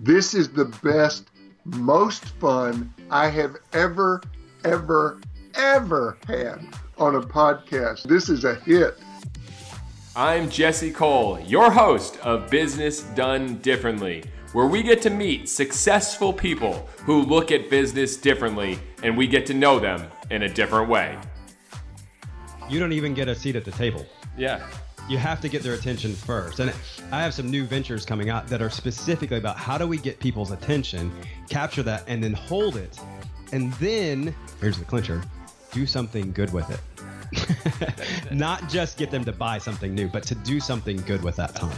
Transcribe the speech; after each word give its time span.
This 0.00 0.32
is 0.32 0.48
the 0.48 0.66
best, 0.84 1.28
most 1.64 2.24
fun 2.38 2.94
I 3.10 3.28
have 3.30 3.56
ever, 3.72 4.22
ever, 4.64 5.20
ever 5.56 6.16
had 6.24 6.60
on 6.98 7.16
a 7.16 7.20
podcast. 7.20 8.04
This 8.04 8.28
is 8.28 8.44
a 8.44 8.54
hit. 8.54 8.96
I'm 10.14 10.48
Jesse 10.50 10.92
Cole, 10.92 11.40
your 11.40 11.72
host 11.72 12.16
of 12.18 12.48
Business 12.48 13.02
Done 13.16 13.56
Differently, 13.56 14.22
where 14.52 14.66
we 14.68 14.84
get 14.84 15.02
to 15.02 15.10
meet 15.10 15.48
successful 15.48 16.32
people 16.32 16.88
who 16.98 17.22
look 17.22 17.50
at 17.50 17.68
business 17.68 18.16
differently 18.16 18.78
and 19.02 19.16
we 19.16 19.26
get 19.26 19.46
to 19.46 19.54
know 19.54 19.80
them 19.80 20.08
in 20.30 20.44
a 20.44 20.48
different 20.48 20.88
way. 20.88 21.18
You 22.70 22.78
don't 22.78 22.92
even 22.92 23.14
get 23.14 23.26
a 23.26 23.34
seat 23.34 23.56
at 23.56 23.64
the 23.64 23.72
table. 23.72 24.06
Yeah. 24.36 24.64
You 25.08 25.18
have 25.18 25.40
to 25.40 25.48
get 25.48 25.62
their 25.62 25.74
attention 25.74 26.14
first. 26.14 26.60
And 26.60 26.72
I 27.10 27.22
have 27.22 27.32
some 27.32 27.50
new 27.50 27.64
ventures 27.64 28.04
coming 28.04 28.28
out 28.30 28.46
that 28.48 28.60
are 28.60 28.70
specifically 28.70 29.38
about 29.38 29.56
how 29.56 29.78
do 29.78 29.86
we 29.86 29.96
get 29.96 30.20
people's 30.20 30.50
attention, 30.50 31.10
capture 31.48 31.82
that, 31.84 32.04
and 32.06 32.22
then 32.22 32.34
hold 32.34 32.76
it. 32.76 32.98
And 33.52 33.72
then, 33.74 34.34
here's 34.60 34.78
the 34.78 34.84
clincher 34.84 35.22
do 35.70 35.86
something 35.86 36.32
good 36.32 36.52
with 36.52 36.70
it. 36.70 38.32
Not 38.32 38.68
just 38.68 38.96
get 38.96 39.10
them 39.10 39.24
to 39.24 39.32
buy 39.32 39.58
something 39.58 39.94
new, 39.94 40.08
but 40.08 40.22
to 40.24 40.34
do 40.34 40.60
something 40.60 40.96
good 41.02 41.22
with 41.22 41.36
that 41.36 41.54
time. 41.54 41.76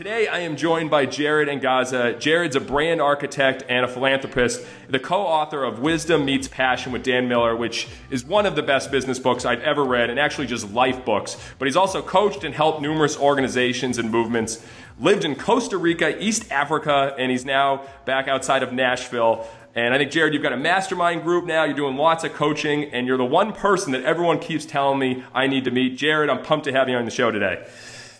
Today, 0.00 0.28
I 0.28 0.38
am 0.38 0.56
joined 0.56 0.88
by 0.88 1.04
Jared 1.04 1.46
Angaza. 1.46 2.18
Jared's 2.18 2.56
a 2.56 2.60
brand 2.60 3.02
architect 3.02 3.64
and 3.68 3.84
a 3.84 3.86
philanthropist, 3.86 4.64
the 4.88 4.98
co 4.98 5.20
author 5.20 5.62
of 5.62 5.80
Wisdom 5.80 6.24
Meets 6.24 6.48
Passion 6.48 6.90
with 6.90 7.02
Dan 7.02 7.28
Miller, 7.28 7.54
which 7.54 7.86
is 8.08 8.24
one 8.24 8.46
of 8.46 8.56
the 8.56 8.62
best 8.62 8.90
business 8.90 9.18
books 9.18 9.44
I've 9.44 9.60
ever 9.60 9.84
read, 9.84 10.08
and 10.08 10.18
actually 10.18 10.46
just 10.46 10.72
life 10.72 11.04
books. 11.04 11.36
But 11.58 11.66
he's 11.66 11.76
also 11.76 12.00
coached 12.00 12.44
and 12.44 12.54
helped 12.54 12.80
numerous 12.80 13.18
organizations 13.18 13.98
and 13.98 14.10
movements, 14.10 14.64
lived 14.98 15.26
in 15.26 15.34
Costa 15.34 15.76
Rica, 15.76 16.18
East 16.18 16.50
Africa, 16.50 17.14
and 17.18 17.30
he's 17.30 17.44
now 17.44 17.84
back 18.06 18.26
outside 18.26 18.62
of 18.62 18.72
Nashville. 18.72 19.46
And 19.74 19.92
I 19.92 19.98
think, 19.98 20.12
Jared, 20.12 20.32
you've 20.32 20.42
got 20.42 20.54
a 20.54 20.56
mastermind 20.56 21.24
group 21.24 21.44
now. 21.44 21.64
You're 21.64 21.76
doing 21.76 21.98
lots 21.98 22.24
of 22.24 22.32
coaching, 22.32 22.84
and 22.84 23.06
you're 23.06 23.18
the 23.18 23.26
one 23.26 23.52
person 23.52 23.92
that 23.92 24.04
everyone 24.04 24.38
keeps 24.38 24.64
telling 24.64 24.98
me 24.98 25.24
I 25.34 25.46
need 25.46 25.64
to 25.64 25.70
meet. 25.70 25.98
Jared, 25.98 26.30
I'm 26.30 26.42
pumped 26.42 26.64
to 26.64 26.72
have 26.72 26.88
you 26.88 26.96
on 26.96 27.04
the 27.04 27.10
show 27.10 27.30
today. 27.30 27.66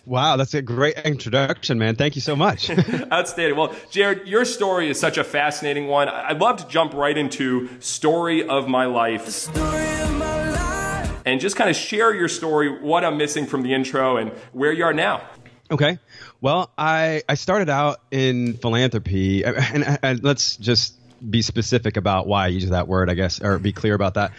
Wow, 0.05 0.35
that's 0.35 0.53
a 0.55 0.61
great 0.61 0.97
introduction, 0.97 1.77
man. 1.77 1.95
Thank 1.95 2.15
you 2.15 2.21
so 2.21 2.35
much. 2.35 2.69
Outstanding. 3.11 3.55
Well, 3.55 3.75
Jared, 3.91 4.27
your 4.27 4.45
story 4.45 4.89
is 4.89 4.99
such 4.99 5.17
a 5.17 5.23
fascinating 5.23 5.87
one. 5.87 6.09
I'd 6.09 6.39
love 6.39 6.57
to 6.57 6.67
jump 6.67 6.93
right 6.93 7.15
into 7.15 7.69
story 7.79 8.47
of 8.47 8.67
my 8.67 8.85
life. 8.85 9.29
Story 9.29 10.01
of 10.01 10.17
my 10.17 10.49
life. 10.49 11.21
And 11.25 11.39
just 11.39 11.55
kind 11.55 11.69
of 11.69 11.75
share 11.75 12.15
your 12.15 12.27
story, 12.27 12.81
what 12.81 13.05
I'm 13.05 13.17
missing 13.17 13.45
from 13.45 13.61
the 13.61 13.73
intro, 13.73 14.17
and 14.17 14.31
where 14.53 14.71
you 14.71 14.83
are 14.85 14.93
now. 14.93 15.21
Okay. 15.69 15.99
Well, 16.41 16.71
I 16.77 17.21
I 17.29 17.35
started 17.35 17.69
out 17.69 18.01
in 18.09 18.55
philanthropy, 18.55 19.43
and, 19.45 19.99
and 20.03 20.23
let's 20.23 20.57
just 20.57 20.95
be 21.29 21.41
specific 21.41 21.97
about 21.97 22.27
why 22.27 22.45
I 22.45 22.47
use 22.47 22.69
that 22.69 22.87
word, 22.87 23.09
I 23.09 23.13
guess, 23.13 23.41
or 23.41 23.59
be 23.59 23.71
clear 23.71 23.93
about 23.93 24.15
that. 24.15 24.31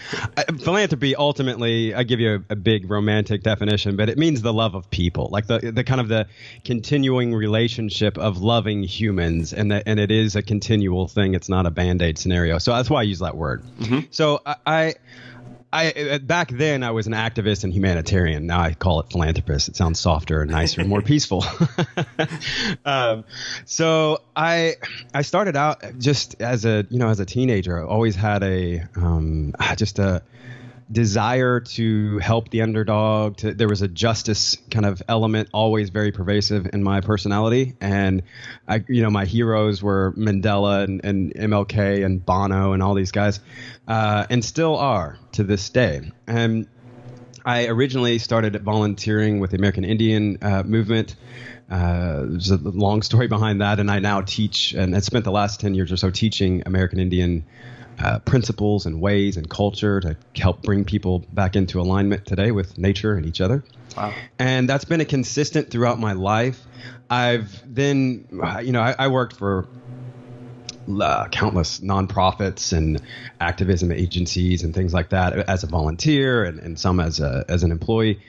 philanthropy, 0.60 1.14
ultimately, 1.14 1.94
I 1.94 2.02
give 2.02 2.20
you 2.20 2.44
a, 2.48 2.52
a, 2.52 2.56
big 2.56 2.90
romantic 2.90 3.42
definition, 3.42 3.96
but 3.96 4.08
it 4.08 4.18
means 4.18 4.42
the 4.42 4.52
love 4.52 4.74
of 4.74 4.90
people, 4.90 5.28
like 5.30 5.46
the 5.46 5.72
the 5.72 5.84
kind 5.84 6.00
of 6.00 6.08
the 6.08 6.26
continuing 6.64 7.34
relationship 7.34 8.18
of 8.18 8.38
loving 8.38 8.82
humans, 8.82 9.52
and 9.52 9.70
that 9.72 9.84
and 9.86 10.00
it 10.00 10.10
is 10.10 10.36
a 10.36 10.42
continual 10.42 11.08
thing. 11.08 11.34
It's 11.34 11.48
not 11.48 11.66
a 11.66 11.70
band 11.70 12.02
aid 12.02 12.18
scenario. 12.18 12.58
So 12.58 12.74
that's 12.74 12.90
why 12.90 13.00
I 13.00 13.04
use 13.04 13.20
that 13.20 13.36
word. 13.36 13.62
Mm-hmm. 13.78 14.00
So 14.10 14.40
I, 14.44 14.56
I 14.66 14.94
I 15.72 15.90
uh, 15.92 16.18
back 16.18 16.50
then 16.50 16.82
I 16.82 16.90
was 16.90 17.06
an 17.06 17.14
activist 17.14 17.64
and 17.64 17.72
humanitarian. 17.72 18.46
Now 18.46 18.60
I 18.60 18.74
call 18.74 19.00
it 19.00 19.10
philanthropist. 19.10 19.68
It 19.68 19.76
sounds 19.76 19.98
softer 19.98 20.42
and 20.42 20.50
nicer 20.50 20.80
and 20.82 20.90
more 20.90 21.02
peaceful. 21.12 21.44
um, 22.84 23.24
so 23.64 24.20
I 24.36 24.76
I 25.14 25.22
started 25.22 25.56
out 25.56 25.82
just 25.98 26.40
as 26.40 26.64
a 26.64 26.86
you 26.90 26.98
know 26.98 27.08
as 27.08 27.20
a 27.20 27.26
teenager. 27.26 27.82
I 27.82 27.86
always 27.86 28.14
had 28.14 28.42
a 28.42 28.84
um, 28.96 29.54
just 29.76 29.98
a 29.98 30.22
desire 30.92 31.60
to 31.60 32.18
help 32.18 32.50
the 32.50 32.62
underdog. 32.62 33.38
To, 33.38 33.54
there 33.54 33.68
was 33.68 33.82
a 33.82 33.88
justice 33.88 34.56
kind 34.70 34.84
of 34.84 35.02
element 35.08 35.48
always 35.52 35.90
very 35.90 36.12
pervasive 36.12 36.68
in 36.72 36.82
my 36.82 37.00
personality, 37.00 37.74
and 37.80 38.22
I, 38.68 38.84
you 38.88 39.02
know, 39.02 39.10
my 39.10 39.24
heroes 39.24 39.82
were 39.82 40.12
Mandela 40.12 40.84
and, 40.84 41.04
and 41.04 41.34
MLK 41.34 42.04
and 42.04 42.24
Bono 42.24 42.72
and 42.72 42.82
all 42.82 42.94
these 42.94 43.12
guys, 43.12 43.40
uh, 43.88 44.26
and 44.28 44.44
still 44.44 44.76
are 44.76 45.18
to 45.32 45.44
this 45.44 45.70
day. 45.70 46.12
And 46.26 46.68
I 47.44 47.66
originally 47.66 48.18
started 48.18 48.60
volunteering 48.62 49.40
with 49.40 49.50
the 49.50 49.56
American 49.56 49.84
Indian 49.84 50.38
uh, 50.42 50.62
movement. 50.62 51.16
Uh, 51.70 52.26
there's 52.26 52.50
a 52.50 52.58
long 52.58 53.02
story 53.02 53.28
behind 53.28 53.62
that, 53.62 53.80
and 53.80 53.90
I 53.90 53.98
now 53.98 54.20
teach 54.20 54.74
and 54.74 54.94
I 54.94 55.00
spent 55.00 55.24
the 55.24 55.32
last 55.32 55.58
ten 55.60 55.74
years 55.74 55.90
or 55.90 55.96
so 55.96 56.10
teaching 56.10 56.62
American 56.66 57.00
Indian 57.00 57.44
uh, 58.02 58.18
principles 58.20 58.86
and 58.86 59.00
ways 59.00 59.36
and 59.36 59.48
culture 59.48 60.00
to 60.00 60.16
help 60.36 60.62
bring 60.62 60.84
people 60.84 61.20
back 61.32 61.56
into 61.56 61.80
alignment 61.80 62.26
today 62.26 62.50
with 62.50 62.76
nature 62.76 63.14
and 63.14 63.26
each 63.26 63.40
other. 63.40 63.62
Wow. 63.96 64.12
And 64.38 64.68
that's 64.68 64.84
been 64.84 65.00
a 65.00 65.04
consistent 65.04 65.70
throughout 65.70 66.00
my 66.00 66.14
life. 66.14 66.60
I've 67.08 67.62
then, 67.66 68.26
you 68.62 68.72
know, 68.72 68.80
I, 68.80 68.94
I 68.98 69.08
worked 69.08 69.36
for 69.36 69.68
uh, 71.00 71.28
countless 71.28 71.80
nonprofits 71.80 72.76
and 72.76 73.00
activism 73.40 73.92
agencies 73.92 74.64
and 74.64 74.74
things 74.74 74.92
like 74.92 75.10
that 75.10 75.32
as 75.48 75.62
a 75.62 75.66
volunteer 75.66 76.44
and, 76.44 76.58
and 76.58 76.78
some 76.78 77.00
as 77.00 77.20
a 77.20 77.44
as 77.48 77.62
an 77.62 77.70
employee, 77.70 78.20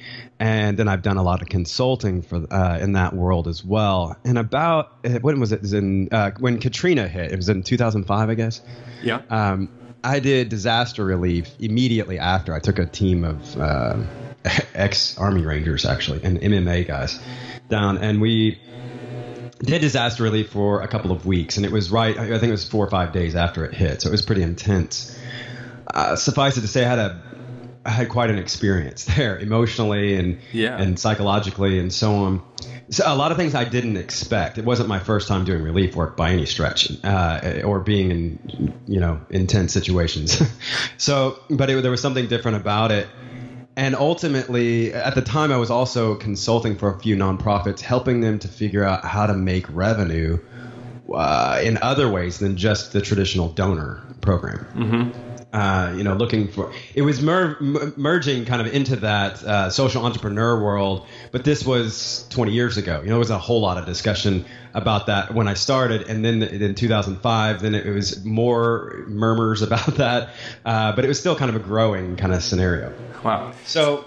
and 0.43 0.77
then 0.77 0.89
I've 0.89 1.01
done 1.01 1.15
a 1.15 1.23
lot 1.23 1.41
of 1.41 1.47
consulting 1.47 2.21
for 2.21 2.45
uh, 2.53 2.77
in 2.77 2.91
that 2.93 3.13
world 3.13 3.47
as 3.47 3.63
well. 3.63 4.17
And 4.25 4.37
about 4.37 4.91
uh, 5.05 5.19
when 5.21 5.39
was 5.39 5.53
it? 5.53 5.55
it 5.55 5.61
was 5.61 5.71
in 5.71 6.09
uh, 6.11 6.31
when 6.37 6.59
Katrina 6.59 7.07
hit. 7.07 7.31
It 7.31 7.37
was 7.37 7.47
in 7.47 7.63
2005, 7.63 8.29
I 8.29 8.33
guess. 8.33 8.59
Yeah. 9.01 9.21
Um, 9.29 9.69
I 10.03 10.19
did 10.19 10.49
disaster 10.49 11.05
relief 11.05 11.49
immediately 11.59 12.19
after. 12.19 12.53
I 12.53 12.59
took 12.59 12.77
a 12.77 12.85
team 12.85 13.23
of 13.23 13.57
uh, 13.57 14.03
ex 14.73 15.17
Army 15.17 15.43
Rangers 15.43 15.85
actually 15.85 16.21
and 16.25 16.37
MMA 16.37 16.87
guys 16.87 17.21
down, 17.69 17.97
and 17.99 18.19
we 18.19 18.59
did 19.59 19.79
disaster 19.79 20.23
relief 20.23 20.49
for 20.49 20.81
a 20.81 20.89
couple 20.89 21.13
of 21.13 21.25
weeks, 21.25 21.55
and 21.55 21.65
it 21.65 21.71
was 21.71 21.89
right. 21.89 22.17
I 22.17 22.27
think 22.27 22.49
it 22.49 22.51
was 22.51 22.67
four 22.67 22.85
or 22.85 22.89
five 22.89 23.13
days 23.13 23.37
after 23.37 23.63
it 23.63 23.73
hit, 23.73 24.01
so 24.01 24.09
it 24.09 24.11
was 24.11 24.23
pretty 24.23 24.43
intense. 24.43 25.17
Uh, 25.93 26.17
suffice 26.17 26.57
it 26.57 26.61
to 26.61 26.67
say, 26.67 26.83
I 26.83 26.89
had 26.89 26.99
a 26.99 27.32
I 27.85 27.89
had 27.89 28.09
quite 28.09 28.29
an 28.29 28.37
experience 28.37 29.05
there, 29.15 29.37
emotionally 29.37 30.15
and 30.15 30.39
yeah. 30.51 30.77
and 30.77 30.97
psychologically, 30.97 31.79
and 31.79 31.93
so 31.93 32.15
on. 32.15 32.41
So 32.89 33.03
a 33.05 33.15
lot 33.15 33.31
of 33.31 33.37
things 33.37 33.55
I 33.55 33.65
didn't 33.65 33.97
expect. 33.97 34.57
It 34.57 34.65
wasn't 34.65 34.89
my 34.89 34.99
first 34.99 35.27
time 35.27 35.45
doing 35.45 35.63
relief 35.63 35.95
work 35.95 36.15
by 36.15 36.31
any 36.31 36.45
stretch, 36.45 36.91
uh, 37.03 37.61
or 37.63 37.79
being 37.79 38.11
in 38.11 38.73
you 38.87 38.99
know 38.99 39.21
intense 39.29 39.73
situations. 39.73 40.41
so, 40.97 41.39
but 41.49 41.69
it, 41.69 41.81
there 41.81 41.91
was 41.91 42.01
something 42.01 42.27
different 42.27 42.57
about 42.57 42.91
it 42.91 43.07
and 43.75 43.95
ultimately, 43.95 44.93
at 44.93 45.15
the 45.15 45.21
time, 45.21 45.51
I 45.51 45.57
was 45.57 45.71
also 45.71 46.15
consulting 46.15 46.77
for 46.77 46.93
a 46.93 46.99
few 46.99 47.15
nonprofits, 47.15 47.81
helping 47.81 48.21
them 48.21 48.37
to 48.39 48.47
figure 48.47 48.83
out 48.83 49.03
how 49.03 49.25
to 49.25 49.33
make 49.33 49.65
revenue 49.69 50.37
uh, 51.11 51.59
in 51.63 51.79
other 51.81 52.09
ways 52.09 52.37
than 52.37 52.55
just 52.55 52.93
the 52.93 53.01
traditional 53.01 53.49
donor 53.49 54.03
program. 54.21 54.67
Mm-hmm 54.75 55.32
uh, 55.53 55.93
you 55.95 56.03
know, 56.03 56.15
looking 56.15 56.47
for 56.47 56.73
it 56.95 57.03
was 57.03 57.21
mer- 57.21 57.57
merging 57.95 58.43
kind 58.43 58.59
of 58.59 58.73
into 58.73 58.95
that 58.97 59.43
uh, 59.43 59.69
social 59.69 60.03
entrepreneur 60.03 60.59
world. 60.61 61.05
But 61.31 61.43
this 61.43 61.63
was 61.63 62.25
20 62.31 62.51
years 62.51 62.77
ago. 62.77 63.01
You 63.01 63.05
know, 63.05 63.13
there 63.13 63.19
was 63.19 63.29
a 63.29 63.37
whole 63.37 63.61
lot 63.61 63.77
of 63.77 63.85
discussion 63.85 64.45
about 64.73 65.05
that 65.07 65.31
when 65.31 65.47
I 65.47 65.53
started, 65.53 66.09
and 66.09 66.25
then 66.25 66.41
in 66.41 66.73
2005, 66.73 67.61
then 67.61 67.75
it 67.75 67.85
was 67.85 68.25
more 68.25 69.05
murmurs 69.07 69.61
about 69.67 69.95
that. 69.97 70.29
Uh, 70.65 70.95
but 70.95 71.05
it 71.05 71.07
was 71.07 71.19
still 71.19 71.35
kind 71.35 71.49
of 71.49 71.55
a 71.55 71.63
growing 71.63 72.15
kind 72.15 72.33
of 72.33 72.43
scenario. 72.43 72.91
Wow. 73.23 73.53
So 73.65 74.05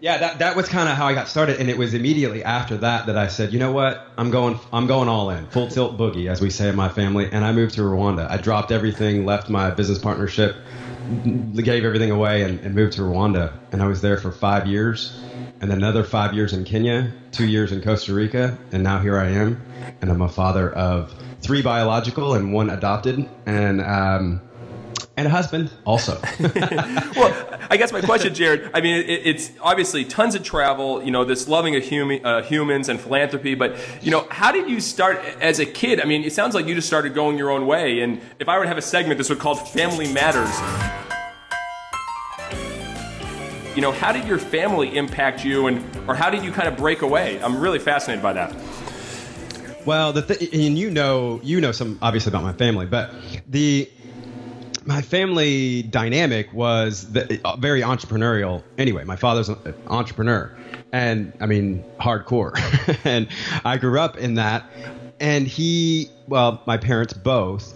yeah, 0.00 0.16
that, 0.18 0.38
that 0.38 0.56
was 0.56 0.68
kind 0.68 0.88
of 0.88 0.96
how 0.96 1.06
I 1.06 1.14
got 1.14 1.28
started, 1.28 1.60
and 1.60 1.68
it 1.68 1.76
was 1.76 1.92
immediately 1.92 2.42
after 2.42 2.78
that 2.78 3.06
that 3.06 3.18
I 3.18 3.26
said, 3.26 3.52
you 3.52 3.58
know 3.58 3.70
what, 3.70 3.98
I'm 4.16 4.30
going, 4.30 4.58
I'm 4.72 4.86
going 4.86 5.08
all 5.08 5.30
in, 5.30 5.46
full 5.46 5.68
tilt 5.68 5.98
boogie, 5.98 6.30
as 6.30 6.40
we 6.40 6.48
say 6.48 6.68
in 6.68 6.76
my 6.76 6.88
family, 6.88 7.28
and 7.30 7.44
I 7.44 7.52
moved 7.52 7.74
to 7.74 7.82
Rwanda. 7.82 8.26
I 8.28 8.38
dropped 8.38 8.72
everything, 8.72 9.26
left 9.26 9.50
my 9.50 9.70
business 9.70 9.98
partnership, 9.98 10.54
gave 11.54 11.84
everything 11.84 12.10
away, 12.10 12.42
and, 12.42 12.60
and 12.60 12.74
moved 12.74 12.94
to 12.94 13.02
Rwanda, 13.02 13.52
and 13.72 13.82
I 13.82 13.86
was 13.86 14.00
there 14.00 14.16
for 14.16 14.32
five 14.32 14.66
years, 14.66 15.20
and 15.60 15.70
another 15.70 16.02
five 16.02 16.32
years 16.32 16.54
in 16.54 16.64
Kenya, 16.64 17.12
two 17.30 17.46
years 17.46 17.70
in 17.70 17.82
Costa 17.82 18.14
Rica, 18.14 18.56
and 18.72 18.82
now 18.82 18.98
here 18.98 19.18
I 19.18 19.28
am, 19.28 19.58
and 20.00 20.10
I'm 20.10 20.22
a 20.22 20.28
father 20.28 20.70
of 20.70 21.14
three 21.42 21.60
biological 21.60 22.34
and 22.34 22.54
one 22.54 22.70
adopted, 22.70 23.28
and 23.44 23.82
um, 23.82 24.40
and 25.16 25.26
a 25.26 25.30
husband 25.30 25.70
also. 25.84 26.20
well, 26.40 27.58
I 27.70 27.76
guess 27.76 27.92
my 27.92 28.00
question, 28.00 28.34
Jared. 28.34 28.70
I 28.72 28.80
mean, 28.80 28.96
it, 28.96 29.22
it's 29.24 29.52
obviously 29.60 30.04
tons 30.04 30.34
of 30.34 30.42
travel. 30.42 31.02
You 31.02 31.10
know, 31.10 31.24
this 31.24 31.48
loving 31.48 31.76
of 31.76 31.86
hum- 31.88 32.20
uh, 32.24 32.42
humans 32.42 32.88
and 32.88 33.00
philanthropy. 33.00 33.54
But 33.54 33.76
you 34.02 34.10
know, 34.10 34.26
how 34.30 34.52
did 34.52 34.68
you 34.68 34.80
start 34.80 35.18
as 35.40 35.58
a 35.58 35.66
kid? 35.66 36.00
I 36.00 36.04
mean, 36.04 36.24
it 36.24 36.32
sounds 36.32 36.54
like 36.54 36.66
you 36.66 36.74
just 36.74 36.86
started 36.86 37.14
going 37.14 37.36
your 37.38 37.50
own 37.50 37.66
way. 37.66 38.00
And 38.00 38.20
if 38.38 38.48
I 38.48 38.56
were 38.56 38.64
to 38.64 38.68
have 38.68 38.78
a 38.78 38.82
segment, 38.82 39.18
this 39.18 39.28
would 39.28 39.38
be 39.38 39.42
called 39.42 39.68
Family 39.68 40.12
Matters. 40.12 40.50
You 43.76 43.82
know, 43.82 43.92
how 43.92 44.12
did 44.12 44.26
your 44.26 44.38
family 44.38 44.96
impact 44.96 45.44
you, 45.44 45.66
and 45.68 45.84
or 46.08 46.14
how 46.14 46.28
did 46.28 46.42
you 46.42 46.50
kind 46.50 46.66
of 46.66 46.76
break 46.76 47.02
away? 47.02 47.40
I'm 47.42 47.60
really 47.60 47.78
fascinated 47.78 48.22
by 48.22 48.32
that. 48.32 48.56
Well, 49.86 50.12
the 50.12 50.22
th- 50.22 50.52
and 50.52 50.78
you 50.78 50.90
know, 50.90 51.40
you 51.42 51.60
know 51.60 51.72
some 51.72 51.98
obviously 52.02 52.30
about 52.30 52.42
my 52.42 52.52
family, 52.52 52.86
but 52.86 53.14
the 53.48 53.88
my 54.84 55.02
family 55.02 55.82
dynamic 55.82 56.52
was 56.52 57.12
the, 57.12 57.40
uh, 57.44 57.56
very 57.56 57.82
entrepreneurial. 57.82 58.62
Anyway, 58.78 59.04
my 59.04 59.16
father's 59.16 59.48
an 59.48 59.74
entrepreneur, 59.86 60.56
and 60.92 61.32
I 61.40 61.46
mean 61.46 61.84
hardcore, 62.00 62.52
and 63.04 63.28
I 63.64 63.76
grew 63.76 64.00
up 64.00 64.16
in 64.16 64.34
that. 64.34 64.64
And 65.18 65.46
he, 65.46 66.10
well, 66.28 66.62
my 66.66 66.76
parents 66.78 67.12
both. 67.12 67.74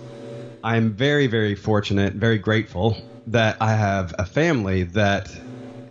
I'm 0.63 0.93
very, 0.93 1.27
very 1.27 1.55
fortunate, 1.55 2.15
very 2.15 2.39
grateful 2.39 2.97
that 3.27 3.59
I 3.61 3.75
have 3.75 4.15
a 4.19 4.25
family 4.25 4.85
that 4.85 5.31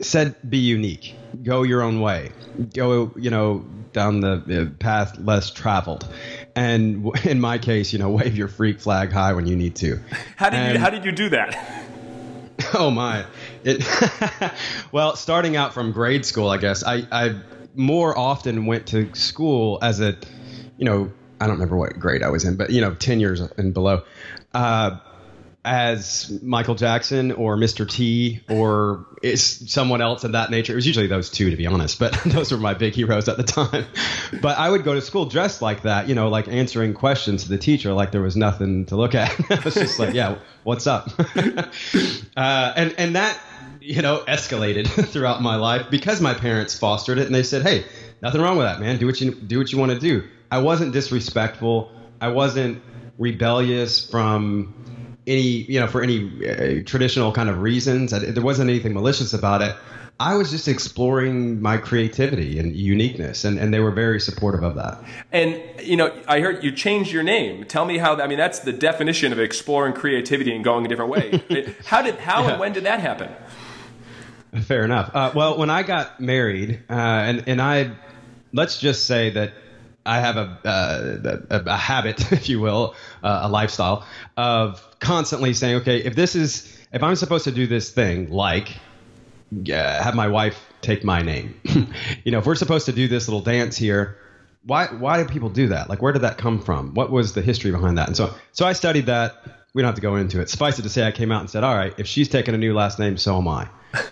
said, 0.02 0.36
"Be 0.50 0.58
unique, 0.58 1.16
go 1.44 1.62
your 1.62 1.84
own 1.84 2.02
way, 2.02 2.32
go, 2.74 3.12
you 3.16 3.30
know, 3.30 3.66
down 3.94 4.22
the 4.22 4.62
uh, 4.62 4.78
path 4.80 5.18
less 5.20 5.52
traveled." 5.52 6.08
And 6.56 7.12
in 7.26 7.40
my 7.40 7.58
case, 7.58 7.94
you 7.94 8.00
know, 8.00 8.10
wave 8.20 8.36
your 8.36 8.48
freak 8.48 8.80
flag 8.80 9.12
high 9.12 9.34
when 9.34 9.46
you 9.48 9.56
need 9.56 9.76
to. 9.78 10.00
How 10.36 10.50
did 10.50 10.60
And- 10.60 10.74
you 10.74 10.80
How 10.80 10.90
did 10.90 11.06
you 11.06 11.12
do 11.12 11.30
that? 11.30 11.80
Oh 12.76 12.90
my! 12.92 13.26
It, 13.64 13.84
well, 14.92 15.16
starting 15.16 15.56
out 15.56 15.74
from 15.74 15.92
grade 15.92 16.24
school, 16.26 16.50
I 16.50 16.58
guess 16.58 16.84
I, 16.84 17.06
I 17.12 17.40
more 17.76 18.18
often 18.18 18.68
went 18.68 18.88
to 18.88 19.14
school 19.16 19.80
as 19.82 20.00
a, 20.00 20.16
you 20.78 20.86
know, 20.86 21.12
I 21.42 21.46
don't 21.48 21.56
remember 21.56 21.78
what 21.78 22.00
grade 22.00 22.22
I 22.24 22.30
was 22.30 22.46
in, 22.46 22.56
but 22.56 22.70
you 22.70 22.80
know, 22.82 22.94
ten 22.94 23.20
years 23.20 23.42
and 23.42 23.74
below, 23.74 24.04
uh, 24.54 24.98
as 25.66 26.30
Michael 26.42 26.76
Jackson 26.76 27.32
or 27.32 27.56
Mr. 27.56 27.90
T 27.90 28.42
or 28.50 29.06
someone 29.36 30.02
else 30.02 30.26
of 30.26 30.34
that 30.34 30.52
nature. 30.52 30.74
It 30.74 30.76
was 30.76 30.86
usually 30.86 31.08
those 31.08 31.30
two, 31.30 31.50
to 31.52 31.56
be 31.56 31.68
honest, 31.68 32.00
but 32.00 32.14
those 32.26 32.52
were 32.52 32.58
my 32.58 32.74
big 32.74 32.94
heroes 32.94 33.30
at 33.30 33.38
the 33.38 33.44
time. 33.44 33.86
But 34.42 34.58
I 34.58 34.70
would 34.70 34.84
go 34.84 34.94
to 34.94 35.02
school 35.02 35.26
dressed 35.26 35.62
like 35.62 35.84
that, 35.84 36.10
you 36.10 36.16
know, 36.16 36.28
like 36.28 36.50
answering 36.50 36.94
questions 36.94 37.44
to 37.44 37.50
the 37.50 37.58
teacher 37.58 37.94
like 37.94 38.12
there 38.12 38.22
was 38.22 38.36
nothing 38.36 38.88
to 38.88 38.98
look 38.98 39.16
at. 39.16 39.32
I 39.52 39.60
was 39.64 39.76
just 39.76 40.00
like, 40.00 40.14
yeah, 40.14 40.38
what's 40.64 40.86
up? 40.86 41.10
uh, 42.36 42.74
and 42.76 42.96
and 42.98 43.16
that 43.16 43.40
you 43.80 44.02
know 44.02 44.24
escalated 44.28 44.88
throughout 45.08 45.42
my 45.42 45.56
life 45.56 45.88
because 45.90 46.20
my 46.20 46.34
parents 46.34 46.78
fostered 46.78 47.20
it 47.20 47.26
and 47.26 47.36
they 47.36 47.44
said, 47.44 47.62
hey, 47.62 47.86
nothing 48.22 48.42
wrong 48.42 48.58
with 48.58 48.66
that, 48.66 48.82
man. 48.82 48.98
Do 48.98 49.06
what 49.06 49.22
you 49.22 49.34
do 49.34 49.60
what 49.60 49.72
you 49.72 49.78
want 49.78 49.94
to 49.94 50.00
do. 50.00 50.28
I 50.52 50.58
wasn't 50.58 50.92
disrespectful. 50.92 51.92
I 52.20 52.30
wasn't 52.30 52.82
rebellious 53.18 54.10
from 54.10 54.74
any 55.28 55.42
you 55.42 55.80
know 55.80 55.88
for 55.88 56.02
any 56.02 56.30
uh, 56.48 56.84
traditional 56.86 57.32
kind 57.32 57.50
of 57.50 57.62
reasons. 57.62 58.14
I, 58.14 58.20
there 58.20 58.44
wasn't 58.44 58.70
anything 58.70 58.94
malicious 58.94 59.34
about 59.34 59.62
it. 59.62 59.76
I 60.20 60.36
was 60.36 60.52
just 60.52 60.68
exploring 60.68 61.60
my 61.62 61.78
creativity 61.78 62.60
and 62.60 62.76
uniqueness, 62.76 63.44
and, 63.44 63.58
and 63.58 63.74
they 63.74 63.80
were 63.80 63.92
very 63.92 64.20
supportive 64.22 64.64
of 64.64 64.76
that. 64.76 65.04
And 65.32 65.60
you 65.82 65.98
know, 65.98 66.16
I 66.28 66.40
heard 66.40 66.64
you 66.64 66.72
changed 66.72 67.12
your 67.12 67.24
name. 67.24 67.66
Tell 67.66 67.84
me 67.86 67.98
how. 67.98 68.16
I 68.22 68.28
mean, 68.28 68.38
that's 68.38 68.60
the 68.60 68.72
definition 68.74 69.32
of 69.32 69.40
exploring 69.40 69.94
creativity 69.94 70.54
and 70.56 70.64
going 70.64 70.86
a 70.86 70.88
different 70.90 71.10
way. 71.12 71.76
how 71.86 72.02
did 72.04 72.16
how 72.16 72.44
Yeah. 72.44 72.52
and 72.52 72.60
when 72.60 72.74
did 72.74 72.84
that 72.84 73.00
happen? 73.00 73.30
Fair 74.66 74.84
enough. 74.86 75.10
Uh, 75.16 75.32
well, 75.34 75.58
when 75.58 75.72
I 75.72 75.82
got 75.82 76.20
married, 76.20 76.82
uh, 76.90 76.94
and 76.94 77.44
and 77.48 77.60
I, 77.62 77.92
let's 78.54 78.78
just 78.80 79.06
say 79.06 79.32
that 79.32 79.54
I 80.06 80.20
have 80.20 80.38
a 80.38 80.60
uh, 80.64 81.40
a, 81.50 81.64
a 81.72 81.76
habit, 81.78 82.32
if 82.32 82.50
you 82.50 82.60
will, 82.60 82.94
uh, 83.24 83.40
a 83.44 83.50
lifestyle 83.50 84.06
of 84.38 84.86
constantly 85.04 85.54
saying, 85.54 85.76
okay, 85.82 85.98
if 85.98 86.16
this 86.16 86.36
is 86.36 86.76
if 86.92 87.04
I'm 87.04 87.16
supposed 87.16 87.44
to 87.44 87.52
do 87.52 87.68
this 87.68 87.92
thing, 87.92 88.32
like 88.32 88.70
uh, 89.70 90.04
have 90.04 90.16
my 90.16 90.28
wife 90.28 90.60
take 90.82 91.04
my 91.04 91.22
name, 91.22 91.60
you 92.24 92.32
know, 92.32 92.40
if 92.40 92.46
we're 92.46 92.56
supposed 92.56 92.88
to 92.88 92.94
do 92.94 93.08
this 93.08 93.28
little 93.28 93.42
dance 93.42 93.78
here. 93.78 94.18
Why, 94.66 94.88
why 94.88 95.22
do 95.22 95.28
people 95.28 95.50
do 95.50 95.68
that? 95.68 95.90
Like, 95.90 96.02
where 96.02 96.14
did 96.14 96.22
that 96.22 96.38
come 96.38 96.62
from? 96.62 96.94
What 96.94 97.12
was 97.12 97.34
the 97.34 97.42
history 97.42 97.72
behind 97.72 97.98
that? 97.98 98.08
And 98.08 98.16
so, 98.16 98.34
so 98.54 98.66
I 98.66 98.72
studied 98.72 99.08
that. 99.08 99.36
We 99.74 99.82
don't 99.82 99.90
have 99.90 99.96
to 99.96 100.02
go 100.02 100.16
into 100.16 100.40
it. 100.40 100.50
Suffice 100.50 100.80
it 100.80 100.84
to 100.84 100.90
say, 100.90 101.06
I 101.06 101.12
came 101.12 101.34
out 101.34 101.42
and 101.42 101.50
said, 101.50 101.66
all 101.66 101.76
right, 101.76 101.94
if 101.98 102.08
she's 102.08 102.30
taking 102.30 102.56
a 102.56 102.58
new 102.58 102.74
last 102.74 102.98
name, 102.98 103.18
so 103.18 103.38
am 103.38 103.50
I, 103.50 103.68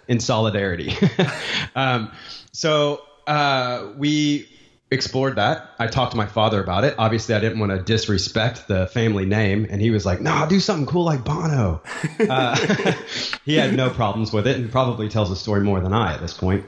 in 0.09 0.19
solidarity. 0.19 0.93
um, 1.77 2.11
so 2.51 3.01
uh, 3.27 3.93
we 3.95 4.45
explored 4.91 5.37
that. 5.37 5.73
I 5.79 5.87
talked 5.87 6.11
to 6.11 6.17
my 6.17 6.25
father 6.25 6.61
about 6.61 6.83
it. 6.83 6.95
Obviously, 6.97 7.33
I 7.33 7.39
didn't 7.39 7.59
want 7.59 7.71
to 7.71 7.81
disrespect 7.81 8.67
the 8.67 8.87
family 8.87 9.25
name, 9.25 9.65
and 9.69 9.81
he 9.81 9.89
was 9.89 10.05
like, 10.05 10.21
"No, 10.21 10.45
do 10.47 10.59
something 10.59 10.85
cool 10.85 11.05
like 11.05 11.23
Bono." 11.23 11.81
Uh, 12.29 12.55
he 13.45 13.55
had 13.55 13.73
no 13.73 13.89
problems 13.89 14.31
with 14.31 14.45
it, 14.45 14.55
and 14.55 14.71
probably 14.71 15.09
tells 15.09 15.29
the 15.29 15.35
story 15.35 15.61
more 15.61 15.79
than 15.79 15.93
I 15.93 16.13
at 16.13 16.21
this 16.21 16.35
point. 16.35 16.65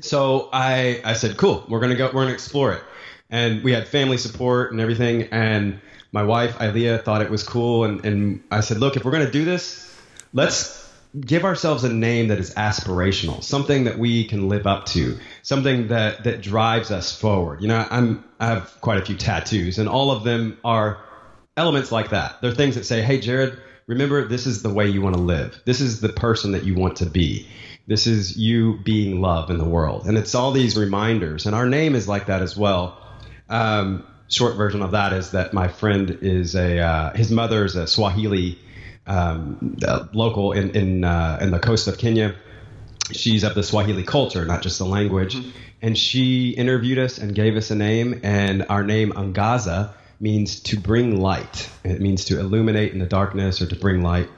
So 0.00 0.48
I 0.52 1.00
I 1.04 1.12
said, 1.12 1.36
"Cool, 1.36 1.64
we're 1.68 1.80
gonna 1.80 1.94
go. 1.94 2.06
We're 2.06 2.22
gonna 2.22 2.32
explore 2.32 2.72
it." 2.72 2.82
And 3.30 3.62
we 3.62 3.72
had 3.72 3.86
family 3.86 4.16
support 4.16 4.72
and 4.72 4.80
everything. 4.80 5.28
And 5.30 5.80
my 6.12 6.22
wife 6.22 6.58
Ilea 6.58 7.02
thought 7.02 7.22
it 7.22 7.30
was 7.30 7.42
cool, 7.42 7.84
and 7.84 8.04
and 8.04 8.42
I 8.50 8.60
said, 8.60 8.78
"Look, 8.78 8.96
if 8.96 9.04
we're 9.04 9.12
gonna 9.12 9.30
do 9.30 9.44
this, 9.44 9.94
let's." 10.32 10.83
Give 11.18 11.44
ourselves 11.44 11.84
a 11.84 11.92
name 11.92 12.28
that 12.28 12.38
is 12.38 12.54
aspirational, 12.54 13.42
something 13.42 13.84
that 13.84 13.98
we 13.98 14.24
can 14.24 14.48
live 14.48 14.66
up 14.66 14.86
to, 14.86 15.18
something 15.42 15.88
that 15.88 16.24
that 16.24 16.42
drives 16.42 16.90
us 16.90 17.14
forward. 17.16 17.62
You 17.62 17.68
know, 17.68 17.86
I'm 17.88 18.24
I 18.40 18.46
have 18.46 18.80
quite 18.80 18.98
a 18.98 19.04
few 19.04 19.14
tattoos, 19.14 19.78
and 19.78 19.88
all 19.88 20.10
of 20.10 20.24
them 20.24 20.58
are 20.64 20.98
elements 21.56 21.92
like 21.92 22.10
that. 22.10 22.40
They're 22.42 22.50
things 22.50 22.74
that 22.74 22.84
say, 22.84 23.00
"Hey, 23.00 23.20
Jared, 23.20 23.56
remember 23.86 24.26
this 24.26 24.46
is 24.46 24.62
the 24.62 24.70
way 24.70 24.88
you 24.88 25.02
want 25.02 25.14
to 25.14 25.22
live. 25.22 25.60
This 25.64 25.80
is 25.80 26.00
the 26.00 26.08
person 26.08 26.50
that 26.52 26.64
you 26.64 26.74
want 26.74 26.96
to 26.96 27.06
be. 27.06 27.46
This 27.86 28.08
is 28.08 28.36
you 28.36 28.80
being 28.82 29.20
love 29.20 29.50
in 29.50 29.58
the 29.58 29.64
world." 29.64 30.06
And 30.06 30.18
it's 30.18 30.34
all 30.34 30.50
these 30.50 30.76
reminders, 30.76 31.46
and 31.46 31.54
our 31.54 31.66
name 31.66 31.94
is 31.94 32.08
like 32.08 32.26
that 32.26 32.42
as 32.42 32.56
well. 32.56 32.98
Um, 33.48 34.04
short 34.28 34.56
version 34.56 34.82
of 34.82 34.90
that 34.92 35.12
is 35.12 35.30
that 35.30 35.52
my 35.52 35.68
friend 35.68 36.18
is 36.22 36.56
a 36.56 36.80
uh, 36.80 37.12
his 37.14 37.30
mother 37.30 37.64
is 37.64 37.76
a 37.76 37.86
Swahili 37.86 38.58
um, 39.06 39.76
uh, 39.86 40.06
local 40.12 40.52
in 40.52 40.70
in 40.70 41.04
uh, 41.04 41.38
in 41.40 41.50
the 41.50 41.58
coast 41.58 41.88
of 41.88 41.98
Kenya. 41.98 42.34
She's 43.12 43.44
of 43.44 43.54
the 43.54 43.62
Swahili 43.62 44.02
culture, 44.02 44.44
not 44.46 44.62
just 44.62 44.78
the 44.78 44.86
language. 44.86 45.36
And 45.82 45.98
she 45.98 46.50
interviewed 46.50 46.98
us 46.98 47.18
and 47.18 47.34
gave 47.34 47.56
us 47.56 47.70
a 47.70 47.74
name, 47.74 48.20
and 48.22 48.64
our 48.70 48.82
name 48.82 49.12
Angaza 49.12 49.92
means 50.18 50.60
to 50.60 50.78
bring 50.78 51.20
light. 51.20 51.68
It 51.84 52.00
means 52.00 52.24
to 52.26 52.40
illuminate 52.40 52.92
in 52.92 52.98
the 52.98 53.06
darkness 53.06 53.60
or 53.60 53.66
to 53.66 53.76
bring 53.76 54.02
light. 54.02 54.30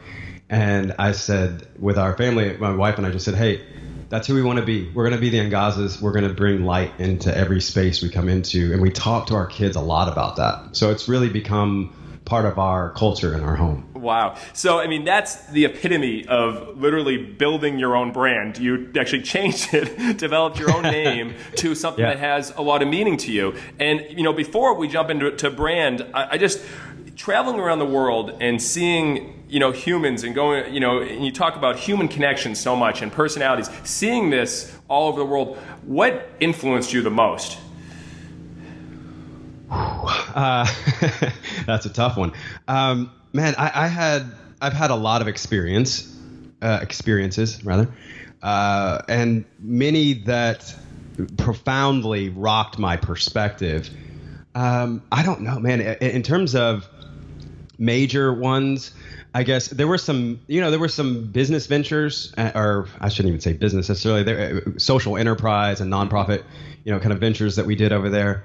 And 0.49 0.95
I 0.99 1.13
said, 1.13 1.69
with 1.79 1.99
our 1.99 2.17
family, 2.17 2.57
my 2.57 2.73
wife 2.73 2.99
and 2.99 3.07
I 3.07 3.11
just 3.11 3.25
said, 3.25 3.35
hey, 3.35 3.65
that's 4.09 4.27
who 4.27 4.35
we 4.35 4.43
want 4.43 4.59
to 4.59 4.65
be. 4.65 4.91
We're 4.93 5.05
going 5.05 5.15
to 5.15 5.21
be 5.21 5.31
the 5.31 5.39
Angazas. 5.39 6.01
We're 6.01 6.13
going 6.13 6.29
to 6.29 6.35
bring 6.35 6.65
light 6.65 6.99
into 6.99 7.37
every 7.37 7.61
space 7.61 8.03
we 8.03 8.09
come 8.09 8.29
into. 8.29 8.73
And 8.73 8.81
we 8.81 8.91
talk 8.91 9.29
to 9.29 9.35
our 9.35 9.47
kids 9.47 9.77
a 9.77 9.81
lot 9.81 10.09
about 10.09 10.37
that. 10.37 10.77
So 10.77 10.91
it's 10.91 11.09
really 11.09 11.29
become 11.29 11.95
part 12.27 12.45
of 12.45 12.59
our 12.59 12.91
culture 12.91 13.33
in 13.35 13.41
our 13.43 13.57
home. 13.57 13.89
Wow. 13.95 14.37
So, 14.53 14.79
I 14.81 14.89
mean, 14.89 15.05
that's 15.05 15.47
the 15.47 15.65
epitome 15.65 16.27
of 16.27 16.77
literally 16.77 17.17
building 17.17 17.79
your 17.79 17.97
own 17.97 18.13
brand. 18.13 18.59
You 18.59 18.93
actually 18.99 19.23
changed 19.35 19.73
it, 19.73 20.19
developed 20.19 20.59
your 20.59 20.71
own 20.77 20.83
name 21.03 21.35
to 21.57 21.75
something 21.75 22.05
Yeah. 22.05 22.11
that 22.15 22.19
has 22.19 22.53
a 22.57 22.63
lot 22.63 22.83
of 22.83 22.89
meaning 22.89 23.17
to 23.19 23.33
you. 23.33 23.55
And, 23.79 24.05
you 24.11 24.25
know, 24.25 24.33
before 24.35 24.75
we 24.75 24.89
jump 24.89 25.09
into 25.09 25.31
to 25.31 25.51
brand, 25.51 26.05
I, 26.13 26.33
I 26.33 26.39
just, 26.39 26.63
traveling 27.17 27.59
around 27.59 27.79
the 27.79 27.87
world 27.87 28.37
and 28.43 28.61
seeing, 28.61 29.43
you 29.49 29.59
know, 29.59 29.73
humans 29.73 30.23
and 30.23 30.35
going, 30.35 30.75
you 30.75 30.81
know, 30.81 31.01
and 31.01 31.25
you 31.25 31.33
talk 31.33 31.57
about 31.57 31.77
human 31.79 32.09
connections 32.09 32.61
so 32.61 32.77
much 32.77 33.01
and 33.01 33.11
personalities, 33.11 33.71
seeing 33.85 34.29
this 34.29 34.77
all 34.89 35.09
over 35.09 35.21
the 35.21 35.25
world, 35.25 35.57
what 35.83 36.29
influenced 36.41 36.93
you 36.93 37.01
the 37.01 37.11
most? 37.11 37.57
Uh, 39.71 40.67
that's 41.67 41.87
a 41.87 41.93
tough 41.93 42.17
one. 42.17 42.33
Um, 42.69 43.11
man, 43.33 43.55
I, 43.59 43.85
I 43.85 43.87
had 43.89 44.27
I've 44.61 44.73
had 44.73 44.91
a 44.91 44.95
lot 44.95 45.23
of 45.23 45.29
experience, 45.29 46.15
uh, 46.63 46.79
experiences 46.83 47.65
rather, 47.65 47.89
uh, 48.43 49.03
and 49.09 49.45
many 49.59 50.15
that 50.25 50.75
profoundly 51.37 52.29
rocked 52.29 52.79
my 52.79 52.97
perspective. 52.97 53.91
Um, 54.55 55.03
I 55.13 55.23
don't 55.23 55.43
know, 55.43 55.59
man. 55.59 55.81
In, 55.81 56.11
in 56.11 56.23
terms 56.23 56.55
of 56.55 56.89
major 57.79 58.33
ones, 58.33 58.93
I 59.35 59.43
guess 59.43 59.69
there 59.69 59.87
were 59.87 59.99
some, 59.99 60.41
you 60.47 60.63
know, 60.63 60.71
there 60.71 60.81
were 60.81 60.89
some 60.89 61.27
business 61.27 61.67
ventures, 61.67 62.33
uh, 62.39 62.53
or 62.55 62.89
I 63.01 63.11
shouldn't 63.11 63.29
even 63.29 63.41
say 63.41 63.53
business 63.53 63.89
necessarily, 63.89 64.25
uh, 64.33 64.61
social 64.79 65.19
enterprise 65.19 65.83
and 65.83 65.93
nonprofit, 65.93 66.43
you 66.85 66.93
know, 66.93 67.01
kind 67.01 67.13
of 67.13 67.21
ventures 67.21 67.57
that 67.57 67.67
we 67.67 67.75
did 67.75 67.93
over 67.93 68.09
there. 68.09 68.45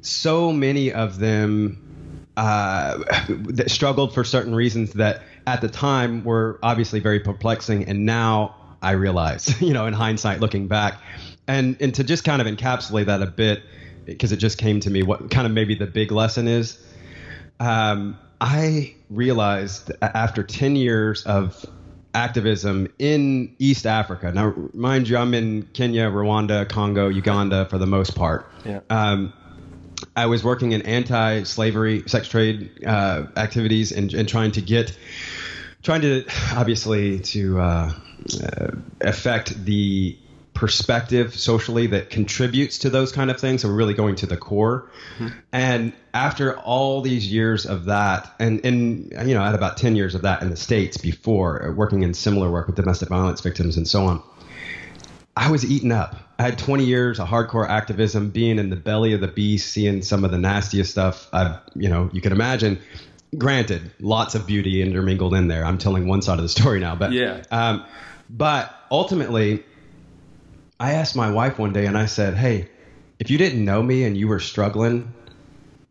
So 0.00 0.52
many 0.52 0.92
of 0.92 1.18
them 1.18 2.26
uh, 2.36 2.98
that 3.28 3.70
struggled 3.70 4.14
for 4.14 4.24
certain 4.24 4.54
reasons 4.54 4.92
that 4.94 5.22
at 5.46 5.60
the 5.60 5.68
time 5.68 6.24
were 6.24 6.58
obviously 6.62 7.00
very 7.00 7.20
perplexing, 7.20 7.84
and 7.84 8.06
now 8.06 8.54
I 8.80 8.92
realize, 8.92 9.60
you 9.60 9.72
know, 9.72 9.86
in 9.86 9.92
hindsight, 9.92 10.40
looking 10.40 10.68
back, 10.68 11.00
and 11.46 11.76
and 11.80 11.94
to 11.96 12.04
just 12.04 12.24
kind 12.24 12.40
of 12.40 12.46
encapsulate 12.46 13.06
that 13.06 13.22
a 13.22 13.26
bit, 13.26 13.62
because 14.04 14.32
it 14.32 14.36
just 14.36 14.58
came 14.58 14.80
to 14.80 14.90
me 14.90 15.02
what 15.02 15.30
kind 15.30 15.46
of 15.46 15.52
maybe 15.52 15.74
the 15.74 15.86
big 15.86 16.12
lesson 16.12 16.46
is. 16.48 16.84
Um, 17.60 18.18
I 18.40 18.94
realized 19.10 19.90
after 20.00 20.44
10 20.44 20.76
years 20.76 21.24
of 21.24 21.66
activism 22.14 22.88
in 22.98 23.54
East 23.58 23.86
Africa. 23.86 24.32
Now, 24.32 24.54
mind 24.74 25.08
you, 25.08 25.16
I'm 25.16 25.34
in 25.34 25.64
Kenya, 25.72 26.08
Rwanda, 26.10 26.68
Congo, 26.68 27.08
Uganda 27.08 27.66
for 27.66 27.78
the 27.78 27.86
most 27.86 28.14
part. 28.14 28.50
Yeah. 28.64 28.80
Um, 28.90 29.32
I 30.18 30.26
was 30.26 30.42
working 30.42 30.72
in 30.72 30.82
anti-slavery 30.82 32.02
sex 32.08 32.26
trade 32.26 32.84
uh, 32.84 33.26
activities 33.36 33.92
and, 33.92 34.12
and 34.12 34.28
trying 34.28 34.50
to 34.52 34.60
get, 34.60 34.98
trying 35.84 36.00
to 36.00 36.24
obviously 36.54 37.20
to 37.20 37.60
uh, 37.60 37.92
uh, 38.42 38.70
affect 39.00 39.64
the 39.64 40.18
perspective 40.54 41.36
socially 41.36 41.86
that 41.86 42.10
contributes 42.10 42.78
to 42.78 42.90
those 42.90 43.12
kind 43.12 43.30
of 43.30 43.38
things. 43.38 43.62
So 43.62 43.68
we're 43.68 43.76
really 43.76 43.94
going 43.94 44.16
to 44.16 44.26
the 44.26 44.36
core. 44.36 44.90
Mm-hmm. 45.18 45.38
And 45.52 45.92
after 46.12 46.58
all 46.58 47.00
these 47.00 47.30
years 47.30 47.64
of 47.64 47.84
that, 47.84 48.28
and, 48.40 48.64
and 48.64 49.12
you 49.28 49.34
know, 49.34 49.42
I 49.42 49.46
had 49.46 49.54
about 49.54 49.76
10 49.76 49.94
years 49.94 50.16
of 50.16 50.22
that 50.22 50.42
in 50.42 50.50
the 50.50 50.56
States 50.56 50.96
before 50.96 51.72
working 51.76 52.02
in 52.02 52.12
similar 52.12 52.50
work 52.50 52.66
with 52.66 52.74
domestic 52.74 53.08
violence 53.08 53.40
victims 53.40 53.76
and 53.76 53.86
so 53.86 54.06
on. 54.06 54.20
I 55.36 55.52
was 55.52 55.64
eaten 55.64 55.92
up. 55.92 56.27
I 56.38 56.44
had 56.44 56.58
20 56.58 56.84
years 56.84 57.18
of 57.18 57.26
hardcore 57.28 57.68
activism, 57.68 58.30
being 58.30 58.58
in 58.58 58.70
the 58.70 58.76
belly 58.76 59.12
of 59.12 59.20
the 59.20 59.28
beast, 59.28 59.72
seeing 59.72 60.02
some 60.02 60.24
of 60.24 60.30
the 60.30 60.38
nastiest 60.38 60.90
stuff 60.90 61.28
I've, 61.32 61.58
you 61.74 61.88
know, 61.88 62.08
you 62.12 62.20
can 62.20 62.32
imagine. 62.32 62.78
Granted, 63.36 63.90
lots 63.98 64.36
of 64.36 64.46
beauty 64.46 64.80
intermingled 64.80 65.34
in 65.34 65.48
there. 65.48 65.64
I'm 65.64 65.78
telling 65.78 66.06
one 66.06 66.22
side 66.22 66.38
of 66.38 66.42
the 66.42 66.48
story 66.48 66.78
now, 66.78 66.94
but 66.94 67.12
yeah. 67.12 67.42
Um, 67.50 67.84
but 68.30 68.72
ultimately, 68.90 69.64
I 70.78 70.92
asked 70.92 71.16
my 71.16 71.30
wife 71.30 71.58
one 71.58 71.72
day 71.72 71.86
and 71.86 71.98
I 71.98 72.06
said, 72.06 72.36
Hey, 72.36 72.68
if 73.18 73.30
you 73.30 73.38
didn't 73.38 73.64
know 73.64 73.82
me 73.82 74.04
and 74.04 74.16
you 74.16 74.28
were 74.28 74.40
struggling 74.40 75.12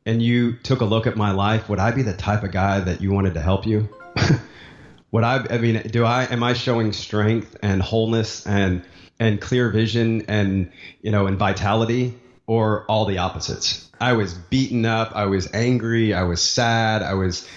and 0.06 0.22
you 0.22 0.54
took 0.54 0.80
a 0.80 0.86
look 0.86 1.08
at 1.08 1.18
my 1.18 1.32
life, 1.32 1.68
would 1.68 1.80
I 1.80 1.92
be 1.92 2.04
the 2.04 2.14
type 2.14 2.44
of 2.44 2.52
guy 2.52 2.80
that 2.80 3.02
you 3.02 3.12
wanted 3.12 3.34
to 3.34 3.42
help 3.42 3.68
you? 3.68 3.90
would 5.12 5.26
I, 5.26 5.46
I 5.50 5.58
mean, 5.58 5.82
do 5.88 6.06
I, 6.06 6.24
am 6.26 6.42
I 6.42 6.54
showing 6.54 6.94
strength 6.94 7.58
and 7.62 7.82
wholeness 7.82 8.48
and, 8.48 8.84
and 9.20 9.42
clear 9.42 9.70
vision 9.70 10.26
and, 10.28 10.72
you 11.02 11.12
know, 11.12 11.28
and 11.28 11.38
vitality 11.38 12.18
or 12.46 12.86
all 12.86 13.06
the 13.06 13.18
opposites? 13.18 13.90
I 14.00 14.14
was 14.14 14.34
beaten 14.34 14.86
up. 14.86 15.14
I 15.16 15.26
was 15.26 15.52
angry. 15.54 16.14
I 16.14 16.24
was 16.24 16.42
sad. 16.42 17.02
I 17.02 17.16
was 17.16 17.48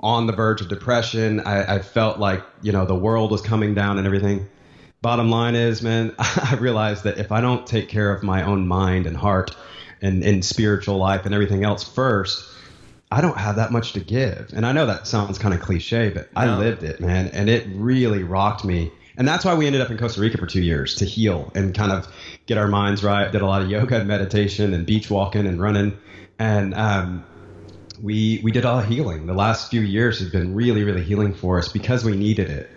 on 0.00 0.26
the 0.26 0.32
verge 0.32 0.60
of 0.60 0.68
depression. 0.68 1.40
I, 1.40 1.76
I 1.76 1.78
felt 1.80 2.18
like, 2.18 2.42
you 2.62 2.72
know, 2.72 2.84
the 2.84 2.94
world 2.94 3.30
was 3.30 3.42
coming 3.42 3.74
down 3.74 3.98
and 3.98 4.06
everything 4.06 4.48
bottom 5.02 5.30
line 5.30 5.54
is, 5.54 5.82
man, 5.82 6.14
I 6.18 6.56
realized 6.60 7.04
that 7.04 7.18
if 7.18 7.32
I 7.32 7.40
don't 7.40 7.66
take 7.66 7.88
care 7.88 8.12
of 8.12 8.22
my 8.22 8.42
own 8.42 8.66
mind 8.66 9.06
and 9.06 9.16
heart 9.16 9.56
and, 10.02 10.22
and 10.22 10.44
spiritual 10.44 10.96
life 10.96 11.24
and 11.24 11.34
everything 11.34 11.64
else 11.64 11.84
first, 11.84 12.46
I 13.10 13.20
don't 13.20 13.36
have 13.36 13.56
that 13.56 13.72
much 13.72 13.92
to 13.94 14.00
give. 14.00 14.50
And 14.54 14.64
I 14.64 14.72
know 14.72 14.86
that 14.86 15.06
sounds 15.06 15.38
kind 15.38 15.52
of 15.52 15.60
cliche, 15.60 16.10
but 16.10 16.32
no. 16.34 16.40
I 16.40 16.58
lived 16.58 16.84
it, 16.84 17.00
man. 17.00 17.28
And 17.28 17.50
it 17.50 17.66
really 17.72 18.22
rocked 18.22 18.64
me. 18.64 18.92
And 19.20 19.28
that's 19.28 19.44
why 19.44 19.54
we 19.54 19.66
ended 19.66 19.82
up 19.82 19.90
in 19.90 19.98
Costa 19.98 20.20
Rica 20.20 20.38
for 20.38 20.46
two 20.46 20.62
years 20.62 20.96
to 20.96 21.04
heal 21.04 21.52
and 21.54 21.74
kind 21.74 21.92
of 21.92 22.08
get 22.46 22.58
our 22.58 22.66
minds 22.66 23.04
right. 23.04 23.30
Did 23.30 23.42
a 23.42 23.46
lot 23.46 23.62
of 23.62 23.70
yoga 23.70 23.98
and 23.98 24.08
meditation 24.08 24.74
and 24.74 24.84
beach 24.84 25.10
walking 25.10 25.46
and 25.46 25.60
running. 25.60 25.96
And, 26.38 26.74
um, 26.74 27.24
we, 28.02 28.40
we 28.42 28.50
did 28.50 28.64
all 28.64 28.80
healing. 28.80 29.26
The 29.26 29.34
last 29.34 29.70
few 29.70 29.82
years 29.82 30.20
has 30.20 30.30
been 30.30 30.54
really, 30.54 30.84
really 30.84 31.04
healing 31.04 31.34
for 31.34 31.58
us 31.58 31.68
because 31.68 32.02
we 32.02 32.16
needed 32.16 32.48
it 32.48 32.70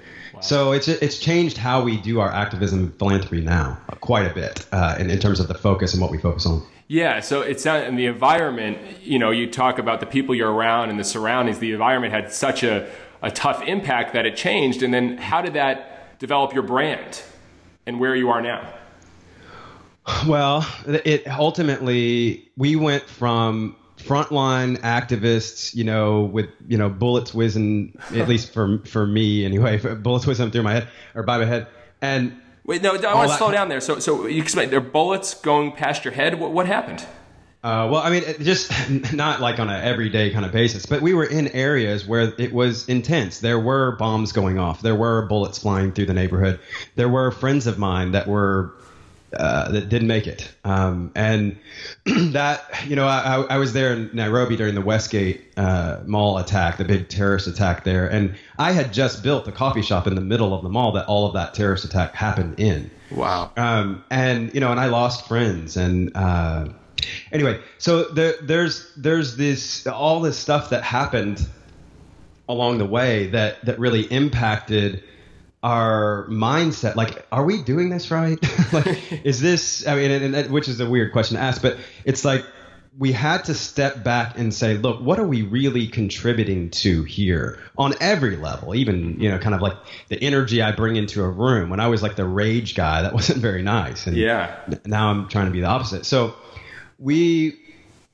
so 0.43 0.73
it's 0.73 0.87
it's 0.87 1.19
changed 1.19 1.57
how 1.57 1.83
we 1.83 1.97
do 1.97 2.19
our 2.19 2.31
activism 2.31 2.91
philanthropy 2.99 3.41
now 3.41 3.79
quite 4.01 4.29
a 4.29 4.33
bit 4.33 4.65
uh, 4.71 4.95
in, 4.99 5.09
in 5.09 5.19
terms 5.19 5.39
of 5.39 5.47
the 5.47 5.53
focus 5.53 5.93
and 5.93 6.01
what 6.01 6.11
we 6.11 6.17
focus 6.17 6.45
on. 6.45 6.61
Yeah, 6.87 7.21
so 7.21 7.41
it's 7.41 7.63
not 7.63 7.83
in 7.85 7.95
the 7.95 8.07
environment. 8.07 8.77
You 9.01 9.19
know, 9.19 9.31
you 9.31 9.49
talk 9.49 9.79
about 9.79 10.01
the 10.01 10.05
people 10.05 10.35
you're 10.35 10.51
around 10.51 10.89
and 10.89 10.99
the 10.99 11.05
surroundings. 11.05 11.59
The 11.59 11.71
environment 11.71 12.13
had 12.13 12.31
such 12.31 12.61
a, 12.61 12.91
a 13.21 13.31
tough 13.31 13.63
impact 13.63 14.13
that 14.13 14.25
it 14.25 14.35
changed. 14.35 14.83
And 14.83 14.93
then, 14.93 15.17
how 15.17 15.41
did 15.41 15.53
that 15.53 15.92
develop 16.23 16.53
your 16.53 16.63
brand 16.63 17.21
and 17.85 17.99
where 17.99 18.15
you 18.15 18.29
are 18.29 18.41
now? 18.41 18.73
Well, 20.25 20.65
it 20.87 21.27
ultimately 21.27 22.49
we 22.55 22.77
went 22.77 23.03
from 23.09 23.75
frontline 23.97 24.77
activists, 24.79 25.75
you 25.75 25.83
know, 25.83 26.21
with 26.21 26.49
you 26.65 26.77
know 26.77 26.87
bullets 26.89 27.33
whizzing, 27.33 27.97
at 28.15 28.29
least 28.29 28.53
for 28.53 28.79
for 28.85 29.05
me 29.05 29.43
anyway, 29.43 29.77
bullets 29.95 30.25
whizzing 30.25 30.49
through 30.51 30.63
my 30.63 30.73
head 30.73 30.87
or 31.13 31.23
by 31.23 31.37
my 31.37 31.45
head, 31.45 31.67
and 32.01 32.37
wait, 32.65 32.81
no, 32.81 32.95
I 32.95 33.15
want 33.15 33.31
to 33.31 33.37
slow 33.37 33.51
down 33.51 33.67
there. 33.67 33.81
So, 33.81 33.99
so 33.99 34.25
you 34.25 34.41
explain 34.41 34.69
there 34.69 34.79
are 34.79 34.81
bullets 34.81 35.33
going 35.33 35.73
past 35.73 36.05
your 36.05 36.13
head. 36.13 36.39
What, 36.39 36.51
what 36.51 36.67
happened? 36.67 37.05
Uh, 37.63 37.87
well, 37.89 38.01
I 38.01 38.09
mean, 38.09 38.23
just 38.41 38.71
not 39.13 39.39
like 39.39 39.59
on 39.59 39.69
an 39.69 39.81
everyday 39.81 40.31
kind 40.31 40.45
of 40.45 40.51
basis, 40.51 40.85
but 40.85 41.01
we 41.01 41.13
were 41.13 41.23
in 41.23 41.47
areas 41.49 42.05
where 42.05 42.33
it 42.37 42.51
was 42.51 42.89
intense. 42.89 43.39
There 43.39 43.59
were 43.59 43.95
bombs 43.95 44.33
going 44.33 44.59
off. 44.59 44.81
There 44.81 44.95
were 44.95 45.25
bullets 45.27 45.59
flying 45.59 45.93
through 45.93 46.07
the 46.07 46.13
neighborhood. 46.13 46.59
There 46.95 47.07
were 47.07 47.31
friends 47.31 47.65
of 47.65 47.77
mine 47.77 48.11
that 48.11 48.27
were 48.27 48.73
uh, 49.37 49.71
that 49.71 49.89
didn't 49.89 50.07
make 50.07 50.27
it. 50.27 50.47
Um, 50.63 51.11
and 51.15 51.57
that, 52.05 52.85
you 52.85 52.95
know, 52.95 53.07
I, 53.07 53.41
I, 53.49 53.57
was 53.57 53.73
there 53.73 53.93
in 53.93 54.11
Nairobi 54.13 54.55
during 54.55 54.75
the 54.75 54.81
Westgate 54.81 55.41
uh, 55.57 56.01
mall 56.05 56.37
attack, 56.37 56.77
the 56.77 56.85
big 56.85 57.09
terrorist 57.09 57.47
attack 57.47 57.83
there. 57.83 58.05
And 58.07 58.35
I 58.59 58.73
had 58.73 58.93
just 58.93 59.23
built 59.23 59.47
a 59.47 59.51
coffee 59.51 59.81
shop 59.81 60.05
in 60.05 60.13
the 60.13 60.21
middle 60.21 60.53
of 60.53 60.61
the 60.61 60.69
mall 60.69 60.91
that 60.91 61.07
all 61.07 61.25
of 61.25 61.33
that 61.33 61.55
terrorist 61.55 61.83
attack 61.83 62.13
happened 62.13 62.59
in. 62.59 62.91
Wow. 63.09 63.51
Um, 63.57 64.03
and, 64.11 64.53
you 64.53 64.59
know, 64.59 64.69
and 64.69 64.79
I 64.79 64.85
lost 64.85 65.27
friends. 65.27 65.77
And 65.77 66.11
uh, 66.15 66.67
anyway, 67.31 67.61
so 67.77 68.05
there, 68.05 68.35
there's, 68.41 68.91
there's 68.95 69.35
this, 69.35 69.85
all 69.87 70.21
this 70.21 70.37
stuff 70.37 70.69
that 70.71 70.83
happened 70.83 71.45
along 72.49 72.77
the 72.77 72.85
way 72.85 73.27
that, 73.27 73.63
that 73.65 73.79
really 73.79 74.01
impacted 74.01 75.03
our 75.63 76.27
mindset. 76.29 76.95
Like 76.95 77.25
are 77.31 77.45
we 77.45 77.63
doing 77.63 77.89
this 77.89 78.11
right? 78.11 78.37
Like 78.73 78.97
is 79.23 79.39
this 79.39 79.85
i 79.87 79.95
mean 79.95 80.09
and, 80.11 80.35
and, 80.35 80.51
which 80.51 80.67
is 80.67 80.79
a 80.79 80.89
weird 80.89 81.11
question 81.11 81.37
to 81.37 81.43
ask 81.43 81.61
but 81.61 81.77
it's 82.05 82.25
like 82.25 82.43
we 82.97 83.11
had 83.11 83.45
to 83.45 83.53
step 83.53 84.03
back 84.03 84.37
and 84.37 84.53
say 84.53 84.77
look 84.77 84.99
what 84.99 85.19
are 85.19 85.27
we 85.27 85.43
really 85.43 85.87
contributing 85.87 86.69
to 86.69 87.03
here 87.03 87.59
on 87.77 87.93
every 87.99 88.35
level? 88.35 88.75
Even 88.75 89.19
you 89.19 89.29
know 89.29 89.37
kind 89.39 89.55
of 89.55 89.61
like 89.61 89.77
the 90.09 90.21
energy 90.21 90.61
i 90.61 90.71
bring 90.71 90.95
into 90.95 91.23
a 91.23 91.29
room. 91.29 91.69
When 91.69 91.79
i 91.79 91.87
was 91.87 92.01
like 92.03 92.15
the 92.15 92.25
rage 92.25 92.75
guy 92.75 93.03
that 93.03 93.13
wasn't 93.19 93.39
very 93.39 93.61
nice. 93.61 94.07
And 94.07 94.17
yeah. 94.17 94.59
now 94.85 95.09
i'm 95.09 95.29
trying 95.29 95.45
to 95.45 95.51
be 95.51 95.61
the 95.61 95.67
opposite. 95.67 96.05
So 96.05 96.35
we 97.03 97.59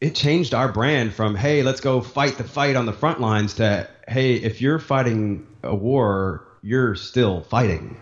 it 0.01 0.15
changed 0.15 0.53
our 0.53 0.71
brand 0.71 1.13
from 1.13 1.35
hey 1.35 1.61
let's 1.63 1.81
go 1.81 2.01
fight 2.01 2.37
the 2.37 2.43
fight 2.43 2.75
on 2.75 2.85
the 2.85 2.93
front 2.93 3.21
lines 3.21 3.55
to 3.55 3.87
hey 4.07 4.35
if 4.35 4.61
you're 4.61 4.79
fighting 4.79 5.45
a 5.63 5.75
war 5.75 6.43
you're 6.61 6.95
still 6.95 7.41
fighting. 7.41 7.97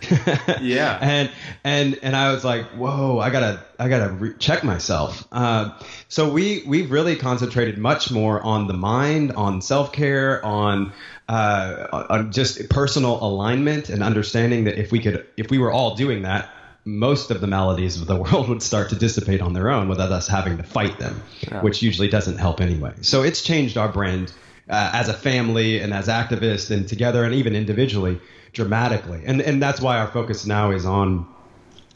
yeah. 0.60 0.98
And 1.12 1.30
and 1.64 1.98
and 2.02 2.16
I 2.16 2.32
was 2.32 2.44
like, 2.44 2.66
whoa, 2.70 3.18
I 3.18 3.30
gotta 3.30 3.62
I 3.78 3.88
gotta 3.88 4.12
re- 4.12 4.34
check 4.38 4.64
myself. 4.64 5.26
Uh, 5.30 5.78
so 6.08 6.30
we 6.30 6.62
we've 6.66 6.90
really 6.90 7.16
concentrated 7.16 7.78
much 7.78 8.10
more 8.10 8.40
on 8.40 8.66
the 8.66 8.74
mind, 8.74 9.32
on 9.32 9.60
self 9.60 9.92
care, 9.92 10.44
on 10.44 10.92
uh, 11.28 12.06
on 12.10 12.32
just 12.32 12.68
personal 12.70 13.22
alignment 13.22 13.88
and 13.88 14.02
understanding 14.02 14.64
that 14.64 14.78
if 14.78 14.92
we 14.92 15.00
could 15.00 15.26
if 15.36 15.50
we 15.50 15.58
were 15.58 15.70
all 15.70 15.94
doing 15.94 16.22
that. 16.22 16.50
Most 16.84 17.30
of 17.30 17.40
the 17.40 17.46
maladies 17.46 18.00
of 18.00 18.06
the 18.06 18.16
world 18.22 18.48
would 18.48 18.62
start 18.62 18.90
to 18.90 18.96
dissipate 18.96 19.40
on 19.40 19.52
their 19.52 19.70
own 19.70 19.88
without 19.88 20.12
us 20.12 20.26
having 20.26 20.56
to 20.56 20.62
fight 20.62 20.98
them, 20.98 21.22
yeah. 21.40 21.60
which 21.62 21.82
usually 21.82 22.08
doesn't 22.08 22.38
help 22.38 22.60
anyway. 22.60 22.92
So 23.02 23.22
it's 23.22 23.42
changed 23.42 23.76
our 23.76 23.88
brand 23.88 24.32
uh, 24.68 24.90
as 24.92 25.08
a 25.08 25.14
family 25.14 25.80
and 25.80 25.92
as 25.92 26.08
activists 26.08 26.70
and 26.70 26.88
together 26.88 27.24
and 27.24 27.34
even 27.34 27.54
individually 27.54 28.20
dramatically. 28.52 29.22
And 29.24 29.40
and 29.40 29.62
that's 29.62 29.80
why 29.80 29.98
our 29.98 30.08
focus 30.08 30.46
now 30.46 30.70
is 30.70 30.84
on 30.84 31.26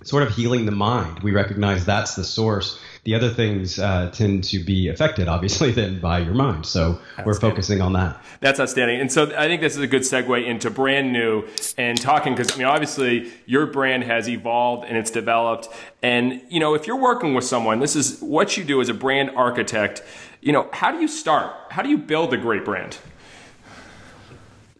sort 0.05 0.23
of 0.23 0.35
healing 0.35 0.67
the 0.67 0.73
mind. 0.73 1.21
We 1.21 1.33
recognize 1.33 1.85
that's 1.85 2.15
the 2.15 2.25
source. 2.25 2.79
The 3.05 3.15
other 3.15 3.31
things 3.31 3.79
uh, 3.79 4.11
tend 4.13 4.45
to 4.45 4.59
be 4.59 4.89
affected, 4.89 5.29
obviously, 5.29 5.71
then 5.73 6.01
by 6.01 6.19
your 6.21 6.35
mind. 6.35 6.67
So 6.67 7.01
we're 7.25 7.35
focusing 7.35 7.81
on 7.81 7.93
that. 7.95 8.23
That's 8.41 8.61
outstanding. 8.61 9.01
And 9.01 9.11
so 9.11 9.33
I 9.37 9.47
think 9.47 9.61
this 9.61 9.77
is 9.77 9.83
a 9.83 9.87
good 9.87 10.03
segue 10.03 10.45
into 10.45 10.71
brand 10.71 11.13
new 11.13 11.49
and 11.79 12.01
talking 12.01 12.35
because 12.35 12.55
I 12.55 12.59
mean, 12.59 12.67
obviously, 12.67 13.33
your 13.47 13.67
brand 13.67 14.05
has 14.05 14.29
evolved 14.29 14.87
and 14.87 14.97
it's 14.97 15.11
developed. 15.11 15.69
And 16.03 16.43
you 16.49 16.61
know, 16.61 16.75
if 16.75 16.87
you're 16.87 17.01
working 17.01 17.35
with 17.35 17.45
someone, 17.45 17.81
this 17.81 17.97
is 17.97 18.21
what 18.21 18.57
you 18.57 18.65
do 18.65 18.81
as 18.81 18.89
a 18.89 18.95
brand 18.95 19.31
architect 19.31 20.03
you 20.47 20.53
know, 20.53 20.69
how 20.73 20.93
do 20.93 21.01
you 21.01 21.09
start? 21.09 21.53
How 21.71 21.83
do 21.83 21.89
you 21.89 21.99
build 21.99 22.33
a 22.33 22.37
great 22.37 22.65
brand? 22.65 22.97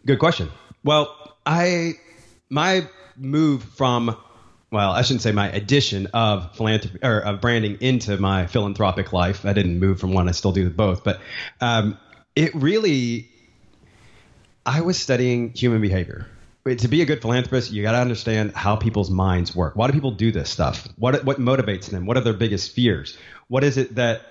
Good 0.05 0.17
question. 0.17 0.49
Well, 0.85 1.13
I 1.45 1.95
my 2.49 2.87
move 3.17 3.63
from 3.63 4.15
well, 4.71 4.91
I 4.91 5.01
shouldn't 5.01 5.21
say 5.21 5.31
my 5.31 5.49
addition 5.49 6.07
of 6.07 6.55
philanthropy 6.55 6.99
or 7.01 7.19
of 7.19 7.39
branding 7.41 7.77
into 7.79 8.17
my 8.17 8.47
philanthropic 8.47 9.13
life. 9.13 9.45
I 9.45 9.53
didn't 9.53 9.79
move 9.79 9.99
from 9.99 10.13
one; 10.13 10.27
I 10.27 10.31
still 10.31 10.51
do 10.51 10.69
both. 10.69 11.03
But 11.03 11.21
um, 11.61 11.97
it 12.35 12.53
really, 12.53 13.29
I 14.65 14.81
was 14.81 14.97
studying 14.97 15.51
human 15.53 15.81
behavior. 15.81 16.27
To 16.65 16.87
be 16.89 17.01
a 17.01 17.05
good 17.05 17.21
philanthropist, 17.21 17.71
you 17.71 17.81
got 17.81 17.93
to 17.93 17.99
understand 17.99 18.53
how 18.53 18.75
people's 18.75 19.09
minds 19.09 19.55
work. 19.55 19.77
Why 19.77 19.87
do 19.87 19.93
people 19.93 20.11
do 20.11 20.33
this 20.33 20.49
stuff? 20.49 20.85
What 20.97 21.23
what 21.23 21.39
motivates 21.39 21.89
them? 21.89 22.05
What 22.05 22.17
are 22.17 22.21
their 22.21 22.33
biggest 22.33 22.73
fears? 22.73 23.17
What 23.47 23.63
is 23.63 23.77
it 23.77 23.95
that 23.95 24.23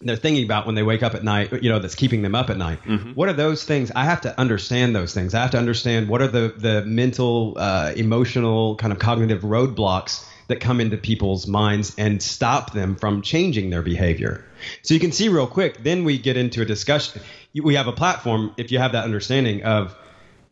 they're 0.00 0.16
thinking 0.16 0.44
about 0.44 0.66
when 0.66 0.74
they 0.74 0.82
wake 0.82 1.02
up 1.02 1.14
at 1.14 1.24
night, 1.24 1.62
you 1.62 1.70
know, 1.70 1.78
that's 1.78 1.94
keeping 1.94 2.22
them 2.22 2.34
up 2.34 2.50
at 2.50 2.56
night. 2.56 2.82
Mm-hmm. 2.82 3.12
What 3.12 3.28
are 3.28 3.32
those 3.32 3.64
things? 3.64 3.90
I 3.94 4.04
have 4.04 4.20
to 4.22 4.38
understand 4.38 4.94
those 4.94 5.14
things. 5.14 5.34
I 5.34 5.40
have 5.40 5.52
to 5.52 5.58
understand 5.58 6.08
what 6.08 6.20
are 6.20 6.28
the 6.28 6.54
the 6.56 6.84
mental, 6.84 7.56
uh, 7.56 7.92
emotional, 7.96 8.76
kind 8.76 8.92
of 8.92 8.98
cognitive 8.98 9.42
roadblocks 9.42 10.26
that 10.48 10.60
come 10.60 10.80
into 10.80 10.98
people's 10.98 11.46
minds 11.46 11.94
and 11.96 12.22
stop 12.22 12.74
them 12.74 12.96
from 12.96 13.22
changing 13.22 13.70
their 13.70 13.82
behavior. 13.82 14.44
So 14.82 14.92
you 14.92 15.00
can 15.00 15.12
see 15.12 15.28
real 15.28 15.46
quick, 15.46 15.82
then 15.82 16.04
we 16.04 16.18
get 16.18 16.36
into 16.36 16.60
a 16.60 16.66
discussion. 16.66 17.22
We 17.54 17.76
have 17.76 17.86
a 17.86 17.92
platform, 17.92 18.52
if 18.58 18.70
you 18.70 18.78
have 18.78 18.92
that 18.92 19.04
understanding 19.04 19.62
of 19.62 19.96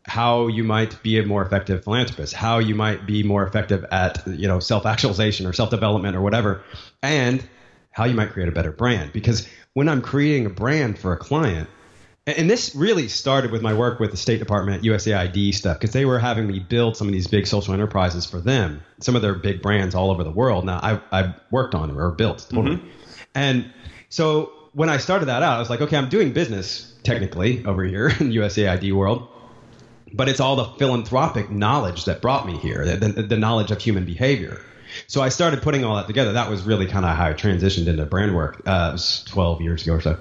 how 0.05 0.47
you 0.47 0.63
might 0.63 1.01
be 1.03 1.19
a 1.19 1.25
more 1.25 1.45
effective 1.45 1.83
philanthropist, 1.83 2.33
how 2.33 2.57
you 2.59 2.75
might 2.75 3.05
be 3.05 3.23
more 3.23 3.45
effective 3.45 3.85
at, 3.91 4.25
you 4.27 4.47
know, 4.47 4.59
self-actualization 4.59 5.45
or 5.45 5.53
self-development 5.53 6.15
or 6.15 6.21
whatever, 6.21 6.63
and 7.01 7.47
how 7.93 8.05
you 8.05 8.15
might 8.15 8.31
create 8.31 8.49
a 8.49 8.51
better 8.51 8.71
brand. 8.71 9.13
Because 9.13 9.47
when 9.73 9.87
I'm 9.87 10.01
creating 10.01 10.45
a 10.45 10.49
brand 10.49 10.99
for 10.99 11.13
a 11.13 11.17
client, 11.17 11.69
and 12.25 12.49
this 12.49 12.73
really 12.75 13.07
started 13.07 13.51
with 13.51 13.61
my 13.61 13.73
work 13.73 13.99
with 13.99 14.11
the 14.11 14.17
State 14.17 14.39
Department, 14.39 14.83
USAID 14.83 15.53
stuff, 15.53 15.77
because 15.77 15.91
they 15.91 16.05
were 16.05 16.19
having 16.19 16.47
me 16.47 16.59
build 16.59 16.97
some 16.97 17.07
of 17.07 17.13
these 17.13 17.27
big 17.27 17.47
social 17.47 17.73
enterprises 17.73 18.25
for 18.25 18.39
them, 18.39 18.81
some 18.99 19.15
of 19.15 19.21
their 19.21 19.35
big 19.35 19.61
brands 19.61 19.93
all 19.93 20.09
over 20.09 20.23
the 20.23 20.31
world. 20.31 20.65
Now, 20.65 20.79
I, 20.81 21.01
I 21.11 21.35
worked 21.51 21.75
on 21.75 21.91
or 21.91 22.11
built 22.11 22.47
totally. 22.49 22.77
Mm-hmm. 22.77 22.87
And 23.35 23.73
so 24.09 24.51
when 24.73 24.89
I 24.89 24.97
started 24.97 25.25
that 25.25 25.43
out, 25.43 25.57
I 25.57 25.59
was 25.59 25.69
like, 25.69 25.81
okay, 25.81 25.97
I'm 25.97 26.09
doing 26.09 26.33
business 26.33 26.93
technically 27.03 27.63
over 27.65 27.83
here 27.83 28.07
in 28.19 28.29
the 28.29 28.37
USAID 28.37 28.93
world, 28.93 29.27
but 30.13 30.29
it's 30.29 30.39
all 30.39 30.55
the 30.55 30.65
philanthropic 30.65 31.49
knowledge 31.49 32.05
that 32.05 32.21
brought 32.21 32.47
me 32.47 32.57
here, 32.57 32.85
the, 32.85 33.09
the, 33.09 33.23
the 33.23 33.37
knowledge 33.37 33.69
of 33.69 33.81
human 33.81 34.05
behavior. 34.05 34.61
So 35.07 35.21
I 35.21 35.29
started 35.29 35.61
putting 35.61 35.83
all 35.83 35.95
that 35.95 36.07
together. 36.07 36.33
That 36.33 36.49
was 36.49 36.63
really 36.63 36.87
kind 36.87 37.05
of 37.05 37.15
how 37.15 37.27
I 37.27 37.33
transitioned 37.33 37.87
into 37.87 38.05
brand 38.05 38.35
work. 38.35 38.61
Uh, 38.65 38.89
it 38.89 38.93
was 38.93 39.23
12 39.25 39.61
years 39.61 39.83
ago 39.83 39.93
or 39.93 40.01
so. 40.01 40.17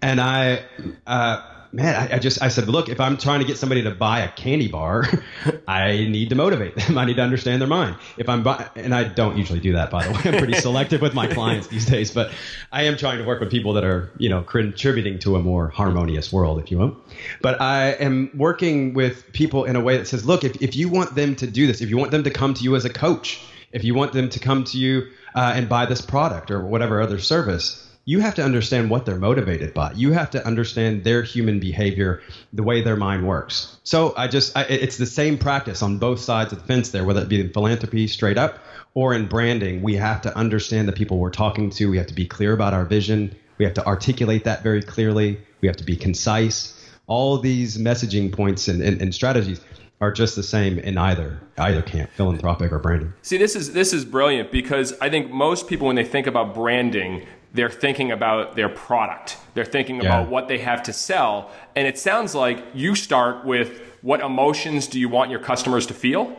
And 0.00 0.20
I, 0.20 0.62
uh, 1.06 1.42
man, 1.72 1.94
I, 1.94 2.16
I, 2.16 2.18
just 2.18 2.42
I 2.42 2.48
said, 2.48 2.68
look, 2.68 2.88
if 2.88 3.00
I'm 3.00 3.16
trying 3.16 3.40
to 3.40 3.46
get 3.46 3.56
somebody 3.56 3.82
to 3.82 3.90
buy 3.90 4.20
a 4.20 4.30
candy 4.30 4.68
bar, 4.68 5.06
I 5.68 6.06
need 6.08 6.28
to 6.30 6.34
motivate 6.34 6.76
them. 6.76 6.98
I 6.98 7.04
need 7.04 7.16
to 7.16 7.22
understand 7.22 7.60
their 7.60 7.68
mind. 7.68 7.96
If 8.16 8.28
I'm 8.28 8.42
buy, 8.42 8.68
and 8.76 8.94
I 8.94 9.04
don't 9.04 9.36
usually 9.36 9.60
do 9.60 9.72
that, 9.72 9.90
by 9.90 10.06
the 10.06 10.12
way. 10.12 10.20
I'm 10.24 10.38
pretty 10.38 10.54
selective 10.60 11.00
with 11.00 11.14
my 11.14 11.26
clients 11.26 11.68
these 11.68 11.86
days, 11.86 12.12
but 12.12 12.30
I 12.70 12.84
am 12.84 12.96
trying 12.96 13.18
to 13.18 13.24
work 13.24 13.40
with 13.40 13.50
people 13.50 13.72
that 13.74 13.84
are, 13.84 14.10
you 14.18 14.28
know, 14.28 14.42
contributing 14.42 15.18
to 15.20 15.36
a 15.36 15.42
more 15.42 15.68
harmonious 15.68 16.32
world, 16.32 16.60
if 16.60 16.70
you 16.70 16.78
will. 16.78 16.96
But 17.40 17.60
I 17.60 17.92
am 17.92 18.30
working 18.34 18.94
with 18.94 19.32
people 19.32 19.64
in 19.64 19.76
a 19.76 19.80
way 19.80 19.96
that 19.96 20.06
says, 20.06 20.24
look, 20.24 20.44
if, 20.44 20.60
if 20.62 20.76
you 20.76 20.88
want 20.88 21.14
them 21.14 21.36
to 21.36 21.46
do 21.46 21.66
this, 21.66 21.80
if 21.80 21.88
you 21.88 21.96
want 21.96 22.10
them 22.10 22.24
to 22.24 22.30
come 22.30 22.54
to 22.54 22.62
you 22.62 22.76
as 22.76 22.84
a 22.84 22.90
coach, 22.90 23.40
if 23.72 23.84
you 23.84 23.94
want 23.94 24.12
them 24.12 24.28
to 24.30 24.38
come 24.38 24.64
to 24.64 24.78
you 24.78 25.08
uh, 25.34 25.52
and 25.54 25.68
buy 25.68 25.86
this 25.86 26.00
product 26.00 26.50
or 26.50 26.60
whatever 26.60 27.00
other 27.00 27.18
service, 27.18 27.88
you 28.04 28.20
have 28.20 28.34
to 28.34 28.44
understand 28.44 28.90
what 28.90 29.06
they're 29.06 29.16
motivated 29.16 29.72
by. 29.74 29.92
You 29.92 30.12
have 30.12 30.30
to 30.30 30.44
understand 30.44 31.04
their 31.04 31.22
human 31.22 31.60
behavior, 31.60 32.20
the 32.52 32.62
way 32.62 32.82
their 32.82 32.96
mind 32.96 33.26
works. 33.26 33.78
So 33.84 34.12
I 34.16 34.26
just, 34.26 34.56
I, 34.56 34.64
it's 34.64 34.96
the 34.96 35.06
same 35.06 35.38
practice 35.38 35.82
on 35.82 35.98
both 35.98 36.18
sides 36.18 36.52
of 36.52 36.58
the 36.58 36.64
fence 36.64 36.90
there, 36.90 37.04
whether 37.04 37.22
it 37.22 37.28
be 37.28 37.40
in 37.40 37.52
philanthropy 37.52 38.08
straight 38.08 38.38
up 38.38 38.58
or 38.94 39.14
in 39.14 39.28
branding. 39.28 39.82
We 39.82 39.94
have 39.96 40.22
to 40.22 40.36
understand 40.36 40.88
the 40.88 40.92
people 40.92 41.18
we're 41.18 41.30
talking 41.30 41.70
to. 41.70 41.90
We 41.90 41.98
have 41.98 42.08
to 42.08 42.14
be 42.14 42.26
clear 42.26 42.52
about 42.52 42.74
our 42.74 42.84
vision. 42.84 43.36
We 43.58 43.64
have 43.64 43.74
to 43.74 43.86
articulate 43.86 44.44
that 44.44 44.64
very 44.64 44.82
clearly. 44.82 45.40
We 45.60 45.68
have 45.68 45.76
to 45.76 45.84
be 45.84 45.96
concise. 45.96 46.78
All 47.06 47.38
these 47.38 47.78
messaging 47.78 48.32
points 48.32 48.68
and, 48.68 48.82
and, 48.82 49.00
and 49.00 49.14
strategies 49.14 49.60
are 50.02 50.10
just 50.10 50.34
the 50.34 50.42
same 50.42 50.80
in 50.80 50.98
either 50.98 51.40
either 51.58 51.80
camp, 51.80 52.10
philanthropic 52.10 52.72
or 52.72 52.80
branding. 52.80 53.12
See, 53.22 53.38
this 53.38 53.54
is 53.54 53.72
this 53.72 53.92
is 53.92 54.04
brilliant 54.04 54.50
because 54.50 54.92
I 55.00 55.08
think 55.08 55.30
most 55.30 55.68
people 55.68 55.86
when 55.86 55.94
they 55.94 56.04
think 56.04 56.26
about 56.26 56.54
branding, 56.54 57.24
they're 57.54 57.70
thinking 57.70 58.10
about 58.10 58.56
their 58.56 58.68
product. 58.68 59.38
They're 59.54 59.64
thinking 59.64 59.96
yeah. 59.96 60.06
about 60.06 60.28
what 60.28 60.48
they 60.48 60.58
have 60.58 60.82
to 60.84 60.92
sell, 60.92 61.52
and 61.76 61.86
it 61.86 61.98
sounds 61.98 62.34
like 62.34 62.64
you 62.74 62.96
start 62.96 63.46
with 63.46 63.80
what 64.02 64.20
emotions 64.20 64.88
do 64.88 64.98
you 64.98 65.08
want 65.08 65.30
your 65.30 65.38
customers 65.38 65.86
to 65.86 65.94
feel? 65.94 66.36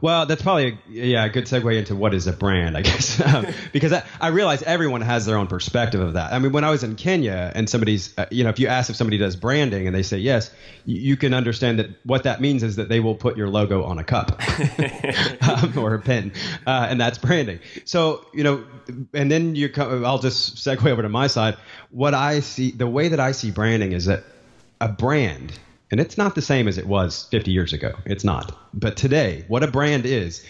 Well, 0.00 0.26
that's 0.26 0.42
probably 0.42 0.68
a, 0.68 0.78
yeah 0.88 1.24
a 1.24 1.28
good 1.28 1.44
segue 1.44 1.76
into 1.76 1.96
what 1.96 2.14
is 2.14 2.26
a 2.26 2.32
brand, 2.32 2.76
I 2.76 2.82
guess, 2.88 3.20
um, 3.20 3.46
because 3.72 3.92
I, 3.92 4.04
I, 4.20 4.28
realize 4.28 4.62
everyone 4.62 5.00
has 5.00 5.26
their 5.26 5.36
own 5.36 5.46
perspective 5.46 6.00
of 6.00 6.12
that. 6.14 6.32
I 6.32 6.38
mean, 6.38 6.52
when 6.52 6.64
I 6.64 6.70
was 6.70 6.84
in 6.84 6.94
Kenya 6.94 7.50
and 7.54 7.68
somebody's, 7.68 8.16
uh, 8.16 8.26
you 8.30 8.44
know, 8.44 8.50
if 8.50 8.58
you 8.58 8.68
ask 8.68 8.90
if 8.90 8.96
somebody 8.96 9.18
does 9.18 9.36
branding 9.36 9.86
and 9.86 9.94
they 9.94 10.02
say 10.02 10.18
yes, 10.18 10.50
you, 10.84 11.00
you, 11.00 11.16
can 11.16 11.34
understand 11.34 11.80
that 11.80 11.90
what 12.04 12.24
that 12.24 12.40
means 12.40 12.62
is 12.62 12.76
that 12.76 12.88
they 12.88 13.00
will 13.00 13.14
put 13.14 13.36
your 13.36 13.48
logo 13.48 13.84
on 13.84 13.98
a 13.98 14.04
cup 14.04 14.40
um, 15.48 15.76
or 15.76 15.94
a 15.94 16.00
pen, 16.00 16.32
uh, 16.66 16.86
and 16.88 17.00
that's 17.00 17.18
branding. 17.18 17.58
So 17.84 18.24
you 18.32 18.44
know, 18.44 18.64
and 19.12 19.30
then 19.30 19.56
you, 19.56 19.68
come. 19.68 20.04
I'll 20.04 20.20
just 20.20 20.56
segue 20.56 20.86
over 20.86 21.02
to 21.02 21.08
my 21.08 21.26
side. 21.26 21.56
What 21.90 22.14
I 22.14 22.40
see, 22.40 22.70
the 22.70 22.86
way 22.86 23.08
that 23.08 23.20
I 23.20 23.32
see 23.32 23.50
branding 23.50 23.92
is 23.92 24.06
that 24.06 24.24
a 24.80 24.88
brand 24.88 25.58
and 25.90 26.00
it's 26.00 26.18
not 26.18 26.34
the 26.34 26.42
same 26.42 26.68
as 26.68 26.78
it 26.78 26.86
was 26.86 27.26
50 27.30 27.50
years 27.50 27.72
ago. 27.72 27.94
It's 28.04 28.24
not. 28.24 28.56
But 28.74 28.96
today, 28.96 29.44
what 29.48 29.62
a 29.62 29.66
brand 29.68 30.06
is, 30.06 30.44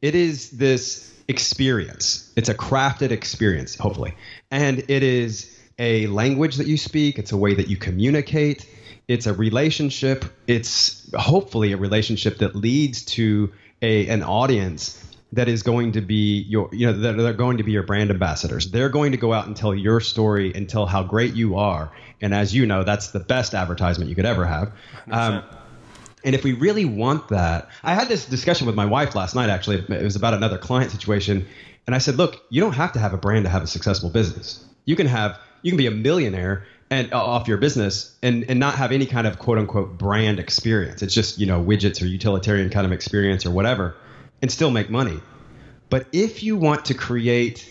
it 0.00 0.14
is 0.14 0.50
this 0.50 1.12
experience. 1.28 2.32
It's 2.36 2.48
a 2.48 2.54
crafted 2.54 3.10
experience, 3.10 3.76
hopefully. 3.76 4.14
And 4.50 4.80
it 4.88 5.02
is 5.02 5.58
a 5.78 6.06
language 6.08 6.56
that 6.56 6.66
you 6.66 6.76
speak, 6.76 7.18
it's 7.18 7.32
a 7.32 7.36
way 7.36 7.54
that 7.54 7.68
you 7.68 7.76
communicate, 7.76 8.68
it's 9.08 9.26
a 9.26 9.32
relationship, 9.32 10.24
it's 10.46 11.10
hopefully 11.14 11.72
a 11.72 11.76
relationship 11.76 12.38
that 12.38 12.54
leads 12.54 13.04
to 13.04 13.52
a 13.80 14.06
an 14.08 14.22
audience 14.22 15.02
that 15.32 15.48
is 15.48 15.62
going 15.62 15.92
to 15.92 16.00
be 16.00 16.42
your 16.42 16.68
you 16.72 16.86
know 16.86 16.92
that 16.92 17.18
are 17.18 17.32
going 17.32 17.56
to 17.56 17.62
be 17.62 17.72
your 17.72 17.82
brand 17.82 18.10
ambassadors. 18.10 18.70
They're 18.70 18.90
going 18.90 19.12
to 19.12 19.18
go 19.18 19.32
out 19.32 19.46
and 19.46 19.56
tell 19.56 19.74
your 19.74 20.00
story 20.00 20.52
and 20.54 20.68
tell 20.68 20.86
how 20.86 21.02
great 21.02 21.34
you 21.34 21.56
are. 21.56 21.90
And 22.20 22.34
as 22.34 22.54
you 22.54 22.66
know, 22.66 22.84
that's 22.84 23.08
the 23.08 23.20
best 23.20 23.54
advertisement 23.54 24.10
you 24.10 24.14
could 24.14 24.26
ever 24.26 24.44
have. 24.44 24.72
Um, 25.10 25.42
and 26.24 26.34
if 26.34 26.44
we 26.44 26.52
really 26.52 26.84
want 26.84 27.28
that, 27.28 27.68
I 27.82 27.94
had 27.94 28.08
this 28.08 28.26
discussion 28.26 28.66
with 28.66 28.76
my 28.76 28.84
wife 28.86 29.14
last 29.14 29.34
night. 29.34 29.50
Actually, 29.50 29.78
it 29.78 30.04
was 30.04 30.16
about 30.16 30.34
another 30.34 30.58
client 30.58 30.92
situation, 30.92 31.46
and 31.86 31.96
I 31.96 31.98
said, 31.98 32.16
"Look, 32.16 32.44
you 32.50 32.60
don't 32.60 32.74
have 32.74 32.92
to 32.92 32.98
have 32.98 33.14
a 33.14 33.18
brand 33.18 33.44
to 33.44 33.50
have 33.50 33.62
a 33.62 33.66
successful 33.66 34.10
business. 34.10 34.64
You 34.84 34.96
can 34.96 35.06
have 35.06 35.38
you 35.62 35.70
can 35.70 35.78
be 35.78 35.86
a 35.86 35.92
millionaire 35.92 36.66
and 36.90 37.12
uh, 37.12 37.24
off 37.24 37.48
your 37.48 37.56
business 37.56 38.14
and 38.22 38.44
and 38.48 38.60
not 38.60 38.74
have 38.74 38.92
any 38.92 39.06
kind 39.06 39.26
of 39.26 39.38
quote 39.38 39.58
unquote 39.58 39.96
brand 39.96 40.38
experience. 40.38 41.02
It's 41.02 41.14
just 41.14 41.38
you 41.38 41.46
know 41.46 41.64
widgets 41.64 42.02
or 42.02 42.06
utilitarian 42.06 42.68
kind 42.68 42.84
of 42.84 42.92
experience 42.92 43.46
or 43.46 43.50
whatever." 43.50 43.96
And 44.42 44.50
still 44.50 44.70
make 44.70 44.90
money. 44.90 45.20
But 45.88 46.06
if 46.12 46.42
you 46.42 46.56
want 46.56 46.86
to 46.86 46.94
create 46.94 47.68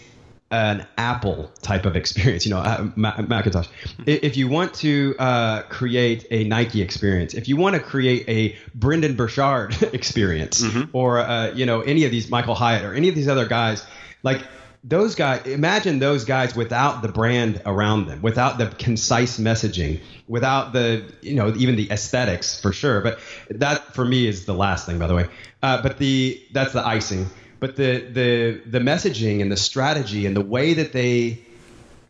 an 0.51 0.86
Apple 0.97 1.49
type 1.62 1.86
of 1.86 1.95
experience, 1.95 2.45
you 2.45 2.53
know, 2.53 2.60
uh, 2.60 2.89
Macintosh. 2.95 3.67
If 4.05 4.36
you 4.36 4.49
want 4.49 4.73
to 4.75 5.15
uh, 5.17 5.62
create 5.63 6.27
a 6.29 6.43
Nike 6.43 6.81
experience, 6.81 7.34
if 7.34 7.47
you 7.47 7.55
want 7.55 7.75
to 7.75 7.81
create 7.81 8.27
a 8.27 8.57
Brendon 8.75 9.15
Burchard 9.15 9.81
experience, 9.93 10.62
mm-hmm. 10.62 10.95
or 10.95 11.19
uh, 11.19 11.53
you 11.53 11.65
know, 11.65 11.81
any 11.81 12.03
of 12.03 12.12
these 12.12 12.29
Michael 12.29 12.55
Hyatt 12.55 12.84
or 12.84 12.93
any 12.93 13.07
of 13.07 13.15
these 13.15 13.29
other 13.29 13.45
guys, 13.45 13.86
like 14.23 14.41
those 14.83 15.13
guys, 15.13 15.45
imagine 15.45 15.99
those 15.99 16.25
guys 16.25 16.55
without 16.55 17.01
the 17.01 17.07
brand 17.07 17.61
around 17.65 18.07
them, 18.07 18.21
without 18.21 18.57
the 18.57 18.67
concise 18.67 19.39
messaging, 19.39 19.99
without 20.27 20.73
the, 20.73 21.05
you 21.21 21.35
know, 21.35 21.53
even 21.55 21.75
the 21.75 21.91
aesthetics 21.91 22.59
for 22.59 22.73
sure. 22.73 23.01
But 23.01 23.19
that 23.51 23.93
for 23.93 24.03
me 24.03 24.27
is 24.27 24.45
the 24.45 24.55
last 24.55 24.87
thing, 24.87 24.97
by 24.97 25.07
the 25.07 25.15
way. 25.15 25.27
Uh, 25.61 25.81
but 25.83 25.99
the 25.99 26.41
that's 26.51 26.73
the 26.73 26.85
icing. 26.85 27.27
But 27.59 27.75
the 27.75 27.99
the 27.99 28.61
the 28.65 28.79
messaging 28.79 29.41
and 29.41 29.51
the 29.51 29.57
strategy 29.57 30.25
and 30.25 30.35
the 30.35 30.41
way 30.41 30.73
that 30.73 30.93
they 30.93 31.43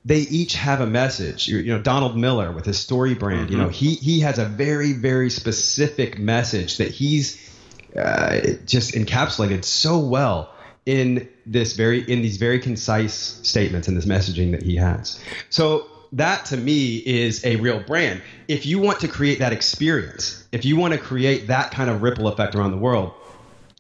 they 0.06 0.20
each 0.20 0.54
have 0.54 0.80
a 0.80 0.88
message. 0.88 1.50
You, 1.50 1.58
you 1.58 1.74
know, 1.74 1.82
Donald 1.82 2.18
Miller 2.18 2.54
with 2.54 2.66
his 2.66 2.80
story 2.80 3.16
brand. 3.16 3.48
Mm-hmm. 3.48 3.52
You 3.52 3.58
know, 3.58 3.66
mm-hmm. 3.66 3.74
he 3.74 3.96
he 3.96 4.20
has 4.22 4.40
a 4.40 4.46
very 4.46 4.94
very 4.94 5.30
specific 5.30 6.18
message 6.18 6.78
that 6.78 6.90
he's 6.90 7.50
uh, 7.98 8.40
just 8.66 8.94
encapsulated 8.94 9.66
so 9.66 10.00
well 10.00 10.54
in 10.86 11.30
this 11.46 11.74
very 11.74 12.00
in 12.12 12.22
these 12.22 12.38
very 12.38 12.60
concise 12.60 13.14
statements 13.44 13.88
and 13.88 13.96
this 13.96 14.06
messaging 14.06 14.52
that 14.52 14.64
he 14.64 14.76
has. 14.76 15.20
So 15.50 15.88
that 16.14 16.46
to 16.46 16.58
me 16.58 16.98
is 16.98 17.46
a 17.46 17.56
real 17.58 17.80
brand. 17.80 18.22
If 18.48 18.66
you 18.66 18.80
want 18.80 19.00
to 19.02 19.08
create 19.08 19.40
that 19.40 19.54
experience, 19.54 20.46
if 20.52 20.66
you 20.66 20.76
want 20.76 20.94
to 20.94 21.00
create 21.00 21.48
that 21.48 21.72
kind 21.72 21.90
of 21.90 22.02
ripple 22.02 22.28
effect 22.28 22.56
around 22.56 22.72
the 22.72 22.78
world, 22.78 23.14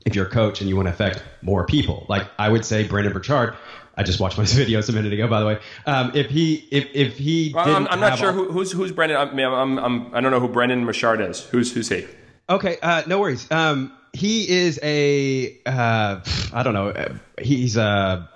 if 0.05 0.15
you're 0.15 0.27
a 0.27 0.29
coach 0.29 0.61
and 0.61 0.69
you 0.69 0.75
want 0.75 0.87
to 0.87 0.93
affect 0.93 1.23
more 1.41 1.65
people, 1.65 2.05
like 2.07 2.27
I 2.39 2.49
would 2.49 2.65
say 2.65 2.87
Brendon 2.87 3.13
Burchard, 3.13 3.55
I 3.97 4.03
just 4.03 4.19
watched 4.19 4.37
my 4.37 4.43
videos 4.45 4.87
a 4.89 4.93
minute 4.93 5.11
ago, 5.13 5.27
by 5.27 5.39
the 5.41 5.45
way. 5.45 5.59
Um, 5.85 6.11
if 6.15 6.29
he, 6.29 6.67
if, 6.71 6.87
if 6.93 7.17
he, 7.17 7.51
well, 7.53 7.75
I'm, 7.75 7.87
I'm 7.87 7.99
not 7.99 8.17
sure 8.17 8.31
who, 8.31 8.51
who's 8.51 8.71
who's 8.71 8.91
Brendon. 8.91 9.17
I'm, 9.17 9.37
I'm, 9.37 9.77
I'm, 9.77 10.15
I 10.15 10.21
don't 10.21 10.31
know 10.31 10.39
who 10.39 10.47
Brendon 10.47 10.85
Burchard 10.85 11.21
is. 11.21 11.41
Who's 11.45 11.73
who's 11.73 11.89
he? 11.89 12.07
Okay, 12.49 12.77
uh, 12.81 13.03
no 13.07 13.19
worries. 13.19 13.49
Um, 13.51 13.93
he 14.13 14.49
is 14.49 14.79
a 14.83 15.57
uh, 15.65 16.19
I 16.53 16.63
don't 16.63 16.73
know. 16.73 16.89
Uh, 16.89 17.13
he's 17.39 17.77
a 17.77 18.29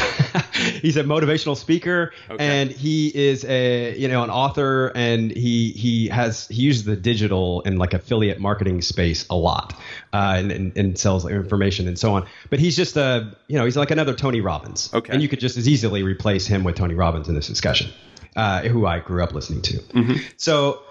he's 0.82 0.98
a 0.98 1.04
motivational 1.04 1.56
speaker 1.56 2.12
okay. 2.30 2.44
and 2.44 2.72
he 2.72 3.08
is 3.08 3.46
a 3.46 3.96
you 3.96 4.08
know 4.08 4.24
an 4.24 4.32
author 4.32 4.92
and 4.96 5.30
he 5.30 5.70
he 5.70 6.08
has 6.08 6.48
he 6.48 6.64
uses 6.64 6.86
the 6.86 6.96
digital 6.96 7.62
and 7.66 7.78
like 7.78 7.94
affiliate 7.94 8.40
marketing 8.40 8.82
space 8.82 9.28
a 9.30 9.36
lot 9.36 9.80
uh, 10.12 10.34
and, 10.38 10.52
and, 10.52 10.76
and 10.76 10.98
sells 10.98 11.30
information 11.30 11.88
and 11.88 12.00
so 12.00 12.16
on 12.16 12.26
but 12.50 12.58
he's 12.58 12.76
just 12.76 12.98
a 12.98 13.32
you 13.48 13.60
know 13.60 13.64
he's 13.64 13.78
like 13.78 13.92
another 13.92 14.16
tony 14.16 14.42
robbins 14.42 14.92
okay 14.92 15.14
and 15.14 15.22
you 15.22 15.30
could 15.30 15.40
just 15.40 15.56
as 15.56 15.68
easily 15.68 16.02
replace 16.02 16.48
him 16.48 16.64
with 16.64 16.74
tony 16.74 16.96
robbins 16.96 17.30
in 17.30 17.36
this 17.36 17.48
discussion 17.48 17.92
uh, 18.36 18.64
who 18.64 18.88
i 18.88 18.98
grew 18.98 19.24
up 19.24 19.34
listening 19.34 19.62
to 19.62 19.78
mm-hmm. 19.78 20.16
so 20.36 20.82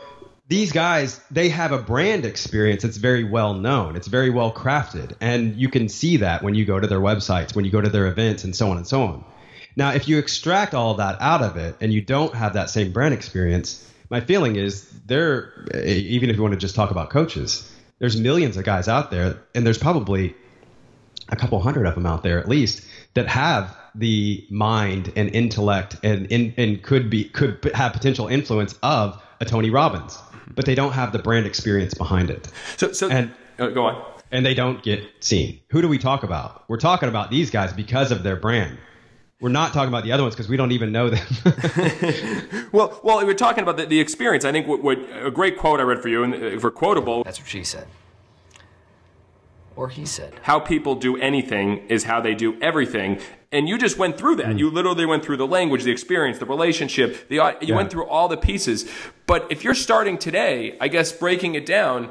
these 0.49 0.73
guys 0.73 1.21
they 1.31 1.49
have 1.49 1.73
a 1.73 1.79
brand 1.79 2.25
experience 2.25 2.83
that's 2.83 2.99
very 2.99 3.25
well 3.25 3.55
known. 3.55 3.97
It's 3.97 4.09
very 4.09 4.31
well 4.31 4.53
crafted. 4.53 5.15
And 5.21 5.57
you 5.57 5.69
can 5.69 5.89
see 5.89 6.19
that 6.19 6.43
when 6.43 6.55
you 6.55 6.65
go 6.65 6.79
to 6.79 6.87
their 6.87 7.01
websites 7.01 7.57
when 7.57 7.65
you 7.65 7.71
go 7.71 7.81
to 7.81 7.89
their 7.89 8.07
events 8.07 8.45
and 8.45 8.55
so 8.55 8.71
on 8.71 8.77
and 8.77 8.87
so 8.87 9.03
on. 9.03 9.25
Now 9.77 9.93
if 9.93 10.07
you 10.07 10.19
extract 10.19 10.75
all 10.75 10.95
that 10.95 11.21
out 11.21 11.43
of 11.43 11.57
it 11.57 11.77
and 11.81 11.93
you 11.93 12.03
don't 12.03 12.35
have 12.35 12.55
that 12.55 12.71
same 12.71 12.93
brand 12.93 13.15
experience 13.15 13.91
my 14.11 14.21
feeling 14.21 14.57
is 14.57 14.89
there 15.07 15.67
even 15.85 16.29
if 16.29 16.37
you 16.37 16.43
want 16.43 16.53
to 16.53 16.61
just 16.61 16.75
talk 16.75 16.91
about 16.91 17.11
coaches 17.11 17.71
there's 17.99 18.21
millions 18.21 18.57
of 18.57 18.65
guys 18.65 18.87
out 18.87 19.11
there 19.11 19.39
and 19.55 19.67
there's 19.67 19.79
probably 19.79 20.35
a 21.31 21.37
couple 21.37 21.59
hundred 21.59 21.87
of 21.87 21.95
them 21.95 22.05
out 22.05 22.23
there 22.23 22.39
at 22.39 22.49
least 22.49 22.87
that 23.15 23.27
have 23.27 23.75
the 23.95 24.47
mind 24.51 25.13
and 25.17 25.31
intellect 25.31 25.97
and, 26.03 26.31
and, 26.31 26.53
and 26.59 26.83
could 26.83 27.09
be 27.09 27.25
could 27.25 27.65
have 27.75 27.95
potential 27.95 28.29
influence 28.29 28.79
of 28.83 29.21
a 29.41 29.45
Tony 29.45 29.71
Robbins 29.71 30.19
but 30.55 30.67
they 30.67 30.75
don't 30.75 30.93
have 30.93 31.13
the 31.13 31.19
brand 31.19 31.47
experience 31.47 31.95
behind 31.95 32.31
it. 32.31 32.49
So, 32.77 32.93
so 32.93 33.09
and 33.09 33.33
uh, 33.59 33.69
go 33.69 33.87
on. 33.87 34.05
And 34.31 34.45
they 34.45 34.55
don't 34.55 34.83
get 34.83 35.05
seen. 35.21 35.61
Who 35.69 35.81
do 35.81 35.89
we 35.89 35.99
talk 35.99 36.23
about? 36.23 36.65
We're 36.69 36.79
talking 36.79 37.09
about 37.09 37.31
these 37.31 37.51
guys 37.51 37.73
because 37.73 38.11
of 38.11 38.23
their 38.23 38.37
brand. 38.37 38.79
We're 39.41 39.51
not 39.51 39.73
talking 39.73 39.89
about 39.89 40.05
the 40.05 40.13
other 40.13 40.23
ones 40.23 40.35
because 40.35 40.49
we 40.49 40.57
don't 40.57 40.73
even 40.73 40.91
know 40.91 41.11
them. 41.11 41.27
well, 42.73 42.99
well, 43.05 43.25
we're 43.27 43.35
talking 43.35 43.63
about 43.63 43.77
the, 43.77 43.87
the 43.87 44.01
experience. 44.01 44.45
I 44.45 44.53
think 44.53 44.67
what, 44.67 44.83
what, 44.83 44.99
a 45.23 45.31
great 45.31 45.59
quote 45.59 45.81
I 45.81 45.83
read 45.83 46.01
for 46.01 46.09
you, 46.09 46.25
and 46.25 46.35
uh, 46.35 46.59
for 46.59 46.71
quotable. 46.71 47.25
That's 47.25 47.39
what 47.39 47.49
she 47.49 47.63
said 47.63 47.87
or 49.77 49.89
he 49.89 50.07
said. 50.07 50.35
How 50.43 50.61
people 50.61 50.95
do 50.95 51.17
anything 51.17 51.87
is 51.89 52.05
how 52.05 52.21
they 52.21 52.35
do 52.35 52.61
everything. 52.61 53.21
And 53.53 53.69
you 53.69 53.79
just 53.79 53.99
went 53.99 54.19
through 54.19 54.37
that. 54.37 54.47
Mm. 54.47 54.59
You 54.59 54.71
literally 54.71 55.07
went 55.07 55.25
through 55.25 55.37
the 55.37 55.47
language, 55.47 55.85
the 55.85 55.91
experience, 55.91 56.39
the 56.39 56.47
relationship, 56.47 57.29
the 57.29 57.37
you 57.37 57.55
yeah. 57.61 57.77
went 57.77 57.91
through 57.91 58.07
all 58.07 58.29
the 58.29 58.37
pieces. 58.37 58.89
But 59.27 59.47
if 59.51 59.65
you're 59.65 59.75
starting 59.75 60.19
today, 60.19 60.77
I 60.81 60.89
guess 60.89 61.13
breaking 61.13 61.55
it 61.55 61.67
down, 61.67 62.11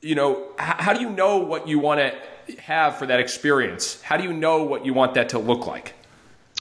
you 0.00 0.14
know, 0.14 0.50
h- 0.60 0.76
how 0.78 0.92
do 0.92 1.00
you 1.00 1.10
know 1.10 1.38
what 1.38 1.66
you 1.68 1.78
want 1.78 2.00
to 2.00 2.60
have 2.60 2.96
for 2.96 3.06
that 3.06 3.20
experience? 3.20 4.00
How 4.02 4.16
do 4.16 4.24
you 4.24 4.32
know 4.32 4.64
what 4.64 4.84
you 4.84 4.94
want 4.94 5.14
that 5.14 5.30
to 5.30 5.38
look 5.38 5.66
like? 5.66 5.94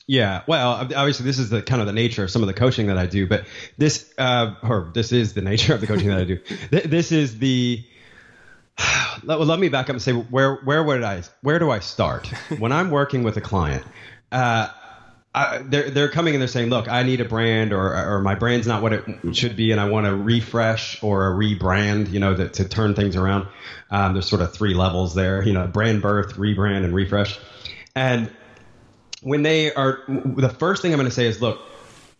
Yeah, 0.05 0.41
well, 0.47 0.71
obviously 0.73 1.25
this 1.25 1.39
is 1.39 1.49
the 1.49 1.61
kind 1.61 1.79
of 1.79 1.87
the 1.87 1.93
nature 1.93 2.25
of 2.25 2.31
some 2.31 2.43
of 2.43 2.47
the 2.47 2.53
coaching 2.53 2.87
that 2.87 2.97
I 2.97 3.05
do, 3.05 3.25
but 3.25 3.45
this, 3.77 4.13
uh, 4.17 4.55
or 4.61 4.91
this 4.93 5.13
is 5.13 5.33
the 5.33 5.41
nature 5.41 5.73
of 5.73 5.79
the 5.79 5.87
coaching 5.87 6.09
that 6.09 6.19
I 6.19 6.25
do. 6.25 6.39
This 6.69 7.11
is 7.11 7.39
the 7.39 7.85
let, 9.23 9.39
let 9.39 9.59
me 9.59 9.69
back 9.69 9.85
up 9.85 9.89
and 9.89 10.01
say 10.01 10.13
where 10.13 10.55
where 10.63 10.83
would 10.83 11.03
I 11.03 11.23
where 11.41 11.59
do 11.59 11.71
I 11.71 11.79
start 11.79 12.27
when 12.57 12.71
I'm 12.71 12.91
working 12.91 13.23
with 13.23 13.37
a 13.37 13.41
client? 13.41 13.85
Uh, 14.31 14.69
I, 15.35 15.59
they're 15.59 15.89
they're 15.89 16.09
coming 16.09 16.35
and 16.35 16.41
they're 16.41 16.47
saying, 16.47 16.69
look, 16.69 16.87
I 16.87 17.01
need 17.01 17.19
a 17.19 17.25
brand 17.25 17.73
or 17.73 18.15
or 18.17 18.21
my 18.21 18.35
brand's 18.35 18.67
not 18.67 18.83
what 18.83 18.93
it 18.93 19.35
should 19.35 19.55
be, 19.55 19.71
and 19.71 19.81
I 19.81 19.89
want 19.89 20.05
to 20.05 20.15
refresh 20.15 21.01
or 21.01 21.27
a 21.27 21.35
rebrand, 21.35 22.11
you 22.11 22.19
know, 22.19 22.35
to, 22.35 22.49
to 22.49 22.67
turn 22.67 22.93
things 22.93 23.15
around. 23.15 23.47
Um, 23.89 24.13
there's 24.13 24.27
sort 24.27 24.43
of 24.43 24.53
three 24.53 24.75
levels 24.75 25.15
there, 25.15 25.43
you 25.43 25.53
know, 25.53 25.65
brand 25.65 26.03
birth, 26.03 26.35
rebrand, 26.35 26.83
and 26.83 26.93
refresh. 26.93 27.39
And 27.95 28.31
when 29.21 29.41
they 29.41 29.73
are, 29.73 30.03
the 30.07 30.49
first 30.49 30.81
thing 30.81 30.93
I'm 30.93 30.99
going 30.99 31.09
to 31.09 31.15
say 31.15 31.25
is, 31.25 31.41
look, 31.41 31.61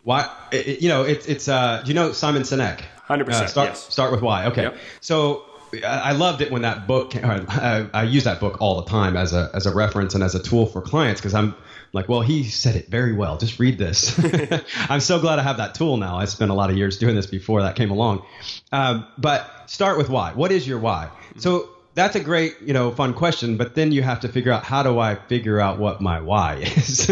why, 0.02 0.28
it, 0.50 0.80
you 0.80 0.88
know, 0.88 1.02
it's 1.04 1.26
it's 1.26 1.48
uh, 1.48 1.82
do 1.82 1.88
you 1.88 1.94
know 1.94 2.12
Simon 2.12 2.42
Sinek? 2.42 2.80
Hundred 3.04 3.24
uh, 3.24 3.26
percent. 3.26 3.50
Start 3.50 3.68
yes. 3.70 3.92
start 3.92 4.10
with 4.10 4.22
why. 4.22 4.46
Okay, 4.46 4.62
yep. 4.64 4.76
so 5.00 5.44
I 5.82 6.12
loved 6.12 6.40
it 6.40 6.50
when 6.50 6.62
that 6.62 6.86
book. 6.86 7.10
Came, 7.10 7.24
I, 7.24 7.86
I, 7.92 8.02
use 8.04 8.24
that 8.24 8.40
book 8.40 8.60
all 8.60 8.82
the 8.82 8.90
time 8.90 9.16
as 9.16 9.32
a 9.32 9.50
as 9.54 9.66
a 9.66 9.74
reference 9.74 10.14
and 10.14 10.22
as 10.22 10.34
a 10.34 10.42
tool 10.42 10.66
for 10.66 10.80
clients 10.80 11.20
because 11.20 11.34
I'm 11.34 11.54
like, 11.92 12.08
well, 12.08 12.20
he 12.20 12.44
said 12.44 12.76
it 12.76 12.88
very 12.88 13.12
well. 13.12 13.38
Just 13.38 13.58
read 13.58 13.78
this. 13.78 14.18
I'm 14.90 15.00
so 15.00 15.20
glad 15.20 15.38
I 15.38 15.42
have 15.42 15.56
that 15.58 15.74
tool 15.74 15.96
now. 15.96 16.16
I 16.16 16.26
spent 16.26 16.50
a 16.50 16.54
lot 16.54 16.70
of 16.70 16.76
years 16.76 16.98
doing 16.98 17.14
this 17.14 17.26
before 17.26 17.62
that 17.62 17.76
came 17.76 17.90
along. 17.90 18.24
Um, 18.72 19.06
but 19.16 19.70
start 19.70 19.96
with 19.96 20.10
why. 20.10 20.32
What 20.32 20.52
is 20.52 20.66
your 20.66 20.78
why? 20.78 21.10
So 21.38 21.70
that's 21.94 22.16
a 22.16 22.20
great, 22.20 22.56
you 22.60 22.72
know, 22.72 22.90
fun 22.90 23.14
question. 23.14 23.56
But 23.56 23.74
then 23.74 23.92
you 23.92 24.02
have 24.02 24.20
to 24.20 24.28
figure 24.28 24.52
out 24.52 24.64
how 24.64 24.82
do 24.82 24.98
I 24.98 25.14
figure 25.14 25.60
out 25.60 25.78
what 25.78 26.00
my 26.00 26.20
why 26.20 26.56
is. 26.76 27.10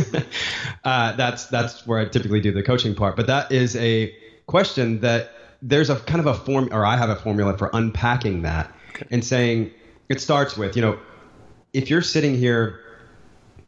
uh, 0.85 1.13
that's 1.13 1.47
that's 1.47 1.87
where 1.87 2.01
I 2.01 2.07
typically 2.07 2.41
do 2.41 2.53
the 2.53 2.63
coaching 2.63 2.95
part. 2.95 3.17
But 3.17 3.29
that 3.29 3.53
is 3.53 3.77
a 3.77 4.15
question 4.47 5.01
that 5.01 5.33
there's 5.63 5.89
a 5.89 5.97
kind 5.97 6.21
of 6.21 6.27
a 6.27 6.35
form, 6.35 6.69
or 6.73 6.85
I 6.85 6.97
have 6.97 7.09
a 7.09 7.17
formula 7.17 7.57
for 7.57 7.71
unpacking 7.73 8.43
that 8.43 8.75
okay. 8.91 9.07
and 9.11 9.25
saying 9.25 9.71
it 10.09 10.21
starts 10.21 10.57
with, 10.57 10.77
you 10.77 10.83
know, 10.83 10.99
if 11.73 11.89
you're 11.89 12.03
sitting 12.03 12.37
here 12.37 12.81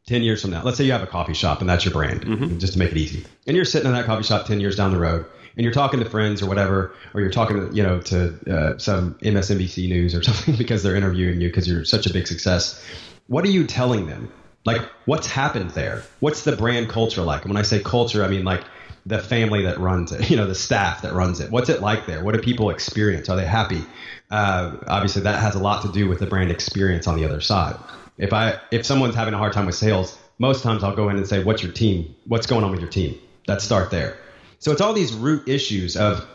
10 0.06 0.22
years 0.22 0.42
from 0.42 0.50
now, 0.50 0.62
let's 0.62 0.76
say 0.76 0.84
you 0.84 0.92
have 0.92 1.02
a 1.02 1.06
coffee 1.06 1.32
shop 1.32 1.60
and 1.60 1.70
that's 1.70 1.84
your 1.84 1.94
brand, 1.94 2.22
mm-hmm. 2.22 2.58
just 2.58 2.74
to 2.74 2.78
make 2.78 2.90
it 2.90 2.98
easy. 2.98 3.24
And 3.46 3.56
you're 3.56 3.64
sitting 3.64 3.88
in 3.88 3.94
that 3.94 4.04
coffee 4.04 4.24
shop 4.24 4.46
10 4.46 4.60
years 4.60 4.76
down 4.76 4.90
the 4.90 4.98
road 4.98 5.24
and 5.56 5.64
you're 5.64 5.72
talking 5.72 6.00
to 6.00 6.10
friends 6.10 6.42
or 6.42 6.46
whatever, 6.46 6.92
or 7.14 7.20
you're 7.20 7.30
talking 7.30 7.56
to, 7.56 7.74
you 7.74 7.82
know, 7.82 8.00
to 8.00 8.34
uh, 8.50 8.78
some 8.78 9.14
MSNBC 9.22 9.88
news 9.88 10.14
or 10.14 10.22
something 10.24 10.56
because 10.56 10.82
they're 10.82 10.96
interviewing 10.96 11.40
you 11.40 11.48
because 11.48 11.68
you're 11.68 11.84
such 11.84 12.06
a 12.06 12.12
big 12.12 12.26
success. 12.26 12.84
What 13.28 13.44
are 13.44 13.50
you 13.50 13.66
telling 13.66 14.06
them? 14.06 14.30
Like, 14.64 14.82
what's 15.04 15.26
happened 15.26 15.70
there? 15.70 16.02
What's 16.20 16.44
the 16.44 16.56
brand 16.56 16.88
culture 16.88 17.22
like? 17.22 17.42
And 17.42 17.52
when 17.52 17.58
I 17.58 17.62
say 17.62 17.80
culture, 17.80 18.24
I 18.24 18.28
mean 18.28 18.44
like 18.44 18.64
the 19.06 19.18
family 19.18 19.62
that 19.62 19.78
runs 19.78 20.12
it, 20.12 20.30
you 20.30 20.36
know, 20.36 20.46
the 20.46 20.54
staff 20.54 21.02
that 21.02 21.12
runs 21.12 21.40
it. 21.40 21.50
What's 21.50 21.68
it 21.68 21.80
like 21.80 22.06
there? 22.06 22.22
What 22.22 22.34
do 22.34 22.40
people 22.40 22.70
experience? 22.70 23.28
Are 23.28 23.36
they 23.36 23.44
happy? 23.44 23.84
Uh, 24.30 24.76
obviously, 24.86 25.22
that 25.22 25.40
has 25.40 25.54
a 25.54 25.58
lot 25.58 25.82
to 25.82 25.92
do 25.92 26.08
with 26.08 26.18
the 26.18 26.26
brand 26.26 26.50
experience 26.50 27.06
on 27.06 27.16
the 27.16 27.24
other 27.24 27.40
side. 27.40 27.76
If 28.16 28.32
I 28.32 28.58
if 28.70 28.86
someone's 28.86 29.14
having 29.14 29.34
a 29.34 29.38
hard 29.38 29.52
time 29.52 29.66
with 29.66 29.74
sales, 29.74 30.18
most 30.38 30.62
times 30.62 30.82
I'll 30.82 30.96
go 30.96 31.08
in 31.08 31.16
and 31.16 31.26
say, 31.26 31.42
"What's 31.42 31.62
your 31.62 31.72
team? 31.72 32.14
What's 32.26 32.46
going 32.46 32.64
on 32.64 32.70
with 32.70 32.80
your 32.80 32.90
team?" 32.90 33.18
Let's 33.46 33.64
start 33.64 33.90
there. 33.90 34.16
So 34.58 34.72
it's 34.72 34.80
all 34.80 34.94
these 34.94 35.12
root 35.12 35.46
issues 35.46 35.96
of 35.96 36.26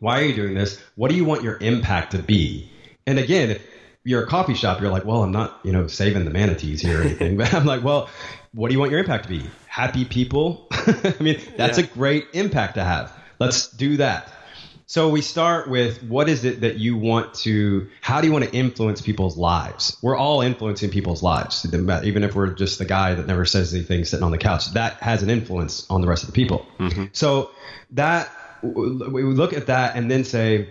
why 0.00 0.20
are 0.20 0.24
you 0.24 0.34
doing 0.34 0.54
this? 0.54 0.82
What 0.96 1.10
do 1.10 1.16
you 1.16 1.24
want 1.24 1.42
your 1.42 1.56
impact 1.58 2.12
to 2.12 2.18
be? 2.18 2.70
And 3.06 3.18
again, 3.18 3.50
if 3.50 3.62
you're 4.06 4.22
a 4.22 4.26
coffee 4.26 4.54
shop, 4.54 4.80
you're 4.80 4.90
like, 4.90 5.04
well, 5.04 5.24
I'm 5.24 5.32
not, 5.32 5.58
you 5.64 5.72
know, 5.72 5.88
saving 5.88 6.24
the 6.24 6.30
manatees 6.30 6.80
here 6.80 7.00
or 7.00 7.02
anything. 7.02 7.36
but 7.36 7.52
I'm 7.52 7.66
like, 7.66 7.82
well, 7.82 8.08
what 8.52 8.68
do 8.68 8.74
you 8.74 8.78
want 8.78 8.92
your 8.92 9.00
impact 9.00 9.24
to 9.24 9.28
be? 9.28 9.44
Happy 9.66 10.04
people? 10.04 10.68
I 10.70 11.16
mean, 11.18 11.40
that's 11.56 11.76
yeah. 11.76 11.84
a 11.84 11.88
great 11.88 12.28
impact 12.32 12.76
to 12.76 12.84
have. 12.84 13.12
Let's 13.40 13.68
do 13.68 13.96
that. 13.96 14.32
So 14.86 15.08
we 15.08 15.22
start 15.22 15.68
with 15.68 16.04
what 16.04 16.28
is 16.28 16.44
it 16.44 16.60
that 16.60 16.76
you 16.76 16.96
want 16.96 17.34
to, 17.34 17.88
how 18.00 18.20
do 18.20 18.28
you 18.28 18.32
want 18.32 18.44
to 18.44 18.52
influence 18.52 19.00
people's 19.00 19.36
lives? 19.36 19.98
We're 20.00 20.16
all 20.16 20.40
influencing 20.40 20.90
people's 20.90 21.24
lives, 21.24 21.66
even 21.74 22.22
if 22.22 22.36
we're 22.36 22.52
just 22.52 22.78
the 22.78 22.84
guy 22.84 23.12
that 23.14 23.26
never 23.26 23.44
says 23.44 23.74
anything 23.74 24.04
sitting 24.04 24.22
on 24.22 24.30
the 24.30 24.38
couch. 24.38 24.70
That 24.74 24.94
has 25.02 25.24
an 25.24 25.30
influence 25.30 25.84
on 25.90 26.00
the 26.00 26.06
rest 26.06 26.22
of 26.22 26.28
the 26.28 26.32
people. 26.32 26.64
Mm-hmm. 26.78 27.06
So 27.12 27.50
that, 27.90 28.30
we 28.62 29.24
look 29.24 29.52
at 29.52 29.66
that 29.66 29.96
and 29.96 30.08
then 30.08 30.22
say, 30.22 30.68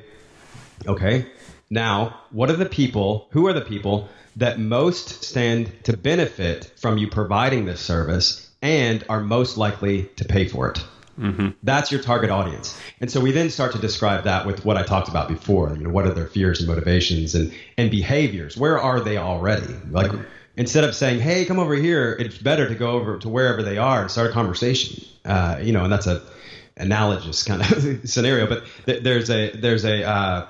okay, 0.87 1.25
now, 1.69 2.21
what 2.31 2.49
are 2.49 2.55
the 2.55 2.65
people, 2.65 3.27
who 3.31 3.47
are 3.47 3.53
the 3.53 3.61
people 3.61 4.09
that 4.35 4.59
most 4.59 5.23
stand 5.23 5.71
to 5.83 5.95
benefit 5.95 6.71
from 6.77 6.97
you 6.97 7.07
providing 7.07 7.65
this 7.65 7.79
service 7.79 8.49
and 8.61 9.03
are 9.09 9.21
most 9.21 9.57
likely 9.57 10.03
to 10.17 10.25
pay 10.25 10.47
for 10.47 10.69
it? 10.69 10.85
Mm-hmm. 11.19 11.49
That's 11.63 11.91
your 11.91 12.01
target 12.01 12.29
audience. 12.29 12.79
And 12.99 13.09
so 13.09 13.21
we 13.21 13.31
then 13.31 13.49
start 13.49 13.71
to 13.71 13.79
describe 13.79 14.25
that 14.25 14.45
with 14.45 14.65
what 14.65 14.77
I 14.77 14.83
talked 14.83 15.07
about 15.07 15.29
before. 15.29 15.73
You 15.75 15.83
know, 15.83 15.89
what 15.89 16.05
are 16.05 16.13
their 16.13 16.27
fears 16.27 16.59
and 16.59 16.67
motivations 16.67 17.35
and, 17.35 17.53
and 17.77 17.89
behaviors? 17.89 18.57
Where 18.57 18.79
are 18.79 18.99
they 18.99 19.17
already? 19.17 19.73
Like, 19.89 20.11
instead 20.57 20.83
of 20.83 20.93
saying, 20.93 21.21
hey, 21.21 21.45
come 21.45 21.59
over 21.59 21.73
here, 21.73 22.15
it's 22.19 22.37
better 22.37 22.67
to 22.67 22.75
go 22.75 22.91
over 22.91 23.17
to 23.19 23.29
wherever 23.29 23.63
they 23.63 23.77
are 23.77 24.01
and 24.01 24.11
start 24.11 24.29
a 24.29 24.33
conversation. 24.33 25.05
Uh, 25.23 25.59
you 25.61 25.71
know, 25.71 25.83
and 25.83 25.91
that's 25.91 26.07
a 26.07 26.21
analogous 26.77 27.43
kind 27.43 27.61
of 27.61 28.09
scenario, 28.09 28.47
but 28.47 28.65
th- 28.85 29.01
there's 29.01 29.29
a, 29.29 29.51
there's 29.51 29.85
a, 29.85 30.03
uh, 30.03 30.47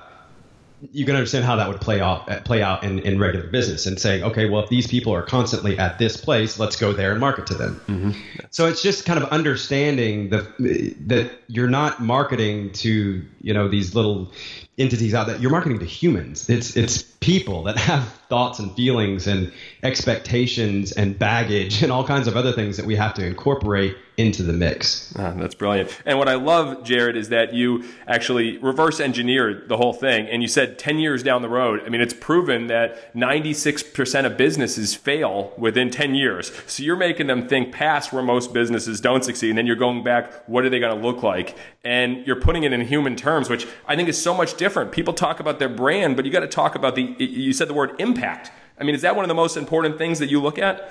you 0.80 1.06
can 1.06 1.16
understand 1.16 1.44
how 1.44 1.56
that 1.56 1.68
would 1.68 1.80
play 1.80 2.00
out 2.00 2.44
play 2.44 2.62
out 2.62 2.84
in, 2.84 2.98
in 2.98 3.18
regular 3.18 3.46
business 3.46 3.86
and 3.86 3.98
saying, 3.98 4.22
okay, 4.22 4.48
well, 4.48 4.62
if 4.62 4.68
these 4.68 4.86
people 4.86 5.14
are 5.14 5.22
constantly 5.22 5.78
at 5.78 5.98
this 5.98 6.16
place, 6.16 6.58
let's 6.58 6.76
go 6.76 6.92
there 6.92 7.12
and 7.12 7.20
market 7.20 7.46
to 7.46 7.54
them. 7.54 7.80
Mm-hmm. 7.86 8.10
So 8.50 8.66
it's 8.66 8.82
just 8.82 9.06
kind 9.06 9.22
of 9.22 9.28
understanding 9.30 10.30
the 10.30 10.94
that 11.06 11.30
you're 11.46 11.70
not 11.70 12.00
marketing 12.00 12.72
to 12.74 13.24
you 13.40 13.54
know 13.54 13.68
these 13.68 13.94
little 13.94 14.30
entities 14.78 15.14
out 15.14 15.26
there. 15.26 15.36
You're 15.36 15.50
marketing 15.50 15.78
to 15.78 15.86
humans. 15.86 16.48
It's 16.48 16.76
it's 16.76 17.02
people 17.02 17.64
that 17.64 17.76
have 17.90 18.12
thoughts 18.28 18.58
and 18.58 18.74
feelings 18.74 19.26
and 19.26 19.52
expectations 19.82 20.92
and 20.92 21.18
baggage 21.18 21.82
and 21.82 21.92
all 21.92 22.06
kinds 22.06 22.26
of 22.26 22.36
other 22.36 22.52
things 22.52 22.76
that 22.76 22.86
we 22.86 22.96
have 22.96 23.14
to 23.14 23.24
incorporate 23.24 23.96
into 24.16 24.42
the 24.42 24.52
mix. 24.52 25.14
Ah, 25.18 25.34
that's 25.36 25.54
brilliant. 25.54 25.94
And 26.06 26.18
what 26.18 26.26
I 26.26 26.36
love, 26.36 26.82
Jared, 26.84 27.16
is 27.16 27.28
that 27.28 27.52
you 27.52 27.84
actually 28.06 28.56
reverse 28.58 28.98
engineered 28.98 29.68
the 29.68 29.76
whole 29.76 29.92
thing. 29.92 30.26
And 30.26 30.40
you 30.40 30.48
said 30.48 30.78
10 30.78 30.98
years 30.98 31.22
down 31.22 31.42
the 31.42 31.50
road, 31.50 31.82
I 31.84 31.90
mean, 31.90 32.00
it's 32.00 32.14
proven 32.14 32.68
that 32.68 33.14
96% 33.14 34.24
of 34.24 34.36
businesses 34.38 34.94
fail 34.94 35.52
within 35.58 35.90
10 35.90 36.14
years. 36.14 36.50
So 36.66 36.82
you're 36.82 36.96
making 36.96 37.26
them 37.26 37.46
think 37.46 37.72
past 37.72 38.10
where 38.10 38.22
most 38.22 38.54
businesses 38.54 39.02
don't 39.02 39.22
succeed. 39.22 39.50
And 39.50 39.58
then 39.58 39.66
you're 39.66 39.76
going 39.76 40.02
back, 40.02 40.48
what 40.48 40.64
are 40.64 40.70
they 40.70 40.80
going 40.80 40.96
to 40.96 41.06
look 41.06 41.22
like? 41.22 41.54
And 41.84 42.26
you're 42.26 42.40
putting 42.40 42.62
it 42.64 42.72
in 42.72 42.80
human 42.80 43.16
terms, 43.16 43.50
which 43.50 43.66
I 43.86 43.96
think 43.96 44.08
is 44.08 44.20
so 44.20 44.32
much 44.34 44.54
different. 44.54 44.65
People 44.70 45.14
talk 45.14 45.40
about 45.40 45.58
their 45.58 45.68
brand, 45.68 46.16
but 46.16 46.24
you 46.24 46.30
got 46.30 46.40
to 46.40 46.48
talk 46.48 46.74
about 46.74 46.94
the, 46.94 47.02
you 47.18 47.52
said 47.52 47.68
the 47.68 47.74
word 47.74 47.94
impact. 47.98 48.50
I 48.78 48.84
mean, 48.84 48.94
is 48.94 49.02
that 49.02 49.16
one 49.16 49.24
of 49.24 49.28
the 49.28 49.34
most 49.34 49.56
important 49.56 49.98
things 49.98 50.18
that 50.18 50.30
you 50.30 50.40
look 50.40 50.58
at? 50.58 50.90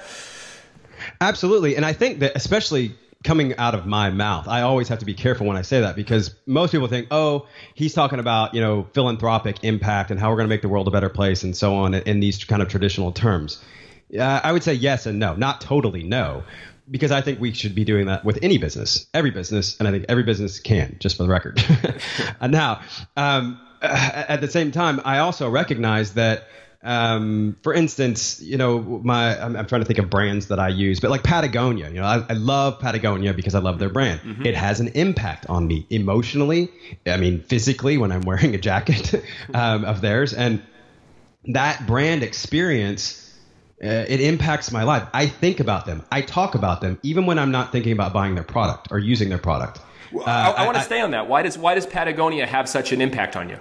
Absolutely. 1.21 1.75
And 1.75 1.85
I 1.85 1.93
think 1.93 2.19
that 2.19 2.33
especially 2.35 2.95
coming 3.25 3.57
out 3.57 3.73
of 3.73 3.85
my 3.85 4.11
mouth. 4.11 4.47
I 4.47 4.61
always 4.61 4.87
have 4.87 4.99
to 4.99 5.05
be 5.05 5.15
careful 5.15 5.47
when 5.47 5.57
I 5.57 5.63
say 5.63 5.81
that 5.81 5.95
because 5.95 6.35
most 6.45 6.71
people 6.71 6.87
think, 6.87 7.07
oh, 7.09 7.47
he's 7.73 7.93
talking 7.93 8.19
about, 8.19 8.53
you 8.53 8.61
know, 8.61 8.87
philanthropic 8.93 9.63
impact 9.63 10.11
and 10.11 10.19
how 10.19 10.29
we're 10.29 10.37
going 10.37 10.47
to 10.47 10.53
make 10.53 10.61
the 10.61 10.69
world 10.69 10.87
a 10.87 10.91
better 10.91 11.09
place 11.09 11.43
and 11.43 11.57
so 11.57 11.75
on 11.75 11.95
in 11.95 12.19
these 12.19 12.43
kind 12.45 12.61
of 12.61 12.69
traditional 12.69 13.11
terms. 13.11 13.61
Uh, 14.17 14.39
I 14.43 14.51
would 14.51 14.63
say 14.63 14.73
yes 14.73 15.07
and 15.07 15.17
no, 15.17 15.35
not 15.35 15.59
totally 15.59 16.03
no, 16.03 16.43
because 16.89 17.11
I 17.11 17.21
think 17.21 17.39
we 17.39 17.51
should 17.51 17.73
be 17.73 17.83
doing 17.83 18.05
that 18.05 18.23
with 18.23 18.37
any 18.43 18.59
business, 18.59 19.07
every 19.13 19.31
business, 19.31 19.75
and 19.79 19.87
I 19.87 19.91
think 19.91 20.05
every 20.07 20.23
business 20.23 20.59
can, 20.59 20.95
just 20.99 21.17
for 21.17 21.23
the 21.23 21.29
record. 21.29 21.63
now, 22.47 22.81
um, 23.17 23.59
at 23.85 24.41
the 24.41 24.47
same 24.47 24.71
time, 24.71 25.01
I 25.03 25.19
also 25.19 25.49
recognize 25.49 26.13
that 26.13 26.47
um, 26.85 27.57
for 27.63 27.73
instance, 27.73 28.39
you 28.39 28.57
know, 28.57 28.79
my 28.79 29.41
I'm, 29.41 29.55
I'm, 29.55 29.65
trying 29.65 29.81
to 29.81 29.87
think 29.87 29.97
of 29.97 30.07
brands 30.07 30.49
that 30.49 30.59
I 30.59 30.67
use, 30.67 30.99
but 30.99 31.09
like 31.09 31.23
Patagonia, 31.23 31.89
you 31.89 31.95
know, 31.95 32.05
I, 32.05 32.23
I 32.29 32.33
love 32.33 32.79
Patagonia 32.79 33.33
because 33.33 33.55
I 33.55 33.59
love 33.59 33.79
their 33.79 33.89
brand. 33.89 34.21
Mm-hmm. 34.21 34.45
It 34.45 34.55
has 34.55 34.79
an 34.79 34.89
impact 34.89 35.47
on 35.49 35.65
me 35.65 35.87
emotionally. 35.89 36.69
I 37.07 37.17
mean, 37.17 37.41
physically 37.41 37.97
when 37.97 38.11
I'm 38.11 38.21
wearing 38.21 38.53
a 38.53 38.59
jacket 38.59 39.15
um, 39.55 39.83
of 39.83 40.01
theirs, 40.01 40.33
and 40.33 40.61
that 41.45 41.85
brand 41.85 42.23
experience. 42.23 43.23
Uh, 43.83 44.05
it 44.07 44.21
impacts 44.21 44.71
my 44.71 44.83
life. 44.83 45.05
I 45.13 45.27
think 45.27 45.59
about 45.59 45.85
them. 45.85 46.01
I 46.09 46.21
talk 46.21 46.55
about 46.55 46.79
them, 46.79 46.97
even 47.03 47.25
when 47.25 47.37
I'm 47.37 47.51
not 47.51 47.73
thinking 47.73 47.91
about 47.91 48.13
buying 48.13 48.33
their 48.33 48.45
product 48.45 48.87
or 48.89 48.97
using 48.97 49.27
their 49.27 49.37
product. 49.37 49.81
Uh, 50.15 50.23
I, 50.23 50.49
I 50.51 50.65
want 50.65 50.77
to 50.77 50.83
stay 50.83 51.01
on 51.01 51.11
that. 51.11 51.27
Why 51.27 51.41
does 51.41 51.57
why 51.57 51.75
does 51.75 51.85
Patagonia 51.85 52.47
have 52.47 52.69
such 52.69 52.93
an 52.93 53.01
impact 53.01 53.35
on 53.35 53.49
you? 53.49 53.59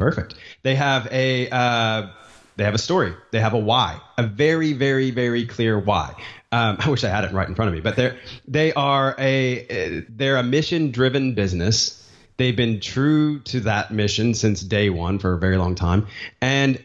Perfect. 0.00 0.34
They 0.62 0.74
have 0.76 1.06
a 1.12 1.50
uh, 1.50 2.08
they 2.56 2.64
have 2.64 2.74
a 2.74 2.78
story. 2.78 3.12
They 3.32 3.40
have 3.40 3.52
a 3.52 3.58
why, 3.58 4.00
a 4.16 4.22
very 4.22 4.72
very 4.72 5.10
very 5.10 5.44
clear 5.44 5.78
why. 5.78 6.14
Um, 6.50 6.78
I 6.80 6.88
wish 6.88 7.04
I 7.04 7.10
had 7.10 7.24
it 7.24 7.32
right 7.32 7.46
in 7.46 7.54
front 7.54 7.68
of 7.68 7.74
me, 7.74 7.82
but 7.82 7.96
they're 7.96 8.16
they 8.48 8.72
are 8.72 9.14
a 9.18 10.06
they're 10.08 10.38
a 10.38 10.42
mission 10.42 10.90
driven 10.90 11.34
business. 11.34 12.10
They've 12.38 12.56
been 12.56 12.80
true 12.80 13.40
to 13.40 13.60
that 13.60 13.90
mission 13.90 14.32
since 14.32 14.62
day 14.62 14.88
one 14.88 15.18
for 15.18 15.34
a 15.34 15.38
very 15.38 15.58
long 15.58 15.74
time, 15.74 16.06
and 16.40 16.82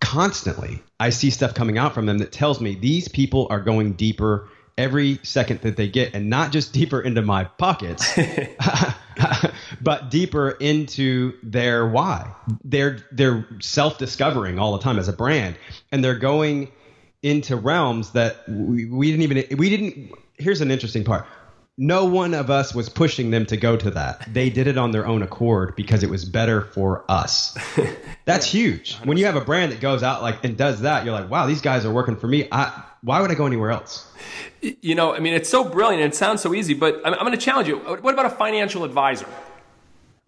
constantly 0.00 0.82
I 0.98 1.10
see 1.10 1.30
stuff 1.30 1.54
coming 1.54 1.78
out 1.78 1.94
from 1.94 2.06
them 2.06 2.18
that 2.18 2.32
tells 2.32 2.60
me 2.60 2.74
these 2.74 3.06
people 3.06 3.46
are 3.48 3.60
going 3.60 3.92
deeper 3.92 4.48
every 4.76 5.20
second 5.22 5.60
that 5.60 5.76
they 5.76 5.86
get, 5.86 6.14
and 6.14 6.28
not 6.28 6.50
just 6.50 6.72
deeper 6.80 7.00
into 7.00 7.22
my 7.22 7.44
pockets, 7.44 8.18
but 9.84 10.10
deeper 10.10 10.50
into 10.50 11.34
their 11.42 11.86
why. 11.86 12.34
They're 12.64 12.98
they're 13.12 13.46
self 13.60 13.98
discovering 13.98 14.58
all 14.58 14.72
the 14.72 14.82
time 14.82 14.98
as 14.98 15.08
a 15.08 15.12
brand, 15.12 15.56
and 15.92 16.02
they're 16.02 16.18
going 16.18 16.72
into 17.22 17.56
realms 17.56 18.12
that 18.12 18.48
we, 18.48 18.86
we 18.86 19.10
didn't 19.10 19.22
even 19.22 19.58
we 19.58 19.70
didn't. 19.70 20.12
Here's 20.36 20.60
an 20.60 20.70
interesting 20.70 21.04
part. 21.04 21.26
No 21.76 22.04
one 22.04 22.34
of 22.34 22.50
us 22.50 22.72
was 22.72 22.88
pushing 22.88 23.30
them 23.30 23.46
to 23.46 23.56
go 23.56 23.76
to 23.76 23.90
that. 23.90 24.32
They 24.32 24.48
did 24.48 24.68
it 24.68 24.78
on 24.78 24.92
their 24.92 25.06
own 25.06 25.22
accord 25.22 25.74
because 25.74 26.04
it 26.04 26.10
was 26.10 26.24
better 26.24 26.60
for 26.60 27.04
us. 27.08 27.58
That's 28.26 28.46
huge. 28.46 28.96
When 28.98 29.16
you 29.16 29.26
have 29.26 29.34
a 29.34 29.40
brand 29.40 29.72
that 29.72 29.80
goes 29.80 30.04
out 30.04 30.22
like 30.22 30.44
and 30.44 30.56
does 30.56 30.82
that, 30.82 31.04
you're 31.04 31.14
like, 31.14 31.28
wow, 31.28 31.46
these 31.46 31.60
guys 31.60 31.84
are 31.84 31.92
working 31.92 32.14
for 32.14 32.28
me. 32.28 32.46
I, 32.52 32.84
why 33.02 33.20
would 33.20 33.30
I 33.30 33.34
go 33.34 33.46
anywhere 33.46 33.72
else? 33.72 34.08
You 34.60 34.94
know, 34.94 35.14
I 35.14 35.18
mean, 35.18 35.34
it's 35.34 35.48
so 35.48 35.64
brilliant 35.68 36.02
and 36.02 36.12
it 36.12 36.16
sounds 36.16 36.40
so 36.40 36.54
easy, 36.54 36.74
but 36.74 37.02
I'm, 37.04 37.12
I'm 37.14 37.20
going 37.20 37.32
to 37.32 37.38
challenge 37.38 37.66
you. 37.66 37.78
What 37.78 38.14
about 38.14 38.26
a 38.26 38.30
financial 38.30 38.84
advisor? 38.84 39.26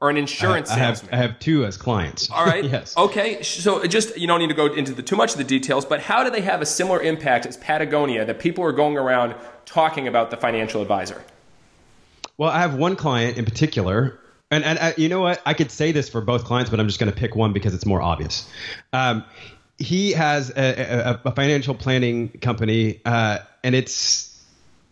Or 0.00 0.10
an 0.10 0.16
insurance 0.16 0.70
I 0.70 0.78
have, 0.78 1.08
I 1.10 1.16
have 1.16 1.38
two 1.38 1.64
as 1.64 1.76
clients. 1.76 2.30
All 2.30 2.44
right. 2.44 2.64
yes. 2.70 2.96
Okay. 2.96 3.42
So 3.42 3.84
just 3.86 4.16
you 4.18 4.26
don't 4.26 4.40
need 4.40 4.48
to 4.48 4.54
go 4.54 4.66
into 4.66 4.92
the, 4.92 5.02
too 5.02 5.16
much 5.16 5.32
of 5.32 5.38
the 5.38 5.44
details, 5.44 5.84
but 5.84 6.00
how 6.00 6.22
do 6.22 6.30
they 6.30 6.42
have 6.42 6.60
a 6.60 6.66
similar 6.66 7.00
impact 7.00 7.46
as 7.46 7.56
Patagonia 7.56 8.24
that 8.24 8.38
people 8.38 8.64
are 8.64 8.72
going 8.72 8.96
around 8.96 9.34
talking 9.64 10.06
about 10.06 10.30
the 10.30 10.36
financial 10.36 10.82
advisor? 10.82 11.22
Well, 12.38 12.50
I 12.50 12.60
have 12.60 12.74
one 12.74 12.96
client 12.96 13.38
in 13.38 13.46
particular, 13.46 14.18
and 14.50 14.64
and 14.64 14.78
uh, 14.78 14.92
you 14.98 15.08
know 15.08 15.20
what? 15.20 15.40
I 15.46 15.54
could 15.54 15.70
say 15.70 15.92
this 15.92 16.08
for 16.10 16.20
both 16.20 16.44
clients, 16.44 16.70
but 16.70 16.78
I'm 16.78 16.86
just 16.86 17.00
going 17.00 17.10
to 17.10 17.18
pick 17.18 17.34
one 17.34 17.54
because 17.54 17.72
it's 17.72 17.86
more 17.86 18.02
obvious. 18.02 18.48
Um, 18.92 19.24
he 19.78 20.12
has 20.12 20.50
a, 20.50 21.18
a, 21.18 21.20
a, 21.24 21.32
financial 21.32 21.74
planning 21.74 22.28
company, 22.40 23.00
uh, 23.04 23.38
and 23.64 23.74
it's 23.74 24.44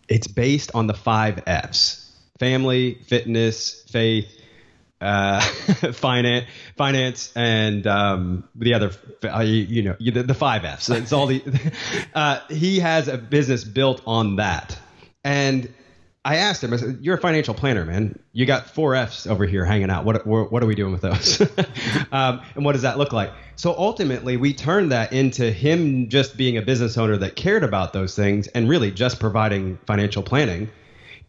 it's 0.07 0.27
based 0.27 0.71
on 0.73 0.87
the 0.87 0.95
five 0.95 1.43
F's: 1.45 2.11
family, 2.39 2.95
fitness, 3.05 3.83
faith, 3.91 4.27
uh, 5.01 5.39
finance, 5.93 6.47
finance, 6.77 7.33
and 7.35 7.85
um, 7.85 8.47
the 8.55 8.73
other, 8.73 8.91
uh, 9.23 9.39
you, 9.39 9.83
know, 9.83 9.95
the, 9.99 10.23
the, 10.23 10.33
five 10.33 10.65
F's. 10.65 10.89
It's 10.89 11.13
all 11.13 11.27
the. 11.27 11.43
Uh, 12.13 12.39
he 12.49 12.79
has 12.79 13.09
a 13.09 13.17
business 13.17 13.65
built 13.65 14.01
on 14.05 14.37
that, 14.37 14.79
and 15.23 15.73
I 16.25 16.37
asked 16.37 16.63
him, 16.63 16.73
I 16.73 16.77
said, 16.77 16.99
"You're 17.01 17.17
a 17.17 17.21
financial 17.21 17.53
planner, 17.53 17.85
man. 17.85 18.17
You 18.31 18.45
got 18.45 18.71
four 18.71 18.95
Fs 18.95 19.27
over 19.27 19.45
here 19.45 19.63
hanging 19.63 19.91
out. 19.91 20.05
What 20.05 20.25
what 20.25 20.63
are 20.63 20.65
we 20.65 20.73
doing 20.73 20.91
with 20.91 21.01
those? 21.01 21.41
um, 22.11 22.41
and 22.55 22.65
what 22.65 22.71
does 22.71 22.81
that 22.81 22.97
look 22.97 23.13
like?" 23.13 23.31
So 23.57 23.75
ultimately, 23.77 24.35
we 24.35 24.53
turned 24.53 24.91
that 24.91 25.13
into 25.13 25.51
him 25.51 26.09
just 26.09 26.35
being 26.35 26.57
a 26.57 26.61
business 26.61 26.97
owner 26.97 27.17
that 27.17 27.35
cared 27.35 27.63
about 27.63 27.93
those 27.93 28.15
things 28.15 28.47
and 28.47 28.67
really 28.67 28.91
just 28.91 29.19
providing 29.19 29.77
financial 29.85 30.23
planning, 30.23 30.69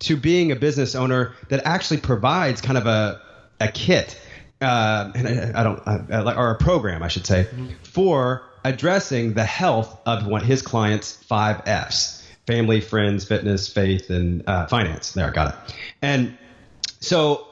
to 0.01 0.17
being 0.17 0.51
a 0.51 0.57
business 0.57 0.95
owner 0.95 1.35
that 1.51 1.67
actually 1.67 1.99
provides 1.99 2.63
kind 2.63 2.79
of 2.79 2.87
a 2.87 3.21
a 3.61 3.69
kit, 3.69 4.21
uh, 4.61 5.13
and 5.15 5.29
I, 5.29 5.61
I 5.61 5.63
don't, 5.63 5.81
uh, 5.87 6.35
or 6.37 6.51
a 6.51 6.59
program, 6.59 7.03
I 7.03 7.09
should 7.09 7.27
say, 7.27 7.45
mm-hmm. 7.45 7.69
for 7.83 8.43
addressing 8.65 9.35
the 9.35 9.45
health 9.45 10.01
of 10.07 10.27
one 10.27 10.43
his 10.43 10.63
clients' 10.63 11.13
five 11.13 11.63
Fs 11.67 12.17
family, 12.47 12.81
friends, 12.81 13.27
fitness, 13.27 13.69
faith, 13.69 14.09
and 14.09 14.43
uh, 14.47 14.67
finance. 14.67 15.13
There, 15.13 15.27
I 15.27 15.31
got 15.31 15.53
it. 15.53 15.75
And 16.01 16.39
so 17.01 17.47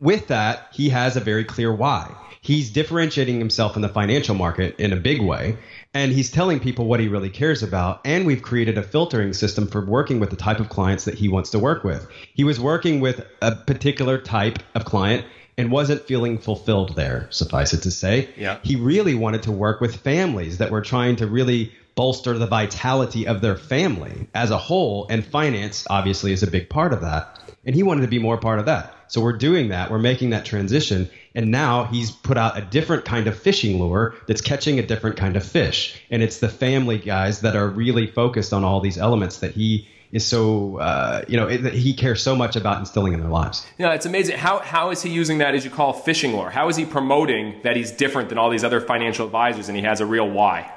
with 0.00 0.26
that, 0.28 0.68
he 0.72 0.88
has 0.88 1.16
a 1.16 1.20
very 1.20 1.44
clear 1.44 1.72
why. 1.72 2.12
He's 2.42 2.70
differentiating 2.70 3.38
himself 3.38 3.76
in 3.76 3.82
the 3.82 3.88
financial 3.88 4.34
market 4.34 4.74
in 4.80 4.94
a 4.94 4.96
big 4.96 5.20
way, 5.20 5.58
and 5.92 6.10
he's 6.10 6.30
telling 6.30 6.58
people 6.58 6.86
what 6.86 6.98
he 6.98 7.06
really 7.06 7.28
cares 7.28 7.62
about. 7.62 8.00
And 8.04 8.26
we've 8.26 8.40
created 8.40 8.78
a 8.78 8.82
filtering 8.82 9.34
system 9.34 9.66
for 9.66 9.84
working 9.84 10.20
with 10.20 10.30
the 10.30 10.36
type 10.36 10.58
of 10.58 10.70
clients 10.70 11.04
that 11.04 11.14
he 11.14 11.28
wants 11.28 11.50
to 11.50 11.58
work 11.58 11.84
with. 11.84 12.08
He 12.32 12.42
was 12.42 12.58
working 12.58 13.00
with 13.00 13.26
a 13.42 13.54
particular 13.54 14.18
type 14.18 14.58
of 14.74 14.86
client 14.86 15.26
and 15.58 15.70
wasn't 15.70 16.02
feeling 16.06 16.38
fulfilled 16.38 16.96
there, 16.96 17.26
suffice 17.30 17.72
it 17.72 17.82
to 17.82 17.90
say. 17.90 18.28
Yeah. 18.36 18.58
He 18.62 18.76
really 18.76 19.14
wanted 19.14 19.42
to 19.44 19.52
work 19.52 19.80
with 19.80 19.96
families 19.96 20.58
that 20.58 20.70
were 20.70 20.82
trying 20.82 21.16
to 21.16 21.26
really 21.26 21.72
bolster 21.94 22.38
the 22.38 22.46
vitality 22.46 23.26
of 23.26 23.40
their 23.40 23.56
family 23.56 24.28
as 24.34 24.50
a 24.50 24.58
whole. 24.58 25.06
And 25.10 25.24
finance, 25.24 25.86
obviously, 25.90 26.32
is 26.32 26.42
a 26.42 26.50
big 26.50 26.70
part 26.70 26.92
of 26.92 27.02
that. 27.02 27.38
And 27.64 27.74
he 27.74 27.82
wanted 27.82 28.02
to 28.02 28.08
be 28.08 28.18
more 28.18 28.38
part 28.38 28.58
of 28.58 28.66
that. 28.66 28.94
So 29.08 29.20
we're 29.20 29.36
doing 29.36 29.68
that. 29.68 29.90
We're 29.90 29.98
making 29.98 30.30
that 30.30 30.44
transition. 30.44 31.10
And 31.34 31.50
now 31.50 31.84
he's 31.84 32.10
put 32.10 32.38
out 32.38 32.56
a 32.56 32.62
different 32.62 33.04
kind 33.04 33.26
of 33.26 33.38
fishing 33.38 33.78
lure 33.78 34.14
that's 34.26 34.40
catching 34.40 34.78
a 34.78 34.86
different 34.86 35.16
kind 35.16 35.36
of 35.36 35.44
fish. 35.44 36.00
And 36.10 36.22
it's 36.22 36.38
the 36.38 36.48
family 36.48 36.98
guys 36.98 37.40
that 37.40 37.56
are 37.56 37.68
really 37.68 38.06
focused 38.06 38.52
on 38.52 38.64
all 38.64 38.80
these 38.80 38.96
elements 38.96 39.38
that 39.38 39.52
he 39.52 39.88
is 40.12 40.26
so 40.26 40.78
uh, 40.78 41.22
you 41.28 41.36
know 41.36 41.46
it, 41.46 41.72
he 41.72 41.94
cares 41.94 42.22
so 42.22 42.34
much 42.34 42.56
about 42.56 42.78
instilling 42.78 43.12
in 43.12 43.20
their 43.20 43.28
lives. 43.28 43.66
Yeah, 43.78 43.94
it's 43.94 44.06
amazing. 44.06 44.38
How 44.38 44.58
how 44.58 44.90
is 44.90 45.02
he 45.02 45.10
using 45.10 45.38
that 45.38 45.54
as 45.54 45.64
you 45.64 45.70
call 45.70 45.92
fishing 45.92 46.32
lure? 46.32 46.50
How 46.50 46.68
is 46.68 46.76
he 46.76 46.84
promoting 46.84 47.60
that 47.62 47.76
he's 47.76 47.92
different 47.92 48.28
than 48.28 48.38
all 48.38 48.50
these 48.50 48.64
other 48.64 48.80
financial 48.80 49.26
advisors 49.26 49.68
and 49.68 49.76
he 49.76 49.84
has 49.84 50.00
a 50.00 50.06
real 50.06 50.28
why? 50.28 50.72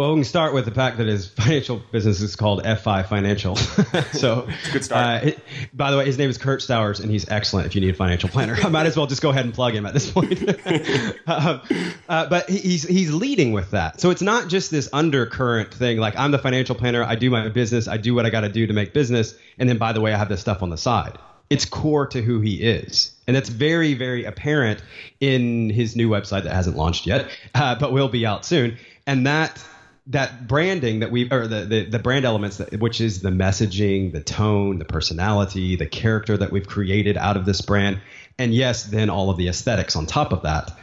Well, 0.00 0.14
we 0.14 0.20
can 0.20 0.24
start 0.24 0.54
with 0.54 0.64
the 0.64 0.70
fact 0.70 0.96
that 0.96 1.08
his 1.08 1.26
financial 1.26 1.76
business 1.92 2.22
is 2.22 2.34
called 2.34 2.64
F5 2.64 3.06
Financial. 3.06 3.54
so, 4.12 4.48
good 4.72 4.82
start. 4.82 5.24
Uh, 5.24 5.26
it, 5.26 5.38
by 5.74 5.90
the 5.90 5.98
way, 5.98 6.06
his 6.06 6.16
name 6.16 6.30
is 6.30 6.38
Kurt 6.38 6.60
Stowers, 6.60 7.00
and 7.00 7.10
he's 7.10 7.28
excellent 7.28 7.66
if 7.66 7.74
you 7.74 7.82
need 7.82 7.90
a 7.90 7.92
financial 7.92 8.30
planner. 8.30 8.56
I 8.62 8.70
might 8.70 8.86
as 8.86 8.96
well 8.96 9.06
just 9.06 9.20
go 9.20 9.28
ahead 9.28 9.44
and 9.44 9.52
plug 9.52 9.74
him 9.74 9.84
at 9.84 9.92
this 9.92 10.10
point. 10.10 10.40
um, 11.26 11.60
uh, 12.08 12.26
but 12.30 12.48
he's 12.48 12.82
he's 12.84 13.12
leading 13.12 13.52
with 13.52 13.72
that. 13.72 14.00
So 14.00 14.08
it's 14.08 14.22
not 14.22 14.48
just 14.48 14.70
this 14.70 14.88
undercurrent 14.90 15.74
thing 15.74 15.98
like 15.98 16.16
I'm 16.16 16.30
the 16.30 16.38
financial 16.38 16.74
planner, 16.76 17.04
I 17.04 17.14
do 17.14 17.28
my 17.28 17.50
business, 17.50 17.86
I 17.86 17.98
do 17.98 18.14
what 18.14 18.24
I 18.24 18.30
got 18.30 18.40
to 18.40 18.48
do 18.48 18.66
to 18.66 18.72
make 18.72 18.94
business, 18.94 19.34
and 19.58 19.68
then 19.68 19.76
by 19.76 19.92
the 19.92 20.00
way, 20.00 20.14
I 20.14 20.16
have 20.16 20.30
this 20.30 20.40
stuff 20.40 20.62
on 20.62 20.70
the 20.70 20.78
side. 20.78 21.18
It's 21.50 21.66
core 21.66 22.06
to 22.06 22.22
who 22.22 22.40
he 22.40 22.62
is. 22.62 23.12
And 23.26 23.36
that's 23.36 23.50
very, 23.50 23.92
very 23.92 24.24
apparent 24.24 24.82
in 25.20 25.68
his 25.68 25.94
new 25.94 26.08
website 26.08 26.44
that 26.44 26.54
hasn't 26.54 26.76
launched 26.76 27.06
yet, 27.06 27.28
uh, 27.54 27.74
but 27.74 27.92
will 27.92 28.08
be 28.08 28.24
out 28.24 28.46
soon. 28.46 28.78
And 29.06 29.26
that 29.26 29.62
that 30.10 30.48
branding 30.48 31.00
that 31.00 31.10
we 31.10 31.30
or 31.30 31.46
the, 31.46 31.64
the, 31.64 31.84
the 31.84 31.98
brand 31.98 32.24
elements 32.24 32.56
that, 32.56 32.80
which 32.80 33.00
is 33.00 33.22
the 33.22 33.30
messaging 33.30 34.12
the 34.12 34.20
tone 34.20 34.78
the 34.78 34.84
personality 34.84 35.76
the 35.76 35.86
character 35.86 36.36
that 36.36 36.50
we've 36.50 36.66
created 36.66 37.16
out 37.16 37.36
of 37.36 37.44
this 37.46 37.60
brand 37.60 38.00
and 38.38 38.52
yes 38.52 38.84
then 38.84 39.08
all 39.08 39.30
of 39.30 39.36
the 39.36 39.48
aesthetics 39.48 39.96
on 39.96 40.06
top 40.06 40.32
of 40.32 40.42
that. 40.42 40.76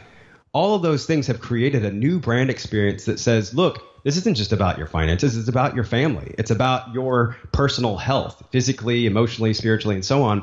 All 0.52 0.74
of 0.74 0.82
those 0.82 1.04
things 1.04 1.26
have 1.26 1.40
created 1.40 1.84
a 1.84 1.92
new 1.92 2.18
brand 2.18 2.48
experience 2.48 3.04
that 3.04 3.20
says 3.20 3.54
look 3.54 3.84
this 4.04 4.16
isn't 4.16 4.36
just 4.36 4.52
about 4.52 4.78
your 4.78 4.86
finances 4.86 5.36
it's 5.36 5.48
about 5.48 5.74
your 5.74 5.84
family. 5.84 6.34
It's 6.38 6.50
about 6.50 6.94
your 6.94 7.36
personal 7.52 7.98
health 7.98 8.42
physically 8.50 9.04
emotionally 9.04 9.52
spiritually 9.52 9.94
and 9.94 10.04
so 10.04 10.22
on. 10.22 10.42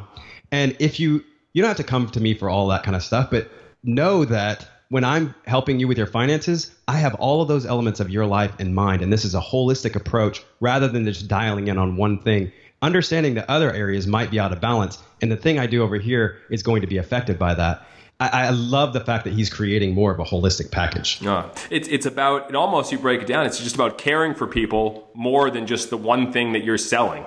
And 0.51 0.75
if 0.79 0.99
you 0.99 1.23
you 1.53 1.61
don't 1.63 1.69
have 1.69 1.77
to 1.77 1.83
come 1.83 2.07
to 2.09 2.19
me 2.19 2.35
for 2.35 2.49
all 2.49 2.67
that 2.67 2.83
kind 2.83 2.95
of 2.95 3.01
stuff 3.01 3.31
but 3.31 3.49
know 3.83 4.25
that 4.25 4.69
when 4.95 5.03
I'm 5.03 5.35
helping 5.45 5.77
you 5.77 5.89
with 5.89 5.97
your 5.97 6.07
finances, 6.07 6.73
I 6.87 6.95
have 6.99 7.15
all 7.15 7.41
of 7.41 7.49
those 7.49 7.65
elements 7.65 7.99
of 7.99 8.09
your 8.09 8.25
life 8.25 8.57
in 8.61 8.73
mind. 8.73 9.01
And 9.01 9.11
this 9.11 9.25
is 9.25 9.35
a 9.35 9.41
holistic 9.41 9.93
approach 9.93 10.41
rather 10.61 10.87
than 10.87 11.03
just 11.03 11.27
dialing 11.27 11.67
in 11.67 11.77
on 11.77 11.97
one 11.97 12.17
thing. 12.17 12.49
understanding 12.81 13.33
that 13.33 13.49
other 13.49 13.73
areas 13.73 14.07
might 14.07 14.31
be 14.31 14.39
out 14.39 14.53
of 14.53 14.61
balance, 14.61 14.97
and 15.21 15.29
the 15.29 15.35
thing 15.35 15.59
I 15.59 15.67
do 15.67 15.83
over 15.83 15.97
here 15.97 16.37
is 16.49 16.63
going 16.63 16.79
to 16.79 16.87
be 16.87 16.95
affected 16.95 17.37
by 17.37 17.55
that. 17.55 17.85
I, 18.21 18.45
I 18.45 18.49
love 18.51 18.93
the 18.93 19.01
fact 19.01 19.25
that 19.25 19.33
he's 19.33 19.49
creating 19.49 19.93
more 19.93 20.13
of 20.13 20.19
a 20.19 20.23
holistic 20.23 20.71
package. 20.71 21.21
Uh, 21.25 21.49
it's 21.69 21.89
it's 21.89 22.05
about 22.05 22.49
it 22.49 22.55
almost 22.55 22.89
you 22.93 22.97
break 22.97 23.21
it 23.21 23.27
down. 23.27 23.45
It's 23.45 23.59
just 23.59 23.75
about 23.75 23.97
caring 23.97 24.33
for 24.33 24.47
people 24.47 25.09
more 25.13 25.49
than 25.49 25.67
just 25.67 25.89
the 25.89 25.97
one 25.97 26.31
thing 26.31 26.53
that 26.53 26.63
you're 26.63 26.77
selling. 26.77 27.25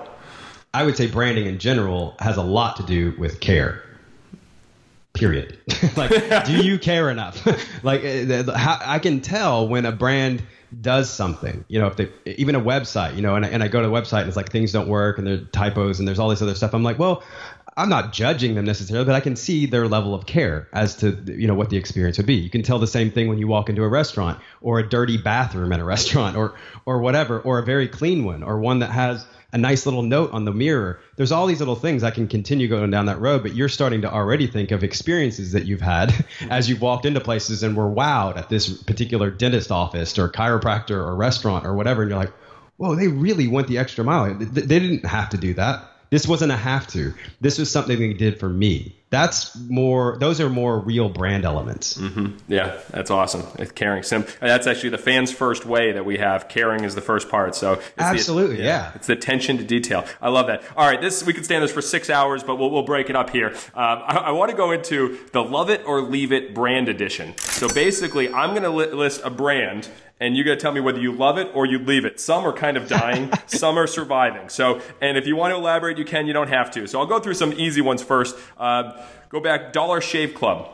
I 0.73 0.85
would 0.85 0.97
say 0.97 1.05
branding 1.05 1.45
in 1.45 1.59
general 1.59 2.15
has 2.19 2.37
a 2.37 2.43
lot 2.43 2.77
to 2.77 2.83
do 2.83 3.13
with 3.19 3.39
care. 3.41 3.83
Period. 5.19 5.57
like, 5.97 6.45
do 6.45 6.63
you 6.63 6.79
care 6.79 7.09
enough? 7.09 7.45
like, 7.83 8.01
eh, 8.03 8.43
how, 8.55 8.79
I 8.83 8.99
can 8.99 9.21
tell 9.21 9.67
when 9.67 9.85
a 9.85 9.91
brand 9.91 10.41
does 10.81 11.09
something. 11.09 11.65
You 11.67 11.79
know, 11.79 11.87
if 11.87 11.97
they 11.97 12.09
even 12.25 12.55
a 12.55 12.61
website. 12.61 13.15
You 13.15 13.21
know, 13.21 13.35
and 13.35 13.45
I, 13.45 13.49
and 13.49 13.61
I 13.61 13.67
go 13.67 13.81
to 13.81 13.87
the 13.87 13.93
website 13.93 14.19
and 14.19 14.27
it's 14.27 14.37
like 14.37 14.51
things 14.51 14.71
don't 14.71 14.87
work 14.87 15.17
and 15.17 15.27
there 15.27 15.35
are 15.35 15.45
typos 15.45 15.99
and 15.99 16.07
there's 16.07 16.19
all 16.19 16.29
this 16.29 16.41
other 16.41 16.55
stuff. 16.55 16.73
I'm 16.73 16.83
like, 16.83 16.99
well, 16.99 17.23
I'm 17.75 17.89
not 17.89 18.11
judging 18.13 18.55
them 18.55 18.65
necessarily, 18.65 19.05
but 19.05 19.15
I 19.15 19.19
can 19.19 19.35
see 19.35 19.65
their 19.65 19.87
level 19.87 20.13
of 20.13 20.25
care 20.25 20.67
as 20.73 20.95
to 20.97 21.11
you 21.27 21.47
know 21.47 21.53
what 21.53 21.69
the 21.69 21.77
experience 21.77 22.17
would 22.17 22.27
be. 22.27 22.35
You 22.35 22.49
can 22.49 22.61
tell 22.61 22.79
the 22.79 22.87
same 22.87 23.11
thing 23.11 23.29
when 23.29 23.39
you 23.39 23.47
walk 23.47 23.69
into 23.69 23.83
a 23.83 23.87
restaurant 23.87 24.39
or 24.61 24.79
a 24.79 24.87
dirty 24.87 25.17
bathroom 25.17 25.71
at 25.71 25.79
a 25.79 25.83
restaurant 25.83 26.35
or 26.35 26.55
or 26.85 26.99
whatever, 26.99 27.39
or 27.39 27.59
a 27.59 27.63
very 27.63 27.87
clean 27.87 28.23
one 28.23 28.43
or 28.43 28.59
one 28.59 28.79
that 28.79 28.91
has 28.91 29.25
a 29.51 29.57
nice 29.57 29.85
little 29.85 30.03
note 30.03 30.31
on 30.31 30.45
the 30.45 30.53
mirror. 30.53 30.99
There's 31.15 31.31
all 31.31 31.47
these 31.47 31.59
little 31.59 31.75
things 31.75 32.03
I 32.03 32.11
can 32.11 32.27
continue 32.27 32.67
going 32.67 32.91
down 32.91 33.07
that 33.07 33.19
road, 33.19 33.41
but 33.41 33.55
you're 33.55 33.69
starting 33.69 34.01
to 34.01 34.11
already 34.11 34.47
think 34.47 34.71
of 34.71 34.83
experiences 34.83 35.53
that 35.53 35.65
you've 35.65 35.81
had 35.81 36.13
as 36.49 36.69
you've 36.69 36.81
walked 36.81 37.05
into 37.05 37.19
places 37.19 37.63
and 37.63 37.75
were 37.75 37.89
wowed 37.89 38.37
at 38.37 38.49
this 38.49 38.69
particular 38.83 39.31
dentist 39.31 39.71
office 39.71 40.17
or 40.19 40.29
chiropractor 40.29 40.91
or 40.91 41.15
restaurant 41.15 41.65
or 41.65 41.73
whatever, 41.73 42.03
and 42.03 42.11
you're 42.11 42.19
like, 42.19 42.33
whoa, 42.77 42.95
they 42.95 43.07
really 43.07 43.47
went 43.47 43.67
the 43.67 43.77
extra 43.77 44.03
mile. 44.03 44.33
They 44.35 44.79
didn't 44.79 45.05
have 45.05 45.29
to 45.29 45.37
do 45.37 45.53
that. 45.55 45.83
This 46.09 46.27
wasn't 46.27 46.51
a 46.51 46.57
have 46.57 46.87
to. 46.87 47.13
This 47.41 47.57
was 47.57 47.71
something 47.71 47.99
they 47.99 48.13
did 48.13 48.39
for 48.39 48.49
me. 48.49 48.98
That's 49.09 49.57
more. 49.57 50.17
Those 50.19 50.39
are 50.39 50.49
more 50.49 50.79
real 50.79 51.09
brand 51.09 51.43
elements. 51.43 51.97
Mm-hmm. 51.97 52.37
Yeah, 52.47 52.79
that's 52.91 53.09
awesome. 53.09 53.43
Caring, 53.73 54.03
sim. 54.03 54.25
That's 54.39 54.67
actually 54.67 54.89
the 54.89 54.99
fans' 54.99 55.31
first 55.31 55.65
way 55.65 55.93
that 55.93 56.05
we 56.05 56.17
have. 56.17 56.47
Caring 56.47 56.83
is 56.83 56.93
the 56.93 57.01
first 57.01 57.27
part. 57.27 57.55
So 57.55 57.81
absolutely, 57.97 58.57
the, 58.57 58.63
yeah, 58.63 58.91
yeah, 58.91 58.91
It's 58.95 59.07
the 59.07 59.13
attention 59.13 59.57
to 59.57 59.63
detail. 59.63 60.05
I 60.21 60.29
love 60.29 60.47
that. 60.47 60.63
All 60.77 60.87
right, 60.87 61.01
this 61.01 61.25
we 61.25 61.33
could 61.33 61.45
stand 61.45 61.63
this 61.63 61.71
for 61.71 61.81
six 61.81 62.09
hours, 62.09 62.43
but 62.43 62.57
we'll, 62.57 62.69
we'll 62.69 62.83
break 62.83 63.09
it 63.09 63.15
up 63.15 63.31
here. 63.31 63.49
Um, 63.73 64.03
I, 64.05 64.23
I 64.25 64.31
want 64.31 64.51
to 64.51 64.57
go 64.57 64.71
into 64.71 65.17
the 65.33 65.43
love 65.43 65.71
it 65.71 65.83
or 65.85 66.01
leave 66.01 66.31
it 66.31 66.53
brand 66.53 66.87
edition. 66.87 67.35
So 67.37 67.67
basically, 67.67 68.31
I'm 68.31 68.51
going 68.51 68.63
to 68.63 68.69
li- 68.69 68.91
list 68.91 69.21
a 69.23 69.31
brand 69.31 69.89
and 70.19 70.35
you 70.35 70.43
got 70.43 70.51
to 70.51 70.57
tell 70.57 70.71
me 70.71 70.81
whether 70.81 70.99
you 70.99 71.13
love 71.13 71.37
it 71.37 71.49
or 71.53 71.65
you 71.65 71.79
leave 71.79 72.05
it. 72.05 72.19
Some 72.19 72.45
are 72.45 72.51
kind 72.51 72.77
of 72.77 72.87
dying, 72.87 73.31
some 73.47 73.77
are 73.79 73.87
surviving. 73.87 74.49
So, 74.49 74.81
and 75.01 75.17
if 75.17 75.25
you 75.25 75.35
want 75.35 75.53
to 75.53 75.55
elaborate, 75.55 75.97
you 75.97 76.05
can. 76.05 76.27
You 76.27 76.33
don't 76.33 76.49
have 76.49 76.71
to. 76.71 76.87
So, 76.87 76.99
I'll 76.99 77.05
go 77.05 77.19
through 77.19 77.35
some 77.35 77.53
easy 77.53 77.81
ones 77.81 78.03
first. 78.03 78.35
Uh, 78.57 78.98
go 79.29 79.39
back, 79.39 79.73
Dollar 79.73 80.01
Shave 80.01 80.33
Club. 80.33 80.69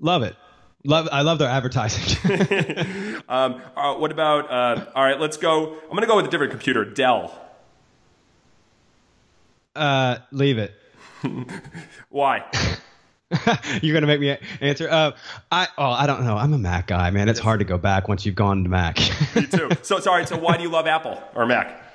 Love 0.00 0.22
it. 0.22 0.36
Love. 0.84 1.08
I 1.10 1.22
love 1.22 1.38
their 1.38 1.48
advertising. 1.48 2.16
um, 3.28 3.60
uh, 3.76 3.94
what 3.94 4.12
about? 4.12 4.50
Uh, 4.50 4.86
all 4.94 5.04
right, 5.04 5.18
let's 5.18 5.36
go. 5.36 5.74
I'm 5.74 5.90
going 5.90 6.02
to 6.02 6.06
go 6.06 6.16
with 6.16 6.26
a 6.26 6.30
different 6.30 6.52
computer. 6.52 6.84
Dell. 6.84 7.38
Uh, 9.74 10.18
leave 10.32 10.58
it. 10.58 10.74
Why? 12.08 12.44
You're 13.82 13.94
gonna 13.94 14.06
make 14.06 14.20
me 14.20 14.36
answer. 14.60 14.88
Uh, 14.88 15.12
I 15.52 15.68
oh 15.76 15.90
I 15.90 16.06
don't 16.06 16.24
know. 16.24 16.36
I'm 16.36 16.54
a 16.54 16.58
Mac 16.58 16.86
guy, 16.86 17.10
man. 17.10 17.28
It's 17.28 17.38
hard 17.38 17.58
to 17.58 17.64
go 17.66 17.76
back 17.76 18.08
once 18.08 18.24
you've 18.24 18.34
gone 18.34 18.62
to 18.64 18.70
Mac. 18.70 18.98
me 19.36 19.46
too. 19.46 19.68
So 19.82 20.00
sorry. 20.00 20.26
So 20.26 20.38
why 20.38 20.56
do 20.56 20.62
you 20.62 20.70
love 20.70 20.86
Apple 20.86 21.22
or 21.34 21.44
Mac? 21.44 21.87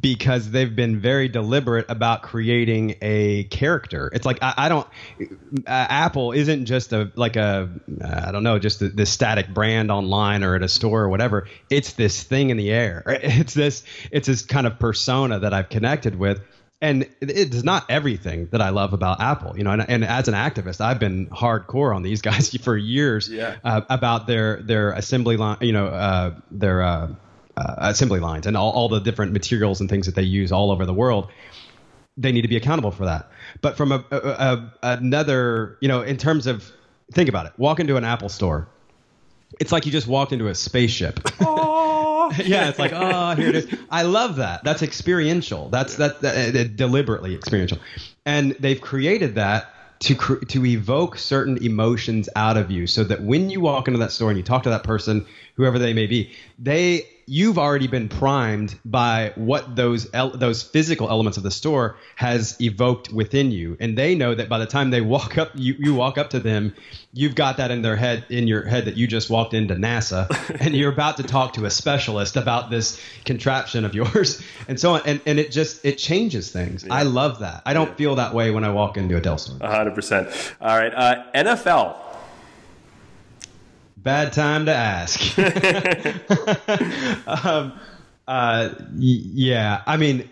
Because 0.00 0.50
they've 0.50 0.74
been 0.74 1.00
very 1.00 1.28
deliberate 1.28 1.86
about 1.88 2.22
creating 2.22 2.96
a 3.02 3.44
character. 3.44 4.10
It's 4.12 4.24
like 4.24 4.38
I, 4.40 4.54
I 4.56 4.68
don't. 4.68 4.86
Uh, 5.20 5.26
Apple 5.66 6.32
isn't 6.32 6.66
just 6.66 6.92
a 6.92 7.10
like 7.16 7.36
a 7.36 7.68
uh, 8.00 8.24
I 8.26 8.30
don't 8.30 8.44
know 8.44 8.58
just 8.58 8.78
this 8.78 9.10
static 9.10 9.48
brand 9.48 9.90
online 9.90 10.44
or 10.44 10.54
at 10.54 10.62
a 10.62 10.68
store 10.68 11.02
or 11.02 11.08
whatever. 11.08 11.48
It's 11.70 11.94
this 11.94 12.22
thing 12.22 12.50
in 12.50 12.56
the 12.56 12.70
air. 12.70 13.02
It's 13.40 13.54
this 13.54 13.82
it's 14.10 14.26
this 14.26 14.42
kind 14.42 14.66
of 14.66 14.78
persona 14.78 15.40
that 15.40 15.54
I've 15.54 15.68
connected 15.68 16.16
with 16.16 16.40
and 16.82 17.02
it 17.20 17.30
is 17.30 17.62
not 17.62 17.84
everything 17.88 18.48
that 18.52 18.62
I 18.62 18.70
love 18.70 18.92
about 18.92 19.20
Apple, 19.20 19.56
you 19.56 19.64
know. 19.64 19.70
And, 19.70 19.88
and, 19.88 20.04
as 20.04 20.28
an 20.28 20.34
activist, 20.34 20.80
I've 20.80 20.98
been 20.98 21.26
hardcore 21.26 21.94
on 21.94 22.02
these 22.02 22.22
guys 22.30 22.54
for 22.56 22.76
years 22.76 23.28
yeah. 23.28 23.56
uh, 23.64 23.82
about 23.88 24.26
their 24.26 24.62
their 24.62 24.92
assembly 24.92 25.36
line, 25.36 25.58
you 25.60 25.72
know, 25.72 25.86
uh, 25.86 26.34
their 26.50 26.82
uh, 27.56 27.74
assembly 27.78 28.20
lines 28.20 28.46
and 28.46 28.56
all, 28.56 28.70
all 28.72 28.88
the 28.88 29.00
different 29.00 29.32
materials 29.32 29.80
and 29.80 29.88
things 29.88 30.06
that 30.06 30.14
they 30.14 30.22
use 30.22 30.52
all 30.52 30.70
over 30.70 30.86
the 30.86 30.94
world. 30.94 31.30
They 32.16 32.32
need 32.32 32.42
to 32.42 32.48
be 32.48 32.56
accountable 32.56 32.90
for 32.90 33.06
that. 33.06 33.30
But 33.60 33.76
from 33.76 33.92
a, 33.92 34.04
a, 34.10 34.16
a 34.18 34.72
another, 34.82 35.78
you 35.80 35.88
know, 35.88 36.02
in 36.02 36.16
terms 36.16 36.46
of 36.46 36.70
think 37.12 37.28
about 37.28 37.46
it, 37.46 37.52
walk 37.56 37.80
into 37.80 37.96
an 37.96 38.04
Apple 38.04 38.28
store. 38.28 38.68
It's 39.58 39.72
like 39.72 39.84
you 39.86 39.92
just 39.92 40.06
walked 40.06 40.32
into 40.32 40.48
a 40.48 40.54
spaceship. 40.54 41.20
yeah, 42.38 42.68
it's 42.68 42.78
like, 42.78 42.92
oh, 42.94 43.34
here 43.34 43.48
it 43.48 43.56
is. 43.56 43.78
I 43.90 44.02
love 44.02 44.36
that. 44.36 44.62
That's 44.64 44.82
experiential. 44.82 45.68
That's 45.68 45.96
that, 45.96 46.20
that 46.20 46.56
uh, 46.56 46.64
deliberately 46.74 47.34
experiential, 47.34 47.78
and 48.24 48.52
they've 48.52 48.80
created 48.80 49.34
that 49.34 49.74
to 50.00 50.14
to 50.48 50.66
evoke 50.66 51.18
certain 51.18 51.62
emotions 51.62 52.28
out 52.36 52.56
of 52.56 52.70
you, 52.70 52.86
so 52.86 53.04
that 53.04 53.22
when 53.22 53.50
you 53.50 53.60
walk 53.60 53.88
into 53.88 53.98
that 53.98 54.12
store 54.12 54.30
and 54.30 54.38
you 54.38 54.44
talk 54.44 54.62
to 54.64 54.70
that 54.70 54.84
person, 54.84 55.26
whoever 55.56 55.78
they 55.78 55.92
may 55.92 56.06
be, 56.06 56.32
they 56.58 57.06
you've 57.30 57.58
already 57.58 57.86
been 57.86 58.08
primed 58.08 58.76
by 58.84 59.32
what 59.36 59.76
those 59.76 60.08
el- 60.12 60.36
those 60.36 60.64
physical 60.64 61.08
elements 61.08 61.36
of 61.38 61.44
the 61.44 61.50
store 61.50 61.96
has 62.16 62.60
evoked 62.60 63.12
within 63.12 63.52
you. 63.52 63.76
And 63.78 63.96
they 63.96 64.16
know 64.16 64.34
that 64.34 64.48
by 64.48 64.58
the 64.58 64.66
time 64.66 64.90
they 64.90 65.00
walk 65.00 65.38
up 65.38 65.52
you, 65.54 65.74
you 65.78 65.94
walk 65.94 66.18
up 66.18 66.30
to 66.30 66.40
them 66.40 66.74
you've 67.12 67.34
got 67.34 67.56
that 67.56 67.70
in 67.70 67.82
their 67.82 67.96
head 67.96 68.24
in 68.30 68.46
your 68.46 68.64
head 68.64 68.84
that 68.84 68.96
you 68.96 69.06
just 69.06 69.30
walked 69.30 69.54
into 69.54 69.74
NASA 69.74 70.28
and 70.60 70.74
you're 70.74 70.92
about 70.92 71.16
to 71.16 71.22
talk 71.22 71.52
to 71.54 71.64
a 71.64 71.70
specialist 71.70 72.36
about 72.36 72.70
this 72.70 73.00
contraption 73.24 73.84
of 73.84 73.94
yours 73.94 74.42
and 74.68 74.78
so 74.78 74.94
on. 74.94 75.02
And, 75.06 75.20
and 75.24 75.38
it 75.38 75.52
just 75.52 75.84
it 75.84 75.98
changes 75.98 76.50
things. 76.50 76.84
Yeah. 76.84 76.94
I 76.94 77.02
love 77.02 77.40
that. 77.40 77.62
I 77.64 77.74
don't 77.74 77.90
yeah. 77.90 77.94
feel 77.94 78.14
that 78.16 78.34
way 78.34 78.50
when 78.50 78.64
I 78.64 78.70
walk 78.70 78.96
into 78.96 79.16
a 79.16 79.20
Dell 79.20 79.38
store. 79.38 79.56
100% 79.58 80.54
all 80.60 80.76
right 80.76 80.92
uh, 80.94 81.24
NFL 81.34 82.09
Bad 84.02 84.32
time 84.32 84.66
to 84.66 84.74
ask. 84.74 85.20
um, 87.44 87.78
uh, 88.26 88.74
yeah, 88.96 89.82
I 89.86 89.96
mean, 89.96 90.28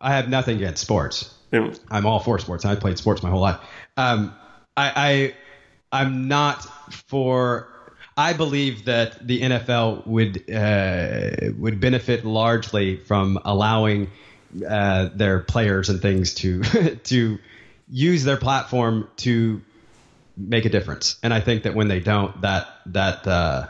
I 0.00 0.14
have 0.14 0.28
nothing 0.28 0.56
against 0.56 0.82
sports. 0.82 1.34
Yeah. 1.50 1.72
I'm 1.90 2.06
all 2.06 2.20
for 2.20 2.38
sports. 2.38 2.64
I 2.64 2.76
played 2.76 2.98
sports 2.98 3.22
my 3.22 3.30
whole 3.30 3.40
life. 3.40 3.58
Um, 3.96 4.34
I, 4.76 5.34
I, 5.92 6.00
I'm 6.00 6.28
not 6.28 6.64
for. 6.92 7.68
I 8.16 8.34
believe 8.34 8.84
that 8.84 9.26
the 9.26 9.40
NFL 9.40 10.06
would 10.06 10.50
uh, 10.50 11.52
would 11.58 11.80
benefit 11.80 12.24
largely 12.24 12.96
from 12.96 13.38
allowing 13.44 14.10
uh, 14.68 15.08
their 15.14 15.40
players 15.40 15.88
and 15.88 16.02
things 16.02 16.34
to 16.34 16.62
to 17.04 17.38
use 17.88 18.24
their 18.24 18.36
platform 18.36 19.08
to 19.18 19.62
make 20.48 20.64
a 20.64 20.70
difference. 20.70 21.16
And 21.22 21.32
I 21.34 21.40
think 21.40 21.64
that 21.64 21.74
when 21.74 21.88
they 21.88 22.00
don't, 22.00 22.40
that 22.42 22.68
that 22.86 23.26
uh, 23.26 23.66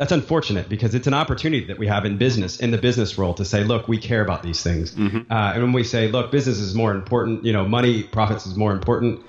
that's 0.00 0.12
unfortunate 0.12 0.68
because 0.68 0.94
it's 0.94 1.06
an 1.06 1.12
opportunity 1.12 1.66
that 1.66 1.78
we 1.78 1.86
have 1.86 2.06
in 2.06 2.16
business, 2.16 2.58
in 2.58 2.70
the 2.70 2.78
business 2.78 3.18
world, 3.18 3.36
to 3.36 3.44
say, 3.44 3.64
look, 3.64 3.86
we 3.86 3.98
care 3.98 4.22
about 4.22 4.42
these 4.42 4.62
things. 4.62 4.94
Mm-hmm. 4.94 5.30
Uh, 5.30 5.52
and 5.52 5.62
when 5.62 5.72
we 5.72 5.84
say, 5.84 6.08
look, 6.08 6.32
business 6.32 6.58
is 6.58 6.74
more 6.74 6.94
important, 6.94 7.44
you 7.44 7.52
know, 7.52 7.68
money, 7.68 8.04
profits 8.04 8.46
is 8.46 8.56
more 8.56 8.72
important. 8.72 9.20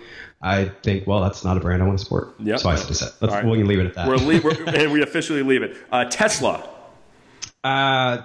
I 0.41 0.69
think, 0.81 1.05
well, 1.05 1.21
that's 1.21 1.43
not 1.43 1.57
a 1.57 1.59
brand 1.59 1.83
I 1.83 1.85
want 1.85 1.99
to 1.99 2.03
support. 2.05 2.35
Yep. 2.39 2.59
So 2.59 2.69
I 2.69 2.75
said, 2.75 3.11
let's, 3.19 3.33
right. 3.33 3.45
we 3.45 3.57
can 3.57 3.67
leave 3.67 3.79
it 3.79 3.85
at 3.85 3.95
that. 3.95 4.07
We're 4.07 4.15
leave, 4.15 4.45
we're, 4.45 4.63
and 4.67 4.93
we 4.93 5.01
officially 5.01 5.43
leave 5.43 5.61
it. 5.61 5.75
Uh, 5.91 6.05
Tesla. 6.05 6.67
Uh, 7.65 8.21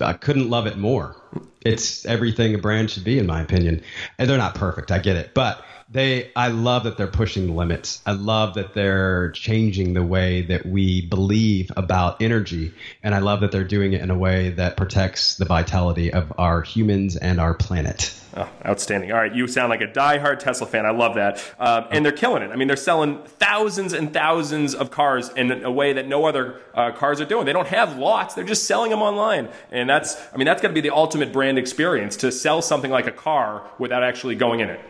I 0.00 0.12
couldn't 0.12 0.48
love 0.48 0.68
it 0.68 0.78
more. 0.78 1.16
It's 1.64 2.06
everything 2.06 2.54
a 2.54 2.58
brand 2.58 2.92
should 2.92 3.04
be, 3.04 3.18
in 3.18 3.26
my 3.26 3.42
opinion. 3.42 3.82
And 4.18 4.30
they're 4.30 4.38
not 4.38 4.54
perfect. 4.54 4.92
I 4.92 5.00
get 5.00 5.16
it, 5.16 5.34
but 5.34 5.64
they 5.90 6.30
I 6.36 6.48
love 6.48 6.84
that 6.84 6.96
they're 6.96 7.06
pushing 7.06 7.46
the 7.46 7.52
limits. 7.52 8.02
I 8.04 8.12
love 8.12 8.54
that 8.54 8.74
they're 8.74 9.30
changing 9.30 9.94
the 9.94 10.02
way 10.02 10.42
that 10.42 10.66
we 10.66 11.06
believe 11.06 11.70
about 11.76 12.20
energy 12.20 12.72
and 13.02 13.14
I 13.14 13.18
love 13.18 13.40
that 13.40 13.52
they're 13.52 13.64
doing 13.64 13.92
it 13.92 14.02
in 14.02 14.10
a 14.10 14.18
way 14.18 14.50
that 14.50 14.76
protects 14.76 15.36
the 15.36 15.44
vitality 15.44 16.12
of 16.12 16.32
our 16.38 16.62
humans 16.62 17.16
and 17.16 17.40
our 17.40 17.54
planet. 17.54 18.14
Oh, 18.36 18.48
outstanding. 18.64 19.10
All 19.10 19.18
right, 19.18 19.34
you 19.34 19.48
sound 19.48 19.70
like 19.70 19.80
a 19.80 19.86
die-hard 19.86 20.38
Tesla 20.38 20.66
fan. 20.66 20.84
I 20.84 20.90
love 20.90 21.14
that. 21.14 21.42
Um, 21.58 21.86
and 21.90 22.04
they're 22.04 22.12
killing 22.12 22.42
it. 22.42 22.50
I 22.50 22.56
mean, 22.56 22.68
they're 22.68 22.76
selling 22.76 23.22
thousands 23.24 23.94
and 23.94 24.12
thousands 24.12 24.74
of 24.74 24.90
cars 24.90 25.30
in 25.30 25.64
a 25.64 25.70
way 25.70 25.94
that 25.94 26.06
no 26.06 26.26
other 26.26 26.60
uh, 26.74 26.92
cars 26.92 27.20
are 27.20 27.24
doing. 27.24 27.46
They 27.46 27.52
don't 27.52 27.66
have 27.66 27.96
lots. 27.96 28.34
They're 28.34 28.44
just 28.44 28.66
selling 28.66 28.90
them 28.90 29.00
online. 29.00 29.48
And 29.72 29.88
that's, 29.88 30.16
I 30.32 30.36
mean, 30.36 30.44
that's 30.44 30.60
got 30.60 30.68
to 30.68 30.74
be 30.74 30.82
the 30.82 30.94
ultimate 30.94 31.32
brand 31.32 31.58
experience 31.58 32.16
to 32.18 32.30
sell 32.30 32.60
something 32.60 32.90
like 32.90 33.06
a 33.06 33.12
car 33.12 33.68
without 33.78 34.04
actually 34.04 34.34
going 34.34 34.60
in 34.60 34.68
it. 34.68 34.80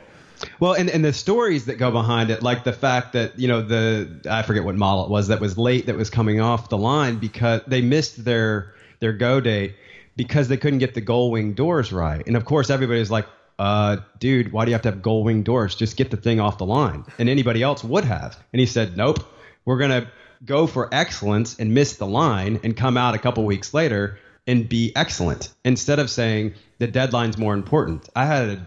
Well, 0.60 0.74
and, 0.74 0.88
and 0.88 1.04
the 1.04 1.12
stories 1.12 1.66
that 1.66 1.76
go 1.76 1.90
behind 1.90 2.30
it, 2.30 2.42
like 2.42 2.64
the 2.64 2.72
fact 2.72 3.12
that, 3.14 3.38
you 3.38 3.48
know, 3.48 3.62
the, 3.62 4.20
I 4.30 4.42
forget 4.42 4.64
what 4.64 4.76
model 4.76 5.04
it 5.04 5.10
was 5.10 5.28
that 5.28 5.40
was 5.40 5.58
late 5.58 5.86
that 5.86 5.96
was 5.96 6.10
coming 6.10 6.40
off 6.40 6.68
the 6.68 6.78
line 6.78 7.18
because 7.18 7.62
they 7.66 7.80
missed 7.80 8.24
their, 8.24 8.74
their 9.00 9.12
go 9.12 9.40
date 9.40 9.74
because 10.16 10.48
they 10.48 10.56
couldn't 10.56 10.80
get 10.80 10.94
the 10.94 11.00
gull 11.00 11.30
wing 11.30 11.54
doors 11.54 11.92
right. 11.92 12.26
And 12.26 12.36
of 12.36 12.44
course, 12.44 12.70
everybody's 12.70 13.10
like, 13.10 13.26
uh, 13.58 13.98
dude, 14.20 14.52
why 14.52 14.64
do 14.64 14.70
you 14.70 14.74
have 14.74 14.82
to 14.82 14.90
have 14.90 15.02
gull 15.02 15.24
wing 15.24 15.42
doors? 15.42 15.74
Just 15.74 15.96
get 15.96 16.10
the 16.10 16.16
thing 16.16 16.40
off 16.40 16.58
the 16.58 16.66
line. 16.66 17.04
And 17.18 17.28
anybody 17.28 17.62
else 17.62 17.82
would 17.82 18.04
have. 18.04 18.38
And 18.52 18.60
he 18.60 18.66
said, 18.66 18.96
nope, 18.96 19.18
we're 19.64 19.78
going 19.78 20.02
to 20.02 20.08
go 20.44 20.66
for 20.66 20.88
excellence 20.92 21.58
and 21.58 21.74
miss 21.74 21.96
the 21.96 22.06
line 22.06 22.60
and 22.62 22.76
come 22.76 22.96
out 22.96 23.14
a 23.14 23.18
couple 23.18 23.44
weeks 23.44 23.74
later 23.74 24.18
and 24.46 24.68
be 24.68 24.92
excellent 24.94 25.52
instead 25.64 25.98
of 25.98 26.08
saying 26.08 26.54
the 26.78 26.86
deadline's 26.86 27.36
more 27.36 27.54
important. 27.54 28.08
I 28.14 28.24
had 28.24 28.48
an 28.48 28.66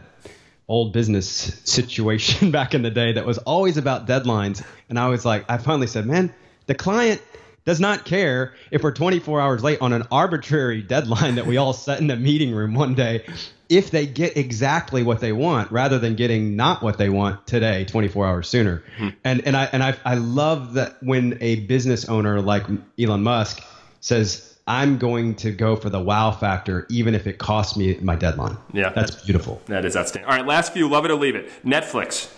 old 0.72 0.94
business 0.94 1.28
situation 1.66 2.50
back 2.58 2.74
in 2.74 2.82
the 2.82 2.90
day 2.90 3.12
that 3.12 3.26
was 3.26 3.38
always 3.40 3.78
about 3.78 4.08
deadlines. 4.08 4.64
And 4.90 4.98
I 4.98 5.10
was 5.10 5.26
like, 5.26 5.46
I 5.50 5.58
finally 5.58 5.88
said, 5.88 6.06
man, 6.06 6.34
the 6.66 6.76
client 6.76 7.22
does 7.66 7.80
not 7.80 8.06
care 8.06 8.54
if 8.72 8.82
we're 8.82 8.94
24 8.94 9.42
hours 9.42 9.64
late 9.64 9.82
on 9.82 9.94
an 9.94 10.04
arbitrary 10.12 10.82
deadline 10.82 11.36
that 11.36 11.46
we 11.46 11.58
all 11.58 11.74
set 11.74 12.00
in 12.00 12.10
a 12.10 12.16
meeting 12.16 12.56
room 12.56 12.74
one 12.74 12.96
day 12.96 13.24
if 13.70 13.92
they 13.92 14.06
get 14.06 14.36
exactly 14.36 15.04
what 15.04 15.20
they 15.20 15.32
want 15.32 15.72
rather 15.72 16.00
than 16.00 16.16
getting 16.16 16.56
not 16.56 16.82
what 16.82 16.98
they 16.98 17.10
want 17.10 17.46
today 17.46 17.86
24 17.86 18.26
hours 18.26 18.50
sooner 18.50 18.84
hmm. 18.98 19.10
and 19.24 19.46
and 19.46 19.56
I 19.56 19.66
and 19.66 19.84
I, 19.84 19.96
I 20.04 20.16
love 20.16 20.74
that 20.74 20.98
when 21.04 21.38
a 21.40 21.58
business 21.68 22.10
owner 22.10 22.42
like 22.42 22.64
Elon 23.00 23.22
Musk 23.22 23.62
says 24.00 24.51
I'm 24.68 24.98
going 24.98 25.36
to 25.36 25.52
go 25.52 25.76
for 25.76 25.90
the 25.90 26.00
wow 26.00 26.32
factor, 26.32 26.86
even 26.90 27.16
if 27.16 27.28
it 27.28 27.38
costs 27.38 27.76
me 27.76 27.98
my 28.02 28.16
deadline. 28.16 28.58
Yeah, 28.74 28.90
that's, 28.90 29.12
that's 29.12 29.24
beautiful. 29.24 29.62
That 29.66 29.86
is 29.86 29.98
outstanding. 29.98 30.30
All 30.30 30.38
right, 30.38 30.46
last 30.46 30.74
few, 30.74 30.88
love 30.88 31.06
it 31.06 31.12
or 31.12 31.16
leave 31.16 31.36
it. 31.36 31.50
Netflix. 31.66 32.32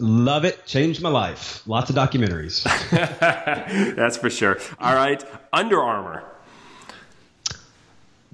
Love 0.00 0.44
it. 0.44 0.66
Changed 0.66 1.00
my 1.02 1.08
life. 1.08 1.62
Lots 1.66 1.88
of 1.88 1.96
documentaries. 1.96 2.64
That's 3.96 4.16
for 4.16 4.28
sure. 4.28 4.58
All 4.80 4.94
right. 4.94 5.24
Under 5.52 5.80
Armour. 5.80 6.24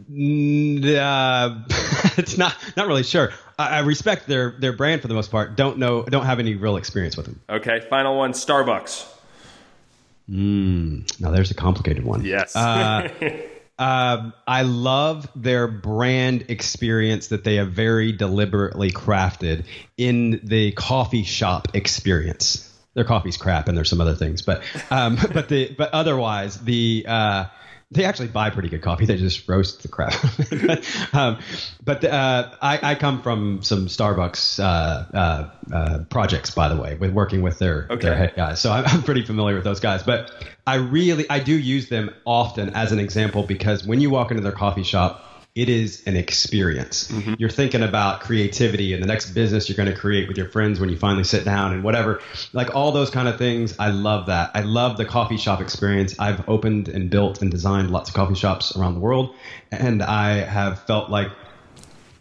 Uh, 0.01 1.59
it's 2.17 2.39
not 2.39 2.57
not 2.77 2.87
really 2.87 3.03
sure. 3.03 3.33
I, 3.59 3.77
I, 3.77 3.79
respect 3.81 4.27
their 4.27 4.53
their 4.59 4.73
brand 4.73 5.03
for 5.03 5.09
the 5.09 5.15
most 5.15 5.31
part. 5.31 5.57
Don't 5.57 5.77
know. 5.77 6.03
Don't 6.05 6.25
have 6.25 6.39
any 6.39 6.55
real 6.55 6.79
experience 6.79 7.17
with 7.17 7.27
them. 7.27 7.41
Okay. 7.51 7.81
Final 7.91 8.17
one. 8.17 8.33
Starbucks. 8.33 9.07
Mm, 10.29 11.21
now 11.21 11.31
there's 11.31 11.51
a 11.51 11.55
complicated 11.55 12.05
one. 12.05 12.25
Yes. 12.25 12.55
uh, 12.57 13.09
Um, 13.79 14.35
I 14.47 14.63
love 14.63 15.29
their 15.35 15.67
brand 15.67 16.47
experience 16.49 17.29
that 17.29 17.45
they 17.45 17.57
have 17.57 17.73
very 17.73 18.13
deliberately 18.13 18.91
crafted 18.91 19.65
in 19.97 20.41
the 20.45 20.73
coffee 20.73 21.25
shop 21.25 21.69
experience. 21.75 22.67
Their 22.95 23.05
coffee's 23.05 23.37
crap, 23.37 23.69
and 23.69 23.77
there's 23.77 23.89
some 23.89 24.01
other 24.01 24.17
things, 24.17 24.43
but 24.43 24.63
um, 24.91 25.17
but 25.33 25.49
the 25.49 25.75
but 25.79 25.95
otherwise 25.95 26.61
the 26.61 27.07
uh, 27.09 27.45
they 27.93 28.05
actually 28.05 28.29
buy 28.29 28.51
pretty 28.51 28.69
good 28.69 28.83
coffee. 28.83 29.05
They 29.05 29.17
just 29.17 29.49
roast 29.49 29.83
the 29.83 29.89
crap. 29.89 30.15
um, 31.15 31.39
but 31.85 32.05
uh, 32.05 32.51
I, 32.63 32.93
I, 32.93 32.95
come 32.95 33.21
from 33.21 33.63
some 33.63 33.87
Starbucks 33.87 34.61
uh, 34.63 35.17
uh, 35.17 35.51
uh, 35.73 35.99
projects, 36.09 36.51
by 36.51 36.69
the 36.69 36.81
way, 36.81 36.95
with 36.95 37.11
working 37.13 37.43
with 37.43 37.59
their 37.59 37.89
okay. 37.91 38.09
their 38.09 38.17
head 38.17 38.35
guys. 38.37 38.61
So 38.61 38.71
I'm, 38.71 38.85
I'm, 38.87 39.03
pretty 39.03 39.25
familiar 39.25 39.57
with 39.57 39.65
those 39.65 39.81
guys. 39.81 40.05
But 40.05 40.31
I 40.69 40.77
really 40.77 41.29
I 41.29 41.41
do 41.41 41.59
use 41.59 41.89
them 41.89 42.15
often 42.25 42.71
as 42.71 42.93
an 42.93 43.01
example 43.01 43.43
because 43.43 43.85
when 43.85 44.01
you 44.01 44.09
walk 44.11 44.31
into 44.31 44.43
their 44.43 44.53
coffee 44.53 44.85
shop 44.85 45.25
it 45.55 45.69
is 45.69 46.05
an 46.07 46.17
experience. 46.17 47.11
Mm-hmm. 47.11 47.35
You're 47.39 47.51
thinking 47.51 47.83
about 47.83 48.21
creativity 48.21 48.95
and 48.95 49.03
the 49.03 49.09
next 49.09 49.31
business 49.31 49.69
you're 49.69 49.77
going 49.77 49.93
to 49.93 49.99
create 49.99 50.29
with 50.29 50.37
your 50.37 50.49
friends 50.49 50.79
when 50.79 50.91
you 50.91 50.97
finally 50.97 51.25
sit 51.25 51.45
down 51.45 51.73
and 51.73 51.83
whatever. 51.83 52.21
Like 52.53 52.75
all 52.75 52.93
those 52.93 53.11
kind 53.11 53.29
of 53.29 53.37
things. 53.37 53.75
I 53.79 53.91
love 53.91 54.27
that. 54.27 54.53
I 54.55 54.63
love 54.63 54.97
the 54.97 55.05
coffee 55.05 55.37
shop 55.37 55.61
experience. 55.61 56.15
I've 56.19 56.49
opened 56.49 56.89
and 56.89 57.11
built 57.11 57.43
and 57.43 57.51
designed 57.51 57.91
lots 57.91 58.11
of 58.11 58.15
coffee 58.15 58.37
shops 58.37 58.77
around 58.77 58.95
the 58.95 59.01
world. 59.01 59.35
And 59.73 60.03
I 60.03 60.35
have 60.35 60.83
felt 60.83 61.11
like 61.11 61.31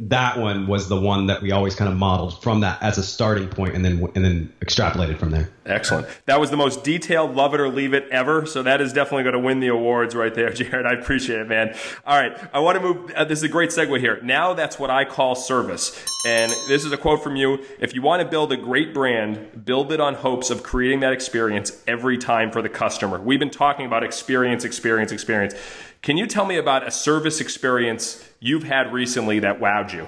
that 0.02 0.38
one 0.40 0.66
was 0.68 0.88
the 0.88 1.00
one 1.00 1.28
that 1.28 1.42
we 1.42 1.52
always 1.52 1.76
kind 1.76 1.92
of 1.92 1.98
modeled 1.98 2.42
from 2.42 2.62
that 2.62 2.82
as 2.82 2.98
a 2.98 3.04
starting 3.04 3.50
point 3.50 3.76
and 3.76 3.84
then 3.84 4.02
and 4.16 4.24
then 4.24 4.54
extrapolated 4.62 5.18
from 5.18 5.32
there. 5.32 5.50
Excellent. 5.66 6.08
That 6.26 6.40
was 6.40 6.50
the 6.50 6.58
most 6.58 6.86
detailed 6.86 7.36
love 7.36 7.54
it 7.54 7.60
or 7.60 7.70
leave 7.70 7.94
it 7.94 8.08
ever. 8.10 8.46
So 8.46 8.64
that 8.64 8.80
is 8.80 8.94
definitely 8.94 9.24
going 9.24 9.34
to 9.34 9.40
win 9.40 9.60
the 9.60 9.68
awards 9.68 10.16
right 10.16 10.34
there, 10.34 10.50
Jared. 10.54 10.86
I 10.86 10.94
appreciate 10.94 11.40
it, 11.40 11.50
man. 11.50 11.76
All 12.08 12.20
right. 12.20 12.38
I 12.54 12.60
want 12.60 12.78
to 12.78 12.82
move. 12.82 13.12
Uh, 13.12 13.26
this 13.26 13.40
is 13.40 13.44
a 13.44 13.50
great 13.50 13.72
segue 13.72 14.00
here. 14.00 14.22
Now 14.24 14.54
that's 14.54 14.80
what 14.80 14.90
I 14.90 15.04
call 15.04 15.36
service. 15.36 16.02
And 16.26 16.52
this 16.70 16.86
is 16.86 16.92
a 16.94 16.98
quote 16.98 17.22
from 17.22 17.36
you. 17.36 17.64
If 17.80 17.94
you 17.94 18.02
want 18.02 18.22
to 18.22 18.28
build 18.28 18.54
a 18.54 18.58
great 18.58 18.94
brand, 18.94 19.66
build 19.66 19.92
it 19.92 20.00
on 20.00 20.16
hopes 20.16 20.50
of 20.50 20.64
creating 20.64 21.02
that 21.02 21.12
experience 21.12 21.82
every 21.88 22.18
time 22.18 22.52
for 22.52 22.62
the 22.62 22.70
customer. 22.70 23.20
We've 23.20 23.40
been 23.40 23.50
talking 23.50 23.86
about 23.86 24.04
experience, 24.04 24.64
experience, 24.64 25.12
experience. 25.12 25.56
Can 26.02 26.18
you 26.18 26.28
tell 26.28 26.46
me 26.46 26.58
about 26.58 26.88
a 26.88 26.92
service 26.92 27.42
experience 27.42 28.24
you've 28.40 28.64
had 28.64 28.94
recently 28.94 29.40
that 29.40 29.60
wowed 29.60 29.94
you? 29.94 30.08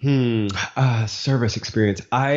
Hmm. 0.00 0.48
Uh, 0.76 1.06
service 1.06 1.56
experience. 1.56 2.00
I 2.10 2.32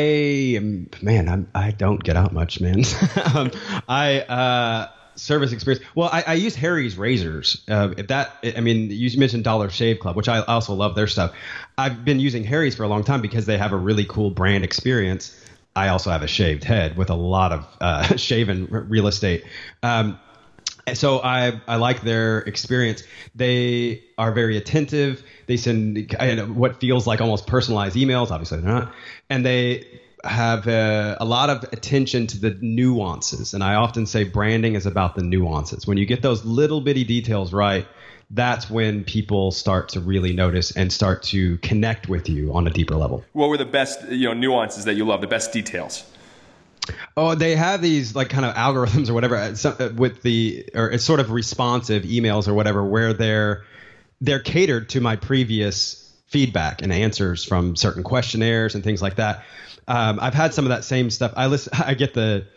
am 0.55 0.89
man. 1.01 1.27
I'm, 1.27 1.47
I 1.55 1.71
don't 1.71 2.03
get 2.03 2.15
out 2.15 2.31
much, 2.31 2.61
man. 2.61 2.83
um, 3.35 3.51
I 3.87 4.19
uh, 4.21 4.89
service 5.15 5.51
experience. 5.51 5.83
Well, 5.95 6.09
I, 6.11 6.23
I 6.27 6.33
use 6.35 6.55
Harry's 6.55 6.95
razors. 6.97 7.63
Uh, 7.67 7.93
if 7.97 8.07
that, 8.07 8.33
I 8.55 8.61
mean, 8.61 8.91
you 8.91 9.17
mentioned 9.17 9.43
Dollar 9.43 9.69
Shave 9.69 9.99
Club, 9.99 10.15
which 10.15 10.29
I 10.29 10.41
also 10.41 10.73
love 10.75 10.93
their 10.95 11.07
stuff. 11.07 11.33
I've 11.77 12.05
been 12.05 12.19
using 12.19 12.43
Harry's 12.43 12.75
for 12.75 12.83
a 12.83 12.87
long 12.87 13.03
time 13.03 13.21
because 13.21 13.47
they 13.47 13.57
have 13.57 13.71
a 13.71 13.77
really 13.77 14.05
cool 14.05 14.29
brand 14.29 14.63
experience. 14.63 15.35
I 15.75 15.89
also 15.89 16.11
have 16.11 16.21
a 16.21 16.27
shaved 16.27 16.63
head 16.63 16.95
with 16.95 17.09
a 17.09 17.15
lot 17.15 17.51
of 17.51 17.67
uh, 17.81 18.15
shaven 18.17 18.67
real 18.69 19.07
estate. 19.07 19.43
Um, 19.81 20.19
so 20.93 21.19
I 21.21 21.59
I 21.67 21.77
like 21.77 22.01
their 22.01 22.39
experience. 22.39 23.03
They 23.33 24.03
are 24.17 24.31
very 24.31 24.57
attentive. 24.57 25.23
They 25.47 25.57
send 25.57 26.15
what 26.55 26.79
feels 26.79 27.07
like 27.07 27.21
almost 27.21 27.47
personalized 27.47 27.95
emails. 27.95 28.31
Obviously 28.31 28.61
they're 28.61 28.71
not, 28.71 28.93
and 29.29 29.45
they 29.45 29.86
have 30.23 30.67
a, 30.67 31.17
a, 31.19 31.25
lot 31.25 31.49
of 31.49 31.63
attention 31.71 32.27
to 32.27 32.39
the 32.39 32.57
nuances. 32.61 33.53
And 33.53 33.63
I 33.63 33.75
often 33.75 34.05
say 34.05 34.23
branding 34.23 34.73
is 34.73 34.88
about 34.88 35.15
the 35.15 35.21
nuances. 35.21 35.86
When 35.86 35.97
you 35.97 36.05
get 36.07 36.23
those 36.23 36.43
little 36.43 36.81
bitty 36.81 37.03
details 37.03 37.53
right, 37.53 37.88
that's 38.31 38.69
when 38.69 39.03
people 39.03 39.51
start 39.51 39.89
to 39.89 39.99
really 39.99 40.33
notice 40.33 40.75
and 40.75 40.91
start 40.91 41.21
to 41.23 41.57
connect 41.59 42.09
with 42.09 42.27
you 42.27 42.53
on 42.53 42.65
a 42.65 42.71
deeper 42.71 42.95
level. 42.95 43.23
What 43.33 43.49
were 43.49 43.57
the 43.57 43.65
best 43.65 44.03
you 44.09 44.27
know 44.27 44.33
nuances 44.33 44.86
that 44.86 44.95
you 44.95 45.05
love? 45.05 45.21
The 45.21 45.27
best 45.27 45.53
details? 45.53 46.03
Oh, 47.17 47.36
they 47.36 47.55
have 47.55 47.81
these 47.81 48.15
like 48.15 48.29
kind 48.29 48.45
of 48.45 48.55
algorithms 48.55 49.09
or 49.09 49.13
whatever 49.13 49.36
uh, 49.36 49.55
uh, 49.65 49.89
with 49.95 50.21
the 50.21 50.69
or 50.73 50.91
it's 50.91 51.03
sort 51.03 51.19
of 51.19 51.31
responsive 51.31 52.03
emails 52.03 52.47
or 52.47 52.53
whatever 52.53 52.83
where 52.83 53.13
they're 53.13 53.63
they're 54.21 54.39
catered 54.39 54.89
to 54.89 55.01
my 55.01 55.15
previous 55.15 56.13
feedback 56.27 56.81
and 56.81 56.91
answers 56.91 57.43
from 57.43 57.75
certain 57.75 58.03
questionnaires 58.03 58.75
and 58.75 58.83
things 58.83 59.01
like 59.01 59.15
that. 59.15 59.43
Um, 59.88 60.19
I've 60.21 60.33
had 60.33 60.53
some 60.53 60.65
of 60.65 60.69
that 60.69 60.83
same 60.83 61.09
stuff. 61.09 61.33
I 61.36 61.47
listen. 61.47 61.73
I 61.86 61.93
get 61.93 62.13
the 62.13 62.47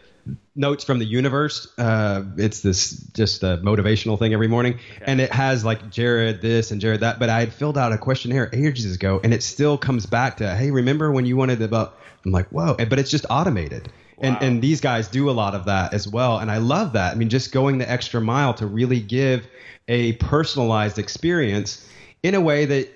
notes 0.55 0.85
from 0.85 0.99
the 0.99 1.05
universe. 1.05 1.69
Uh, 1.79 2.25
it's 2.37 2.61
this 2.61 2.91
just 2.91 3.43
a 3.43 3.59
motivational 3.59 4.19
thing 4.19 4.35
every 4.35 4.49
morning, 4.49 4.75
okay. 4.75 5.05
and 5.07 5.21
it 5.21 5.33
has 5.33 5.65
like 5.65 5.91
Jared 5.91 6.41
this 6.41 6.71
and 6.71 6.81
Jared 6.81 7.01
that. 7.01 7.19
But 7.19 7.29
I 7.29 7.41
had 7.41 7.53
filled 7.53 7.79
out 7.79 7.93
a 7.93 7.99
questionnaire 7.99 8.51
ages 8.53 8.95
ago, 8.95 9.21
and 9.23 9.33
it 9.33 9.43
still 9.43 9.79
comes 9.79 10.07
back 10.07 10.39
to, 10.39 10.55
hey, 10.55 10.71
remember 10.71 11.11
when 11.13 11.27
you 11.27 11.37
wanted 11.37 11.63
about? 11.63 11.99
I'm 12.25 12.33
like, 12.33 12.49
whoa, 12.49 12.75
but 12.77 12.99
it's 12.99 13.11
just 13.11 13.27
automated. 13.31 13.91
And 14.21 14.37
and 14.41 14.63
these 14.63 14.81
guys 14.81 15.09
do 15.09 15.31
a 15.31 15.33
lot 15.33 15.55
of 15.55 15.67
that 15.67 15.95
as 15.95 16.09
well, 16.09 16.39
and 16.39 16.51
I 16.51 16.59
love 16.59 16.95
that. 16.95 17.13
I 17.13 17.15
mean, 17.15 17.29
just 17.29 17.53
going 17.53 17.79
the 17.79 17.91
extra 17.91 18.21
mile 18.21 18.55
to 18.55 18.67
really 18.67 19.01
give 19.01 19.47
a 19.87 20.13
personalized 20.15 20.99
experience 20.99 21.89
in 22.23 22.35
a 22.35 22.41
way 22.41 22.65
that 22.65 22.89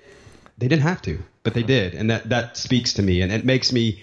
they 0.58 0.68
didn't 0.68 0.82
have 0.82 1.00
to, 1.02 1.22
but 1.42 1.54
they 1.54 1.60
mm-hmm. 1.60 1.68
did, 1.68 1.94
and 1.94 2.10
that 2.10 2.28
that 2.28 2.56
speaks 2.56 2.94
to 2.94 3.02
me, 3.02 3.22
and 3.22 3.32
it 3.32 3.44
makes 3.44 3.72
me 3.72 4.02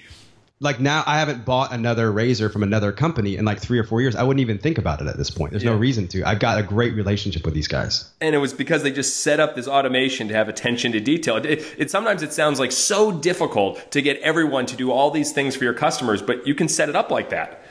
like 0.61 0.79
now 0.79 1.03
I 1.07 1.19
haven't 1.19 1.45
bought 1.45 1.71
another 1.71 2.11
razor 2.11 2.49
from 2.49 2.63
another 2.63 2.91
company 2.91 3.37
in 3.37 3.45
like 3.45 3.59
three 3.59 3.79
or 3.79 3.83
four 3.83 4.01
years. 4.01 4.15
I 4.15 4.23
wouldn't 4.23 4.41
even 4.41 4.57
think 4.57 4.77
about 4.77 5.01
it 5.01 5.07
at 5.07 5.17
this 5.17 5.29
point. 5.29 5.51
There's 5.51 5.63
yeah. 5.63 5.71
no 5.71 5.77
reason 5.77 6.07
to. 6.09 6.23
I've 6.27 6.39
got 6.39 6.59
a 6.59 6.63
great 6.63 6.93
relationship 6.95 7.45
with 7.45 7.53
these 7.53 7.67
guys. 7.67 8.09
And 8.19 8.35
it 8.35 8.39
was 8.39 8.53
because 8.53 8.83
they 8.83 8.91
just 8.91 9.17
set 9.17 9.39
up 9.39 9.55
this 9.55 9.67
automation 9.67 10.27
to 10.27 10.33
have 10.33 10.49
attention 10.49 10.91
to 10.91 10.99
detail. 10.99 11.37
It, 11.37 11.45
it, 11.45 11.75
it, 11.77 11.91
sometimes 11.91 12.23
it 12.23 12.33
sounds 12.33 12.59
like 12.59 12.73
so 12.73 13.11
difficult 13.11 13.91
to 13.91 14.01
get 14.01 14.19
everyone 14.19 14.65
to 14.65 14.75
do 14.75 14.91
all 14.91 15.11
these 15.11 15.31
things 15.31 15.55
for 15.55 15.63
your 15.63 15.73
customers, 15.73 16.21
but 16.21 16.45
you 16.45 16.53
can 16.53 16.67
set 16.67 16.89
it 16.89 16.95
up 16.95 17.09
like 17.09 17.29
that. 17.29 17.61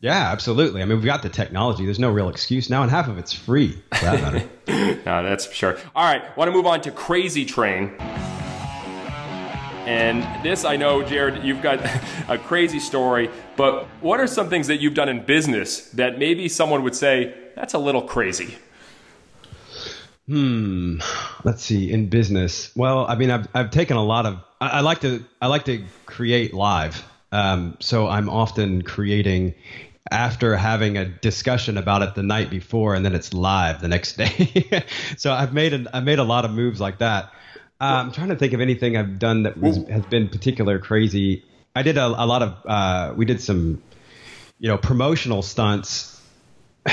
Yeah, 0.00 0.30
absolutely. 0.30 0.82
I 0.82 0.84
mean, 0.86 0.98
we've 0.98 1.06
got 1.06 1.22
the 1.22 1.28
technology. 1.28 1.84
There's 1.84 1.98
no 1.98 2.10
real 2.10 2.28
excuse 2.28 2.70
now, 2.70 2.82
and 2.82 2.90
half 2.90 3.08
of 3.08 3.18
it's 3.18 3.32
free. 3.32 3.82
For 3.94 4.04
that 4.04 4.22
matter. 4.22 4.48
no, 5.06 5.22
that's 5.24 5.46
for 5.46 5.54
sure. 5.54 5.78
All 5.94 6.04
right, 6.04 6.36
want 6.36 6.48
to 6.48 6.52
move 6.52 6.66
on 6.66 6.80
to 6.82 6.92
Crazy 6.92 7.44
Train. 7.44 7.96
And 9.88 10.44
this, 10.44 10.66
I 10.66 10.76
know, 10.76 11.02
Jared, 11.02 11.42
you've 11.42 11.62
got 11.62 11.80
a 12.28 12.36
crazy 12.36 12.78
story, 12.78 13.30
but 13.56 13.86
what 14.02 14.20
are 14.20 14.26
some 14.26 14.50
things 14.50 14.66
that 14.66 14.82
you've 14.82 14.92
done 14.92 15.08
in 15.08 15.24
business 15.24 15.88
that 15.92 16.18
maybe 16.18 16.46
someone 16.50 16.82
would 16.82 16.94
say, 16.94 17.34
that's 17.56 17.72
a 17.72 17.78
little 17.78 18.02
crazy? 18.02 18.58
Hmm. 20.26 20.98
Let's 21.42 21.62
see. 21.62 21.90
In 21.90 22.10
business, 22.10 22.70
well, 22.76 23.06
I 23.06 23.14
mean, 23.14 23.30
I've 23.30 23.48
I've 23.54 23.70
taken 23.70 23.96
a 23.96 24.04
lot 24.04 24.26
of. 24.26 24.38
I, 24.60 24.68
I 24.68 24.80
like 24.80 25.00
to 25.00 25.24
I 25.40 25.46
like 25.46 25.64
to 25.64 25.82
create 26.04 26.52
live. 26.52 27.02
Um, 27.32 27.78
so 27.80 28.08
I'm 28.08 28.28
often 28.28 28.82
creating 28.82 29.54
after 30.10 30.54
having 30.54 30.98
a 30.98 31.06
discussion 31.06 31.78
about 31.78 32.02
it 32.02 32.14
the 32.14 32.22
night 32.22 32.50
before 32.50 32.94
and 32.94 33.06
then 33.06 33.14
it's 33.14 33.32
live 33.32 33.80
the 33.80 33.88
next 33.88 34.16
day. 34.18 34.84
so 35.16 35.32
I've 35.32 35.54
made 35.54 35.72
a, 35.72 35.96
I've 35.96 36.04
made 36.04 36.18
a 36.18 36.24
lot 36.24 36.44
of 36.44 36.50
moves 36.50 36.78
like 36.78 36.98
that. 36.98 37.32
Uh, 37.80 37.84
I'm 37.84 38.12
trying 38.12 38.28
to 38.28 38.36
think 38.36 38.52
of 38.52 38.60
anything 38.60 38.96
I've 38.96 39.18
done 39.18 39.44
that 39.44 39.56
was, 39.56 39.76
has 39.88 40.04
been 40.06 40.28
particular 40.28 40.78
crazy. 40.78 41.44
I 41.76 41.82
did 41.82 41.96
a, 41.96 42.06
a 42.06 42.26
lot 42.26 42.42
of 42.42 42.56
uh, 42.66 43.14
we 43.16 43.24
did 43.24 43.40
some 43.40 43.82
you 44.58 44.68
know 44.68 44.78
promotional 44.78 45.42
stunts 45.42 46.18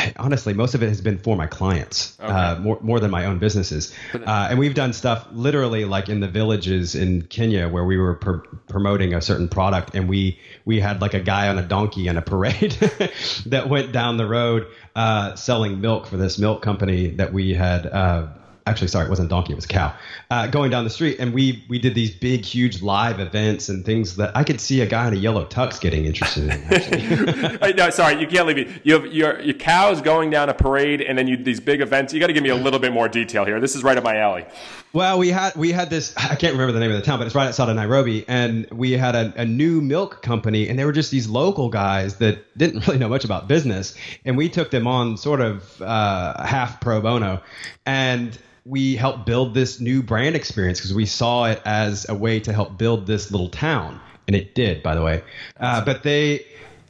honestly, 0.17 0.53
most 0.53 0.75
of 0.75 0.83
it 0.83 0.87
has 0.87 1.01
been 1.01 1.17
for 1.17 1.35
my 1.35 1.47
clients, 1.47 2.17
okay. 2.19 2.31
uh, 2.31 2.59
more 2.59 2.77
more 2.81 2.99
than 2.99 3.11
my 3.11 3.25
own 3.25 3.39
businesses. 3.39 3.93
Uh, 4.13 4.47
and 4.49 4.59
we've 4.59 4.73
done 4.73 4.93
stuff 4.93 5.27
literally 5.31 5.85
like 5.85 6.09
in 6.09 6.19
the 6.19 6.27
villages 6.27 6.95
in 6.95 7.21
Kenya 7.23 7.69
where 7.69 7.83
we 7.83 7.97
were 7.97 8.15
pr- 8.15 8.47
promoting 8.67 9.13
a 9.13 9.21
certain 9.21 9.47
product, 9.47 9.95
and 9.95 10.09
we 10.09 10.39
we 10.65 10.79
had 10.79 11.01
like 11.01 11.13
a 11.13 11.19
guy 11.19 11.47
on 11.47 11.57
a 11.57 11.63
donkey 11.63 12.07
in 12.07 12.17
a 12.17 12.21
parade 12.21 12.71
that 13.45 13.67
went 13.69 13.91
down 13.91 14.17
the 14.17 14.25
road 14.25 14.67
uh, 14.95 15.35
selling 15.35 15.81
milk 15.81 16.07
for 16.07 16.17
this 16.17 16.37
milk 16.39 16.61
company 16.61 17.07
that 17.07 17.33
we 17.33 17.53
had 17.53 17.85
uh, 17.85 18.27
actually 18.67 18.87
sorry 18.87 19.05
it 19.05 19.09
wasn't 19.09 19.25
a 19.25 19.29
donkey 19.29 19.53
it 19.53 19.55
was 19.55 19.65
a 19.65 19.69
cow. 19.69 19.93
Uh, 20.29 20.47
going 20.47 20.71
down 20.71 20.83
the 20.83 20.89
street 20.89 21.17
and 21.19 21.33
we 21.33 21.63
we 21.69 21.79
did 21.79 21.95
these 21.95 22.11
big 22.11 22.43
huge 22.43 22.81
live 22.81 23.19
events 23.19 23.69
and 23.69 23.85
things 23.85 24.15
that 24.15 24.35
i 24.35 24.43
could 24.43 24.59
see 24.59 24.81
a 24.81 24.85
guy 24.85 25.07
in 25.07 25.13
a 25.13 25.17
yellow 25.17 25.45
tux 25.45 25.79
getting 25.79 26.05
interested 26.05 26.49
in 26.49 27.75
no 27.75 27.89
sorry 27.89 28.15
you 28.19 28.27
can't 28.27 28.47
leave 28.47 28.55
me. 28.57 28.81
You 28.83 28.93
have 28.93 29.13
your, 29.13 29.39
your 29.41 29.53
cows 29.53 30.01
going 30.01 30.29
down 30.29 30.49
a 30.49 30.53
parade 30.53 31.01
and 31.01 31.17
then 31.17 31.27
you 31.27 31.37
these 31.37 31.59
big 31.59 31.81
events. 31.81 32.13
You 32.13 32.19
got 32.19 32.27
to 32.27 32.33
give 32.33 32.43
me 32.43 32.49
a 32.49 32.55
little 32.55 32.79
bit 32.79 32.93
more 32.93 33.07
detail 33.07 33.45
here. 33.45 33.59
This 33.59 33.75
is 33.75 33.83
right 33.83 33.97
up 33.97 34.03
my 34.03 34.17
alley. 34.17 34.45
Well 34.93 35.19
we 35.19 35.29
had 35.29 35.55
we 35.55 35.71
had 35.71 35.89
this 35.89 36.13
i 36.15 36.35
can't 36.35 36.53
remember 36.53 36.71
the 36.71 36.79
name 36.79 36.91
of 36.91 36.97
the 36.97 37.03
town 37.03 37.19
but 37.19 37.25
it's 37.25 37.35
right 37.35 37.47
outside 37.47 37.67
of 37.67 37.75
nairobi 37.75 38.23
and 38.29 38.65
we 38.71 38.93
had 38.93 39.13
a, 39.13 39.33
a 39.35 39.45
new 39.45 39.81
milk 39.81 40.21
company 40.21 40.69
and 40.69 40.79
they 40.79 40.85
were 40.85 40.93
just 40.93 41.11
these 41.11 41.27
local 41.27 41.67
guys 41.67 42.15
that 42.17 42.57
didn't 42.57 42.87
really 42.87 42.97
know 42.97 43.09
much 43.09 43.25
about 43.25 43.47
business 43.49 43.95
and 44.23 44.37
we 44.37 44.47
took 44.47 44.71
them 44.71 44.87
on 44.87 45.17
sort 45.17 45.41
of 45.41 45.81
uh, 45.81 46.41
half 46.45 46.79
pro 46.79 47.01
bono 47.01 47.41
and 47.85 48.37
we 48.65 48.95
helped 48.95 49.25
build 49.25 49.53
this 49.53 49.79
new 49.79 50.01
brand 50.01 50.35
experience 50.35 50.79
because 50.79 50.93
we 50.93 51.05
saw 51.05 51.45
it 51.45 51.61
as 51.65 52.09
a 52.09 52.15
way 52.15 52.39
to 52.39 52.51
help 52.51 52.77
build 52.77 53.05
this 53.05 53.31
little 53.31 53.49
town, 53.49 53.99
and 54.27 54.35
it 54.35 54.55
did, 54.55 54.81
by 54.81 54.95
the 54.95 55.03
way. 55.03 55.23
Uh, 55.59 55.85
but 55.85 56.01
they 56.03 56.45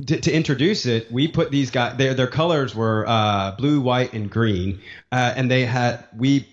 to, 0.05 0.19
to, 0.19 0.31
introduce 0.31 0.85
it, 0.85 1.11
we 1.11 1.27
put 1.27 1.51
these 1.51 1.71
guys. 1.71 1.97
Their 1.97 2.13
their 2.13 2.27
colors 2.27 2.73
were 2.73 3.05
uh, 3.07 3.55
blue, 3.57 3.81
white, 3.81 4.13
and 4.13 4.29
green, 4.29 4.81
uh, 5.11 5.33
and 5.35 5.51
they 5.51 5.65
had 5.65 6.05
we 6.15 6.47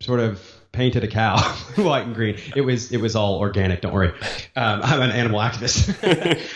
sort 0.00 0.20
of 0.20 0.40
painted 0.72 1.02
a 1.02 1.08
cow 1.08 1.36
white 1.76 2.06
and 2.06 2.14
green. 2.14 2.38
It 2.54 2.60
was 2.60 2.92
it 2.92 2.98
was 2.98 3.16
all 3.16 3.38
organic. 3.38 3.80
Don't 3.80 3.92
worry, 3.92 4.12
um, 4.56 4.80
I'm 4.82 5.00
an 5.00 5.10
animal 5.10 5.40
activist. 5.40 5.96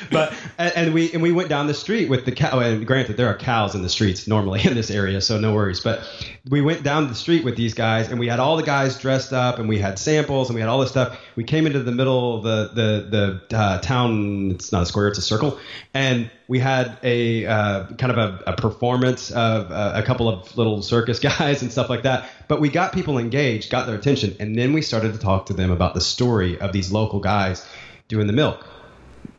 but 0.10 0.34
and, 0.58 0.94
we 0.94 1.12
and 1.12 1.22
we 1.22 1.32
went 1.32 1.48
down 1.48 1.66
the 1.66 1.74
street 1.74 2.08
with 2.08 2.24
the 2.24 2.32
cow. 2.32 2.58
And 2.60 2.86
granted, 2.86 3.16
there 3.16 3.28
are 3.28 3.36
cows 3.36 3.74
in 3.74 3.82
the 3.82 3.88
streets 3.88 4.28
normally 4.28 4.64
in 4.64 4.74
this 4.74 4.90
area, 4.90 5.20
so 5.20 5.38
no 5.38 5.54
worries. 5.54 5.80
But 5.80 6.08
we 6.48 6.60
went 6.60 6.82
down 6.82 7.08
the 7.08 7.14
street 7.14 7.44
with 7.44 7.56
these 7.56 7.74
guys, 7.74 8.10
and 8.10 8.20
we 8.20 8.28
had 8.28 8.38
all 8.38 8.56
the 8.56 8.62
guys 8.62 8.98
dressed 8.98 9.32
up, 9.32 9.58
and 9.58 9.68
we 9.68 9.78
had 9.78 9.98
samples, 9.98 10.48
and 10.48 10.54
we 10.54 10.60
had 10.60 10.68
all 10.68 10.80
this 10.80 10.90
stuff. 10.90 11.18
We 11.36 11.44
came 11.44 11.66
into 11.66 11.82
the 11.82 11.92
middle 11.92 12.36
of 12.36 12.42
the 12.44 12.70
the 12.74 13.40
the 13.48 13.56
uh, 13.56 13.78
town. 13.80 14.52
It's 14.52 14.70
not 14.70 14.82
a 14.82 14.86
square; 14.86 15.08
it's 15.08 15.18
a 15.18 15.22
circle, 15.22 15.58
and 15.92 16.30
we 16.46 16.58
had 16.58 16.98
a 17.02 17.46
uh, 17.46 17.86
kind 17.96 18.12
of 18.12 18.18
a, 18.18 18.52
a 18.52 18.56
performance 18.56 19.30
of 19.30 19.70
uh, 19.70 19.92
a 19.94 20.02
couple 20.02 20.28
of 20.28 20.56
little 20.56 20.82
circus 20.82 21.18
guys 21.38 21.62
and 21.62 21.72
stuff 21.72 21.88
like 21.88 22.02
that. 22.02 22.28
But 22.48 22.60
we 22.60 22.68
got 22.68 22.92
people 22.92 23.18
engaged, 23.18 23.70
got 23.70 23.86
their 23.86 23.96
attention, 23.96 24.36
and 24.40 24.56
then 24.56 24.72
we 24.72 24.82
started 24.82 25.12
to 25.14 25.18
talk 25.18 25.46
to 25.46 25.54
them 25.54 25.70
about 25.70 25.94
the 25.94 26.00
story 26.00 26.58
of 26.60 26.72
these 26.72 26.92
local 26.92 27.20
guys 27.20 27.66
doing 28.08 28.26
the 28.26 28.32
milk. 28.32 28.66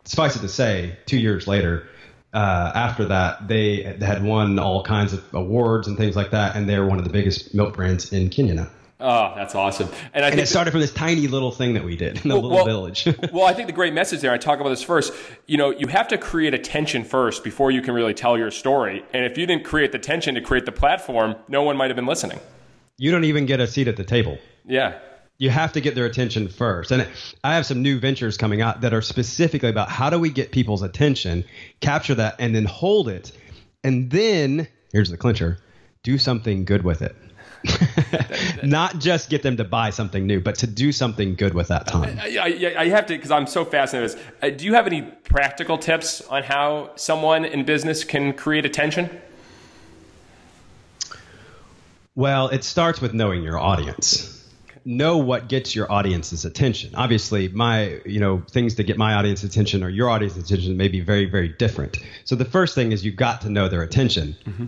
Suffice 0.06 0.36
it 0.36 0.40
to 0.40 0.50
say, 0.50 0.98
two 1.06 1.18
years 1.18 1.48
later, 1.48 1.88
uh, 2.34 2.72
after 2.76 3.06
that, 3.06 3.48
they 3.48 3.82
had 4.00 4.24
won 4.24 4.60
all 4.60 4.84
kinds 4.84 5.14
of 5.14 5.24
awards 5.34 5.88
and 5.88 5.98
things 5.98 6.16
like 6.16 6.32
that, 6.32 6.56
and 6.56 6.68
they're 6.68 6.86
one 6.86 6.98
of 6.98 7.06
the 7.06 7.12
biggest 7.12 7.54
milk 7.56 7.76
brands 7.76 8.12
in 8.12 8.30
Kenya 8.30 8.56
now. 8.56 8.68
Oh, 9.08 9.34
that's 9.36 9.54
awesome! 9.54 9.88
And, 10.16 10.26
I 10.26 10.30
and 10.30 10.40
it 10.40 10.48
started 10.48 10.72
from 10.72 10.80
this 10.80 10.92
tiny 10.92 11.28
little 11.28 11.52
thing 11.52 11.76
that 11.76 11.84
we 11.84 11.96
did 11.96 12.24
in 12.24 12.30
the 12.30 12.36
well, 12.36 12.42
little 12.42 12.58
well, 12.58 12.66
village. 12.66 13.08
well, 13.32 13.46
I 13.46 13.54
think 13.54 13.68
the 13.68 13.74
great 13.74 13.94
message 13.94 14.22
there. 14.22 14.32
I 14.32 14.40
talk 14.40 14.60
about 14.60 14.70
this 14.70 14.82
first. 14.82 15.14
You 15.46 15.58
know, 15.58 15.70
you 15.70 15.86
have 15.90 16.08
to 16.08 16.18
create 16.18 16.56
attention 16.56 17.04
first 17.04 17.44
before 17.44 17.70
you 17.70 17.84
can 17.84 17.94
really 17.94 18.16
tell 18.16 18.36
your 18.36 18.50
story. 18.50 19.06
And 19.14 19.24
if 19.24 19.38
you 19.38 19.46
didn't 19.46 19.64
create 19.64 19.92
the 19.92 20.00
tension 20.00 20.34
to 20.34 20.42
create 20.42 20.66
the 20.66 20.72
platform, 20.72 21.36
no 21.48 21.62
one 21.62 21.78
might 21.78 21.92
have 21.92 21.96
been 21.96 22.08
listening. 22.08 22.40
You 22.98 23.12
don't 23.12 23.26
even 23.26 23.46
get 23.46 23.60
a 23.60 23.68
seat 23.68 23.88
at 23.88 23.96
the 23.96 24.04
table. 24.04 24.40
Yeah. 24.66 24.98
You 25.38 25.52
have 25.52 25.74
to 25.74 25.82
get 25.82 25.94
their 25.94 26.06
attention 26.06 26.48
first. 26.48 26.90
And 26.90 27.08
I 27.44 27.54
have 27.54 27.68
some 27.68 27.84
new 27.84 28.00
ventures 28.00 28.38
coming 28.38 28.64
out 28.64 28.82
that 28.82 28.92
are 28.92 29.04
specifically 29.04 29.70
about 29.70 29.90
how 29.90 30.10
do 30.10 30.18
we 30.18 30.32
get 30.32 30.52
people's 30.52 30.82
attention, 30.82 31.44
capture 31.80 32.16
that, 32.16 32.38
and 32.40 32.56
then 32.56 32.66
hold 32.66 33.08
it. 33.08 33.32
And 33.84 34.10
then, 34.10 34.68
here's 34.92 35.12
the 35.12 35.18
clincher 35.18 35.60
do 36.02 36.18
something 36.18 36.66
good 36.66 36.84
with 36.84 37.04
it. 37.04 37.16
not 38.64 39.00
just 39.00 39.30
get 39.30 39.44
them 39.44 39.58
to 39.58 39.64
buy 39.64 39.90
something 39.90 40.26
new, 40.26 40.40
but 40.40 40.56
to 40.56 40.68
do 40.68 40.92
something 40.92 41.36
good 41.36 41.54
with 41.54 41.68
that 41.68 41.88
time. 41.88 42.20
I, 42.22 42.38
I, 42.38 42.82
I 42.82 42.88
have 42.90 43.06
to 43.08 43.16
because 43.16 43.32
I'm 43.32 43.48
so 43.48 43.66
fascinated. 43.66 44.16
With 44.16 44.24
this. 44.26 44.54
Uh, 44.54 44.56
do 44.56 44.66
you 44.66 44.74
have 44.74 44.88
any 44.88 45.02
practical 45.02 45.78
tips 45.78 46.22
on 46.22 46.44
how 46.44 46.92
someone 46.96 47.46
in 47.46 47.66
business 47.66 48.04
can 48.04 48.34
create 48.34 48.66
attention? 48.66 49.10
Well, 52.16 52.48
it 52.48 52.64
starts 52.64 53.02
with 53.02 53.14
knowing 53.14 53.44
your 53.44 53.60
audience. 53.60 54.32
Know 54.86 55.18
what 55.18 55.50
gets 55.50 55.76
your 55.76 55.92
audience's 55.92 56.46
attention. 56.46 56.94
Obviously, 56.96 57.48
my 57.50 58.00
you 58.06 58.20
know 58.20 58.44
things 58.52 58.76
that 58.76 58.84
get 58.84 58.98
my 58.98 59.16
audience 59.16 59.44
attention 59.44 59.84
or 59.84 59.90
your 59.90 60.10
audience 60.10 60.38
attention 60.38 60.78
may 60.78 60.88
be 60.88 61.00
very 61.00 61.26
very 61.26 61.50
different. 61.50 61.98
So 62.24 62.36
the 62.36 62.46
first 62.46 62.76
thing 62.76 62.92
is 62.92 63.04
you've 63.04 63.16
got 63.16 63.42
to 63.42 63.50
know 63.50 63.68
their 63.68 63.82
attention. 63.82 64.36
Mm-hmm 64.46 64.66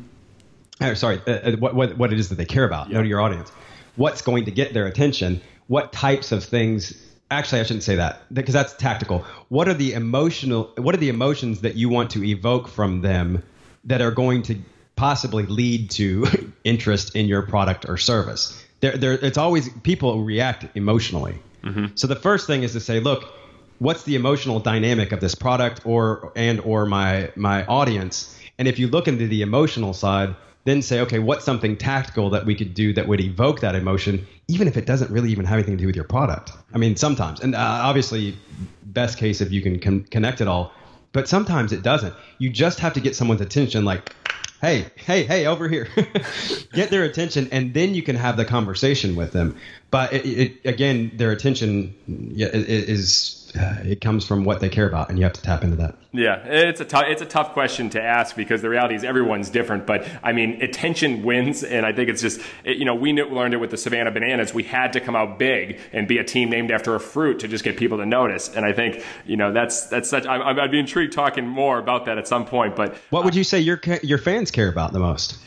or 0.81 0.95
sorry, 0.95 1.21
uh, 1.27 1.31
uh, 1.31 1.51
what, 1.57 1.75
what, 1.75 1.97
what 1.97 2.13
it 2.13 2.19
is 2.19 2.29
that 2.29 2.35
they 2.35 2.45
care 2.45 2.63
about. 2.63 2.89
Yeah. 2.89 2.97
Know 2.97 3.03
your 3.03 3.21
audience. 3.21 3.51
What's 3.95 4.21
going 4.21 4.45
to 4.45 4.51
get 4.51 4.73
their 4.73 4.85
attention? 4.85 5.41
What 5.67 5.91
types 5.91 6.31
of 6.31 6.43
things? 6.43 7.03
Actually, 7.29 7.61
I 7.61 7.63
shouldn't 7.63 7.83
say 7.83 7.95
that 7.95 8.21
because 8.33 8.53
that's 8.53 8.73
tactical. 8.73 9.25
What 9.49 9.67
are 9.67 9.73
the 9.73 9.93
emotional? 9.93 10.71
What 10.77 10.95
are 10.95 10.99
the 10.99 11.09
emotions 11.09 11.61
that 11.61 11.75
you 11.75 11.89
want 11.89 12.11
to 12.11 12.23
evoke 12.23 12.67
from 12.67 13.01
them 13.01 13.43
that 13.85 14.01
are 14.01 14.11
going 14.11 14.43
to 14.43 14.59
possibly 14.95 15.45
lead 15.45 15.89
to 15.91 16.25
interest 16.63 17.15
in 17.15 17.25
your 17.27 17.41
product 17.41 17.85
or 17.89 17.97
service? 17.97 18.63
There, 18.79 18.95
there. 18.95 19.13
It's 19.13 19.37
always 19.37 19.69
people 19.83 20.23
react 20.23 20.67
emotionally. 20.75 21.39
Mm-hmm. 21.63 21.87
So 21.95 22.07
the 22.07 22.15
first 22.15 22.47
thing 22.47 22.63
is 22.63 22.73
to 22.73 22.79
say, 22.79 22.99
look, 22.99 23.33
what's 23.79 24.03
the 24.03 24.15
emotional 24.15 24.59
dynamic 24.59 25.11
of 25.11 25.19
this 25.19 25.35
product 25.35 25.85
or 25.85 26.31
and 26.35 26.59
or 26.61 26.85
my 26.85 27.31
my 27.35 27.65
audience? 27.65 28.39
And 28.57 28.67
if 28.67 28.79
you 28.79 28.87
look 28.87 29.07
into 29.07 29.27
the 29.27 29.41
emotional 29.41 29.93
side, 29.93 30.35
then 30.67 30.81
say, 30.81 30.99
okay, 31.01 31.19
what's 31.19 31.45
something 31.45 31.77
tactical 31.77 32.29
that 32.31 32.45
we 32.45 32.53
could 32.53 32.73
do 32.73 32.93
that 32.93 33.07
would 33.07 33.21
evoke 33.21 33.61
that 33.61 33.75
emotion, 33.75 34.27
even 34.47 34.67
if 34.67 34.75
it 34.75 34.85
doesn't 34.85 35.09
really 35.11 35.31
even 35.31 35.45
have 35.45 35.55
anything 35.55 35.77
to 35.77 35.81
do 35.81 35.87
with 35.87 35.95
your 35.95 36.05
product? 36.05 36.51
I 36.73 36.77
mean, 36.77 36.95
sometimes, 36.95 37.39
and 37.39 37.55
uh, 37.55 37.59
obviously, 37.59 38.37
best 38.83 39.17
case 39.17 39.41
if 39.41 39.51
you 39.51 39.61
can 39.61 39.79
con- 39.79 40.03
connect 40.03 40.41
it 40.41 40.47
all, 40.47 40.73
but 41.13 41.27
sometimes 41.27 41.71
it 41.71 41.83
doesn't. 41.83 42.13
You 42.37 42.49
just 42.49 42.79
have 42.79 42.93
to 42.93 42.99
get 42.99 43.15
someone's 43.15 43.41
attention, 43.41 43.85
like, 43.85 44.13
hey, 44.61 44.87
hey, 44.95 45.23
hey, 45.23 45.45
over 45.45 45.69
here. 45.69 45.87
get 46.73 46.89
their 46.89 47.03
attention, 47.03 47.47
and 47.51 47.73
then 47.73 47.93
you 47.93 48.03
can 48.03 48.15
have 48.15 48.37
the 48.37 48.45
conversation 48.45 49.15
with 49.15 49.31
them. 49.31 49.55
But 49.89 50.13
it, 50.13 50.25
it, 50.25 50.65
again, 50.65 51.11
their 51.15 51.31
attention 51.31 51.95
is 52.35 53.46
uh, 53.55 53.77
it 53.83 54.01
comes 54.01 54.25
from 54.25 54.43
what 54.43 54.59
they 54.59 54.69
care 54.69 54.87
about, 54.87 55.09
and 55.09 55.17
you 55.17 55.23
have 55.23 55.33
to 55.33 55.41
tap 55.41 55.63
into 55.63 55.75
that. 55.77 55.95
Yeah, 56.11 56.43
it's 56.45 56.81
a 56.81 56.85
tough 56.85 57.05
it's 57.07 57.21
a 57.21 57.25
tough 57.25 57.53
question 57.53 57.89
to 57.91 58.01
ask 58.01 58.35
because 58.35 58.61
the 58.61 58.69
reality 58.69 58.95
is 58.95 59.03
everyone's 59.03 59.49
different. 59.49 59.85
But 59.85 60.07
I 60.23 60.33
mean, 60.33 60.61
attention 60.61 61.23
wins, 61.23 61.63
and 61.63 61.85
I 61.85 61.93
think 61.93 62.09
it's 62.09 62.21
just 62.21 62.41
it, 62.63 62.77
you 62.77 62.85
know 62.85 62.95
we 62.95 63.13
learned 63.13 63.53
it 63.53 63.57
with 63.57 63.71
the 63.71 63.77
Savannah 63.77 64.11
Bananas. 64.11 64.53
We 64.53 64.63
had 64.63 64.93
to 64.93 64.99
come 64.99 65.15
out 65.15 65.37
big 65.37 65.79
and 65.93 66.07
be 66.07 66.17
a 66.17 66.23
team 66.23 66.49
named 66.49 66.71
after 66.71 66.95
a 66.95 66.99
fruit 66.99 67.39
to 67.39 67.47
just 67.47 67.63
get 67.63 67.77
people 67.77 67.97
to 67.97 68.05
notice. 68.05 68.49
And 68.49 68.65
I 68.65 68.73
think 68.73 69.03
you 69.25 69.37
know 69.37 69.53
that's 69.53 69.87
that's 69.87 70.09
such. 70.09 70.25
I, 70.25 70.37
I'd 70.39 70.71
be 70.71 70.79
intrigued 70.79 71.13
talking 71.13 71.47
more 71.47 71.77
about 71.77 72.05
that 72.05 72.17
at 72.17 72.27
some 72.27 72.45
point. 72.45 72.75
But 72.75 72.95
what 73.09 73.23
would 73.23 73.35
you 73.35 73.43
say 73.43 73.59
your 73.59 73.79
your 74.01 74.17
fans 74.17 74.51
care 74.51 74.69
about 74.69 74.93
the 74.93 74.99
most? 74.99 75.37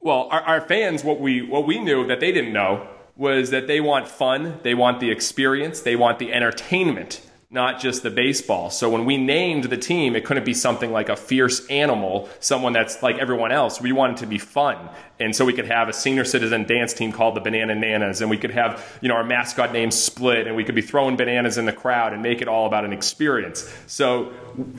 Well, 0.00 0.28
our, 0.30 0.40
our 0.42 0.60
fans, 0.60 1.02
what 1.02 1.20
we 1.20 1.42
what 1.42 1.66
we 1.66 1.78
knew 1.78 2.06
that 2.06 2.20
they 2.20 2.32
didn't 2.32 2.52
know 2.52 2.86
was 3.16 3.50
that 3.50 3.66
they 3.66 3.80
want 3.80 4.06
fun, 4.06 4.60
they 4.62 4.74
want 4.74 5.00
the 5.00 5.10
experience, 5.10 5.80
they 5.80 5.96
want 5.96 6.20
the 6.20 6.32
entertainment 6.32 7.20
not 7.50 7.80
just 7.80 8.02
the 8.02 8.10
baseball. 8.10 8.68
So 8.68 8.90
when 8.90 9.06
we 9.06 9.16
named 9.16 9.64
the 9.64 9.78
team, 9.78 10.14
it 10.14 10.26
couldn't 10.26 10.44
be 10.44 10.52
something 10.52 10.92
like 10.92 11.08
a 11.08 11.16
fierce 11.16 11.66
animal, 11.68 12.28
someone 12.40 12.74
that's 12.74 13.02
like 13.02 13.16
everyone 13.16 13.52
else. 13.52 13.80
We 13.80 13.90
wanted 13.90 14.18
to 14.18 14.26
be 14.26 14.36
fun. 14.36 14.76
And 15.18 15.34
so 15.34 15.46
we 15.46 15.54
could 15.54 15.64
have 15.64 15.88
a 15.88 15.94
senior 15.94 16.26
citizen 16.26 16.64
dance 16.64 16.92
team 16.92 17.10
called 17.10 17.34
the 17.34 17.40
Banana 17.40 17.74
Nanas, 17.74 18.20
and 18.20 18.28
we 18.28 18.36
could 18.36 18.50
have, 18.50 18.84
you 19.00 19.08
know, 19.08 19.14
our 19.14 19.24
mascot 19.24 19.72
name 19.72 19.90
split, 19.90 20.46
and 20.46 20.56
we 20.56 20.64
could 20.64 20.74
be 20.74 20.82
throwing 20.82 21.16
bananas 21.16 21.56
in 21.56 21.64
the 21.64 21.72
crowd 21.72 22.12
and 22.12 22.22
make 22.22 22.42
it 22.42 22.48
all 22.48 22.66
about 22.66 22.84
an 22.84 22.92
experience. 22.92 23.66
So 23.86 24.30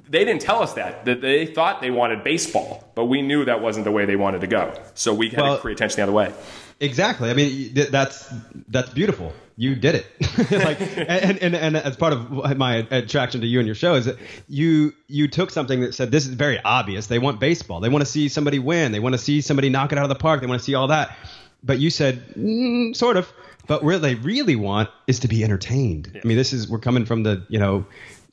they 0.08 0.24
didn't 0.24 0.42
tell 0.42 0.62
us 0.62 0.74
that. 0.74 1.06
That 1.06 1.22
they 1.22 1.48
thought 1.48 1.82
they 1.82 1.92
wanted 1.92 2.24
baseball, 2.24 2.88
but 2.94 3.06
we 3.06 3.24
knew 3.24 3.46
that 3.46 3.62
wasn't 3.62 3.86
the 3.86 3.92
way 3.92 4.06
they 4.06 4.16
wanted 4.16 4.42
to 4.42 4.48
go. 4.48 4.80
So 4.94 5.12
we 5.12 5.30
had 5.30 5.42
well, 5.42 5.56
to 5.56 5.62
create 5.62 5.78
attention 5.78 5.98
the 5.98 6.04
other 6.04 6.12
way. 6.12 6.32
Exactly. 6.80 7.32
I 7.32 7.34
mean, 7.34 7.74
that's 7.74 8.32
that's 8.68 8.92
beautiful 8.92 9.34
you 9.60 9.76
did 9.76 9.94
it. 9.96 10.52
like, 10.52 10.80
and, 10.80 11.38
and, 11.40 11.54
and 11.54 11.76
as 11.76 11.98
part 11.98 12.14
of 12.14 12.58
my 12.58 12.76
attraction 12.92 13.42
to 13.42 13.48
you 13.48 13.60
and 13.60 13.66
your 13.66 13.76
show 13.76 13.96
is 13.96 14.06
that 14.06 14.16
you, 14.48 14.94
you 15.08 15.28
took 15.28 15.52
something 15.52 15.82
that 15.82 15.94
said, 15.94 16.12
this 16.12 16.26
is 16.26 16.34
very 16.34 16.62
obvious. 16.64 17.08
They 17.08 17.20
want 17.20 17.42
baseball. 17.42 17.82
They 17.82 17.90
want 17.90 18.02
to 18.02 18.10
see 18.10 18.30
somebody 18.30 18.58
win. 18.58 18.94
They 18.94 19.02
want 19.02 19.16
to 19.16 19.20
see 19.20 19.42
somebody 19.42 19.68
knock 19.68 19.92
it 19.92 19.98
out 19.98 20.06
of 20.06 20.10
the 20.10 20.16
park. 20.16 20.40
They 20.40 20.48
want 20.48 20.62
to 20.62 20.64
see 20.64 20.76
all 20.76 20.88
that. 20.88 21.14
But 21.62 21.78
you 21.78 21.90
said, 21.90 22.26
mm, 22.36 22.96
sort 22.96 23.18
of. 23.18 23.30
But 23.68 23.84
what 23.84 24.02
they 24.02 24.16
really 24.16 24.56
want 24.56 24.92
is 25.08 25.20
to 25.20 25.28
be 25.28 25.44
entertained. 25.44 26.18
I 26.24 26.26
mean, 26.26 26.38
this 26.38 26.54
is, 26.54 26.70
we're 26.70 26.80
coming 26.80 27.04
from 27.04 27.24
the, 27.24 27.46
you 27.50 27.60
know, 27.60 27.86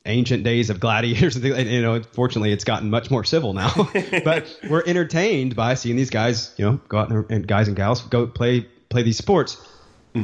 ancient 0.05 0.45
days 0.45 0.69
of 0.69 0.79
gladiators 0.79 1.35
and 1.35 1.43
things. 1.43 1.69
You 1.69 1.81
know, 1.81 2.01
fortunately, 2.13 2.53
it's 2.53 2.63
gotten 2.63 2.89
much 2.89 3.11
more 3.11 3.25
civil 3.25 3.51
now. 3.51 3.73
but 4.23 4.45
we're 4.69 4.85
entertained 4.85 5.57
by 5.57 5.73
seeing 5.73 5.97
these 5.97 6.09
guys, 6.09 6.53
you 6.55 6.63
know, 6.63 6.79
go 6.87 6.99
out 6.99 7.09
and, 7.11 7.29
and 7.29 7.45
guys 7.45 7.67
and 7.67 7.75
gals 7.75 8.01
go 8.03 8.27
play 8.27 8.61
play 8.87 9.03
these 9.03 9.17
sports. 9.17 9.57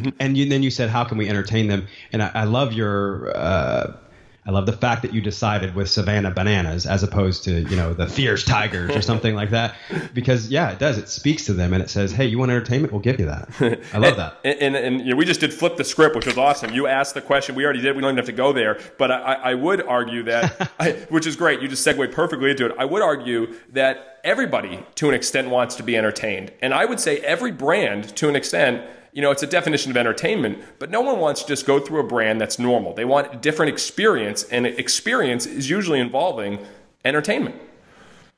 Mm-hmm. 0.02 0.10
And 0.20 0.38
you, 0.38 0.48
then 0.50 0.64
you 0.64 0.72
said, 0.72 0.90
how 0.90 1.04
can 1.04 1.18
we 1.18 1.30
entertain 1.30 1.68
them? 1.68 1.88
And 2.12 2.24
I, 2.24 2.32
I 2.34 2.44
love 2.46 2.74
your. 2.74 3.36
Uh, 3.36 3.98
I 4.46 4.52
love 4.52 4.66
the 4.66 4.74
fact 4.74 5.04
that 5.04 5.14
you 5.14 5.22
decided 5.22 5.74
with 5.74 5.90
Savannah 5.90 6.32
Bananas 6.32 6.86
as 6.86 7.02
opposed 7.02 7.46
to 7.46 7.62
you 7.62 7.76
know 7.78 7.94
the 7.94 8.08
Fierce 8.08 8.44
Tigers 8.44 8.94
or 8.94 9.02
something 9.02 9.36
like 9.36 9.52
that, 9.52 9.76
because 10.14 10.50
yeah, 10.50 10.72
it 10.72 10.80
does. 10.80 10.98
It 10.98 11.08
speaks 11.08 11.46
to 11.46 11.54
them 11.54 11.72
and 11.74 11.82
it 11.82 11.90
says, 11.90 12.12
"Hey, 12.12 12.26
you 12.26 12.38
want 12.38 12.52
entertainment? 12.52 12.92
We'll 12.92 13.02
give 13.02 13.20
you 13.20 13.26
that." 13.28 13.50
I 13.94 13.98
love 13.98 14.18
that. 14.18 14.40
and, 14.44 14.60
and, 14.60 14.76
and 14.76 15.00
you 15.00 15.12
know, 15.12 15.16
we 15.16 15.24
just 15.24 15.40
did 15.40 15.54
flip 15.54 15.78
the 15.78 15.86
script, 15.86 16.16
which 16.16 16.26
was 16.26 16.38
awesome. 16.38 16.74
You 16.74 16.88
asked 16.88 17.14
the 17.14 17.22
question, 17.22 17.56
we 17.56 17.64
already 17.64 17.82
did. 17.82 17.96
We 17.96 18.02
don't 18.02 18.10
even 18.10 18.18
have 18.18 18.26
to 18.26 18.34
go 18.34 18.52
there. 18.52 18.80
But 18.98 19.12
I, 19.12 19.34
I 19.34 19.54
would 19.54 19.82
argue 19.82 20.24
that, 20.24 20.72
I, 20.80 20.92
which 21.10 21.26
is 21.26 21.38
great. 21.38 21.62
You 21.62 21.70
just 21.70 21.84
segued 21.84 22.12
perfectly 22.12 22.52
into 22.52 22.66
it. 22.66 22.76
I 22.78 22.86
would 22.86 23.02
argue 23.02 23.54
that 23.72 24.20
everybody, 24.26 24.86
to 24.96 25.08
an 25.08 25.16
extent, 25.16 25.50
wants 25.50 25.76
to 25.76 25.84
be 25.84 25.96
entertained, 25.96 26.52
and 26.62 26.74
I 26.74 26.84
would 26.84 27.00
say 27.00 27.20
every 27.20 27.52
brand, 27.52 28.14
to 28.18 28.28
an 28.28 28.36
extent 28.36 28.84
you 29.14 29.22
know, 29.22 29.32
it's 29.32 29.44
a 29.44 29.48
definition 29.48 29.92
of 29.92 29.98
entertainment, 29.98 30.60
but 30.80 30.90
no 30.90 31.02
one 31.02 31.20
wants 31.20 31.44
to 31.44 31.48
just 31.48 31.66
go 31.66 31.80
through 31.80 32.00
a 32.00 32.08
brand 32.08 32.42
that's 32.42 32.58
normal. 32.58 32.94
They 32.94 33.06
want 33.06 33.34
a 33.34 33.38
different 33.38 33.72
experience, 33.72 34.44
and 34.44 34.66
experience 34.66 35.46
is 35.46 35.70
usually 35.70 36.00
involving 36.00 36.60
entertainment. 37.06 37.56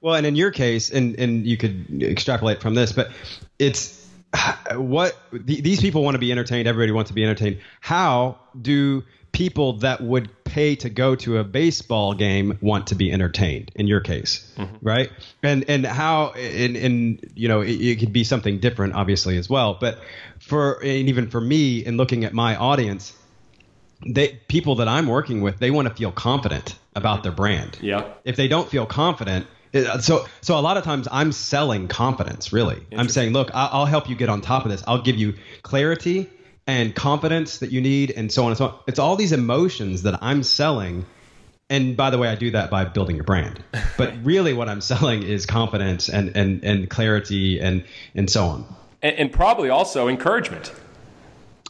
Well, 0.02 0.16
and 0.16 0.26
in 0.26 0.36
your 0.36 0.52
case, 0.52 0.92
and 0.92 1.18
and 1.18 1.48
you 1.48 1.58
could 1.58 2.04
extrapolate 2.04 2.62
from 2.62 2.76
this, 2.76 2.92
but 2.92 3.12
it's 3.58 4.06
what 4.76 5.18
these 5.32 5.80
people 5.80 6.04
want 6.04 6.16
to 6.16 6.20
be 6.20 6.32
entertained. 6.32 6.68
Everybody 6.68 6.92
wants 6.92 7.10
to 7.10 7.16
be 7.16 7.24
entertained. 7.24 7.60
How 7.80 8.38
do 8.62 9.04
people 9.36 9.74
that 9.80 10.02
would 10.02 10.30
pay 10.46 10.76
to 10.78 10.90
go 10.90 11.14
to 11.14 11.38
a 11.38 11.44
baseball 11.44 12.14
game 12.14 12.58
want 12.62 12.88
to 12.88 12.96
be 12.96 13.12
entertained 13.12 13.70
in 13.76 13.86
your 13.86 14.00
case 14.00 14.54
mm-hmm. 14.56 14.76
right 14.82 15.10
and 15.44 15.66
and 15.68 15.86
how 15.86 16.30
and 16.30 16.78
and 16.78 17.32
you 17.36 17.50
know 17.50 17.60
it, 17.60 17.74
it, 17.74 18.00
could 18.00 18.14
be 18.14 18.24
something 18.24 18.60
different 18.60 18.94
obviously 18.94 19.38
as 19.38 19.50
well 19.50 19.78
but 19.82 20.00
for 20.46 20.84
and 20.84 21.10
even 21.10 21.30
for 21.30 21.42
me 21.42 21.86
in 21.86 21.98
looking 21.98 22.24
at 22.24 22.34
my 22.34 22.56
audience 22.56 23.14
they 24.06 24.40
people 24.48 24.76
that 24.76 24.88
i'm 24.88 25.08
working 25.08 25.42
with 25.42 25.60
they 25.60 25.72
want 25.72 25.88
to 25.88 25.94
feel 25.94 26.12
confident 26.12 26.78
about 26.96 27.24
their 27.24 27.32
brand 27.32 27.78
yeah 27.82 28.08
if 28.24 28.36
they 28.36 28.48
don't 28.48 28.70
feel 28.70 28.86
confident 28.86 29.48
so 30.00 30.26
so 30.42 30.58
a 30.58 30.62
lot 30.62 30.78
of 30.78 30.84
times 30.84 31.08
i'm 31.12 31.32
selling 31.32 31.88
confidence 31.88 32.54
really 32.54 32.82
i'm 32.96 33.10
saying 33.10 33.34
look 33.34 33.50
i'll 33.54 33.86
help 33.86 34.10
you 34.10 34.16
get 34.16 34.30
on 34.30 34.42
top 34.42 34.66
of 34.66 34.72
this 34.72 34.84
i'll 34.88 35.02
give 35.02 35.18
you 35.18 35.34
clarity 35.64 36.30
and 36.68 36.96
confidence 36.96 37.60
that 37.60 37.72
you 37.72 37.82
need 37.82 38.12
and 38.12 38.32
so 38.32 38.44
on 38.44 38.50
and 38.50 38.58
so 38.58 38.66
on. 38.68 38.80
It's 38.88 39.00
all 39.00 39.16
these 39.16 39.32
emotions 39.32 40.04
that 40.04 40.22
I'm 40.24 40.44
selling. 40.44 41.06
And 41.70 41.96
by 41.98 42.10
the 42.10 42.18
way, 42.18 42.28
I 42.28 42.36
do 42.36 42.52
that 42.52 42.70
by 42.70 42.86
building 42.86 43.16
your 43.16 43.26
brand. 43.26 43.64
But 43.98 44.14
really 44.26 44.54
what 44.54 44.68
I'm 44.68 44.82
selling 44.82 45.24
is 45.24 45.46
confidence 45.46 46.10
and, 46.10 46.36
and, 46.36 46.66
and 46.66 46.90
clarity 46.90 47.60
and, 47.62 47.86
and 48.14 48.30
so 48.30 48.46
on. 48.48 48.76
And, 49.06 49.20
and 49.20 49.32
probably 49.32 49.70
also 49.70 50.08
encouragement. 50.08 50.74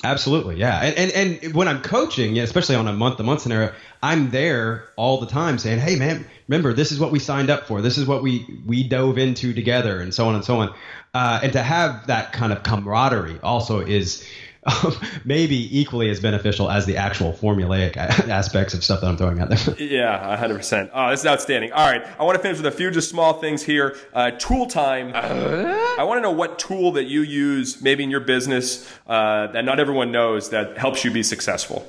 Absolutely, 0.06 0.56
yeah. 0.56 0.80
And, 0.82 1.12
and, 1.12 1.44
and 1.44 1.54
when 1.54 1.68
I'm 1.68 1.82
coaching, 1.82 2.40
especially 2.40 2.76
on 2.76 2.88
a 2.88 2.94
month 2.94 3.18
to 3.18 3.24
month 3.24 3.42
scenario, 3.42 3.74
I'm 4.02 4.30
there 4.30 4.88
all 4.96 5.20
the 5.20 5.26
time 5.26 5.58
saying, 5.58 5.80
"Hey, 5.80 5.98
man, 5.98 6.26
remember 6.48 6.72
this 6.72 6.94
is 6.94 7.00
what 7.00 7.12
we 7.12 7.20
signed 7.20 7.50
up 7.50 7.68
for. 7.68 7.82
This 7.82 7.98
is 7.98 8.08
what 8.08 8.24
we 8.24 8.62
we 8.66 8.88
dove 8.88 9.18
into 9.18 9.54
together, 9.54 10.00
and 10.00 10.14
so 10.14 10.30
on 10.30 10.36
and 10.36 10.46
so 10.46 10.62
on." 10.62 10.74
Uh, 11.14 11.42
and 11.44 11.52
to 11.54 11.62
have 11.62 12.08
that 12.08 12.32
kind 12.32 12.54
of 12.54 12.64
camaraderie 12.64 13.40
also 13.44 13.82
is 13.82 14.26
um, 14.84 14.96
maybe 15.24 15.78
equally 15.78 16.10
as 16.10 16.20
beneficial 16.20 16.72
as 16.72 16.86
the 16.86 16.98
actual 16.98 17.34
formulaic 17.34 17.98
aspects 17.98 18.74
of 18.74 18.84
stuff 18.84 19.02
that 19.02 19.08
I'm 19.08 19.18
throwing 19.18 19.40
out 19.40 19.50
there. 19.50 19.76
yeah, 19.80 20.38
100%. 20.42 20.90
Oh, 20.94 21.12
this 21.12 21.20
is 21.20 21.26
outstanding. 21.26 21.72
All 21.72 21.88
right, 21.88 22.04
I 22.20 22.24
want 22.24 22.36
to 22.36 22.42
finish 22.42 22.58
with 22.58 22.66
a 22.66 22.72
few 22.72 22.90
just 22.90 23.10
small 23.10 23.34
things 23.34 23.62
here. 23.62 23.96
Uh, 24.14 24.32
tool 24.32 24.66
time. 24.66 25.12
Uh, 25.14 25.96
I 26.00 26.04
want 26.04 26.18
to 26.18 26.22
know 26.22 26.32
what 26.32 26.58
tool 26.58 26.94
that 26.94 27.06
you 27.06 27.22
use, 27.22 27.82
maybe 27.82 28.04
in 28.04 28.10
your 28.10 28.22
business, 28.22 28.92
uh, 29.06 29.48
that 29.48 29.66
not 29.66 29.80
everyone 29.80 30.12
knows 30.12 30.50
that 30.50 30.78
helps 30.78 31.06
you 31.06 31.12
be 31.12 31.22
successful. 31.22 31.88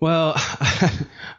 Well, 0.00 0.34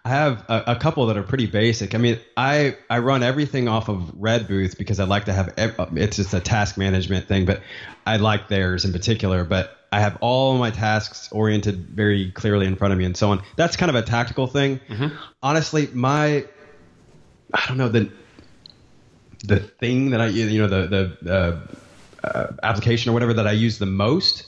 I 0.06 0.10
have 0.10 0.46
a, 0.48 0.64
a, 0.68 0.76
couple 0.76 1.08
that 1.08 1.18
are 1.18 1.24
pretty 1.24 1.48
basic. 1.48 1.96
I 1.96 1.98
mean, 1.98 2.20
I 2.38 2.78
I 2.92 3.00
run 3.00 3.24
everything 3.24 3.68
off 3.68 3.90
of 3.90 4.12
Redbooth 4.16 4.78
because 4.78 5.00
I 5.00 5.06
like 5.06 5.26
to 5.26 5.34
have 5.34 5.56
it's 5.58 6.18
just 6.18 6.32
a 6.36 6.40
task 6.40 6.78
management 6.78 7.28
thing, 7.28 7.46
but 7.46 7.62
I 8.06 8.18
like 8.18 8.48
theirs 8.48 8.86
in 8.86 8.92
particular. 8.92 9.44
But 9.44 9.76
I 9.92 10.02
have 10.02 10.20
all 10.22 10.60
my 10.60 10.70
tasks 10.70 11.32
oriented 11.32 11.88
very 11.90 12.30
clearly 12.30 12.68
in 12.68 12.76
front 12.76 12.92
of 12.92 13.00
me 13.00 13.06
and 13.06 13.18
so 13.18 13.32
on. 13.32 13.42
That's 13.56 13.78
kind 13.78 13.90
of 13.90 13.96
a 13.96 14.04
tactical 14.04 14.46
thing. 14.46 14.80
Mm-hmm. 14.88 15.16
Honestly, 15.42 15.88
my 15.92 16.46
I 17.52 17.64
don't 17.68 17.78
know 17.78 17.90
the 17.90 18.12
the 19.44 19.60
thing 19.60 20.12
that 20.12 20.22
I 20.22 20.28
you 20.28 20.62
know 20.62 20.68
the 20.68 21.18
the 21.24 21.34
uh, 21.34 22.28
uh, 22.28 22.54
application 22.62 23.10
or 23.10 23.14
whatever 23.14 23.34
that 23.34 23.48
I 23.48 23.54
use 23.54 23.80
the 23.80 23.88
most 23.88 24.46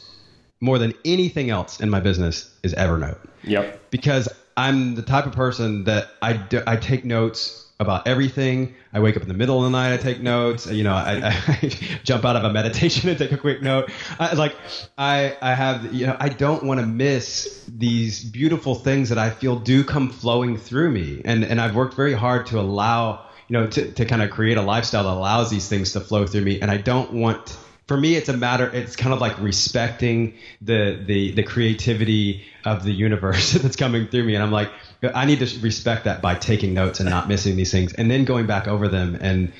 more 0.60 0.78
than 0.78 0.94
anything 1.04 1.50
else 1.50 1.80
in 1.80 1.90
my 1.90 2.00
business 2.00 2.54
is 2.62 2.76
Evernote. 2.76 3.18
Yep. 3.44 3.90
Because 3.90 4.30
I'm 4.58 4.96
the 4.96 5.04
type 5.04 5.28
of 5.28 5.34
person 5.34 5.84
that 5.84 6.10
I, 6.22 6.34
do, 6.34 6.64
I 6.66 6.78
take 6.78 7.06
notes 7.06 7.66
about 7.80 8.08
everything. 8.08 8.74
I 8.92 9.00
wake 9.00 9.16
up 9.16 9.22
in 9.22 9.28
the 9.28 9.36
middle 9.36 9.58
of 9.60 9.66
the 9.66 9.70
night. 9.70 9.94
I 9.94 9.98
take 9.98 10.20
notes. 10.20 10.66
You 10.66 10.84
know, 10.84 10.96
I, 10.96 11.32
I 11.48 11.72
jump 12.04 12.26
out 12.26 12.36
of 12.36 12.44
a 12.44 12.52
meditation 12.52 13.08
and 13.08 13.20
take 13.20 13.32
a 13.32 13.38
quick 13.38 13.62
note. 13.62 13.92
I, 14.20 14.34
like 14.34 14.56
I, 14.98 15.38
I 15.44 15.54
have, 15.54 15.94
you 15.94 16.08
know, 16.08 16.18
I 16.20 16.30
don't 16.30 16.64
want 16.64 16.80
to 16.80 16.88
miss 16.88 17.64
these 17.68 18.24
beautiful 18.24 18.74
things 18.74 19.10
that 19.10 19.20
I 19.20 19.30
feel 19.30 19.58
do 19.58 19.84
come 19.84 20.10
flowing 20.10 20.58
through 20.58 20.90
me. 20.90 21.22
And, 21.24 21.44
and 21.44 21.62
I've 21.62 21.76
worked 21.76 21.94
very 21.94 22.14
hard 22.14 22.48
to 22.48 22.60
allow, 22.60 23.28
you 23.48 23.54
know, 23.60 23.68
to, 23.68 23.92
to 23.92 24.06
kind 24.06 24.24
of 24.24 24.32
create 24.32 24.58
a 24.58 24.64
lifestyle 24.64 25.04
that 25.04 25.14
allows 25.14 25.52
these 25.52 25.70
things 25.70 25.94
to 25.94 26.00
flow 26.00 26.26
through 26.26 26.42
me. 26.42 26.60
And 26.62 26.72
I 26.72 26.78
don't 26.78 27.14
want 27.14 27.56
for 27.88 27.98
me 27.98 28.16
it's 28.16 28.30
a 28.30 28.36
matter 28.38 28.70
it's 28.74 28.96
kind 28.96 29.14
of 29.14 29.22
like 29.22 29.40
respecting 29.40 30.34
the 30.62 31.02
the 31.06 31.32
the 31.32 31.44
creativity 31.44 32.44
of 32.66 32.84
the 32.84 32.92
universe 32.92 33.52
that's 33.62 33.76
coming 33.76 34.08
through 34.08 34.24
me. 34.24 34.36
And 34.36 34.44
i'm 34.44 34.52
like 34.52 34.70
i 35.16 35.26
need 35.26 35.40
to 35.40 35.60
respect 35.62 36.06
that 36.06 36.22
by 36.22 36.36
taking 36.36 36.74
notes 36.74 37.00
and 37.00 37.10
not 37.10 37.28
missing 37.28 37.56
these 37.56 37.72
things 37.72 37.94
and 37.94 38.12
then 38.12 38.26
going 38.26 38.46
back 38.46 38.68
over 38.68 38.88
them 38.88 39.18
and 39.20 39.52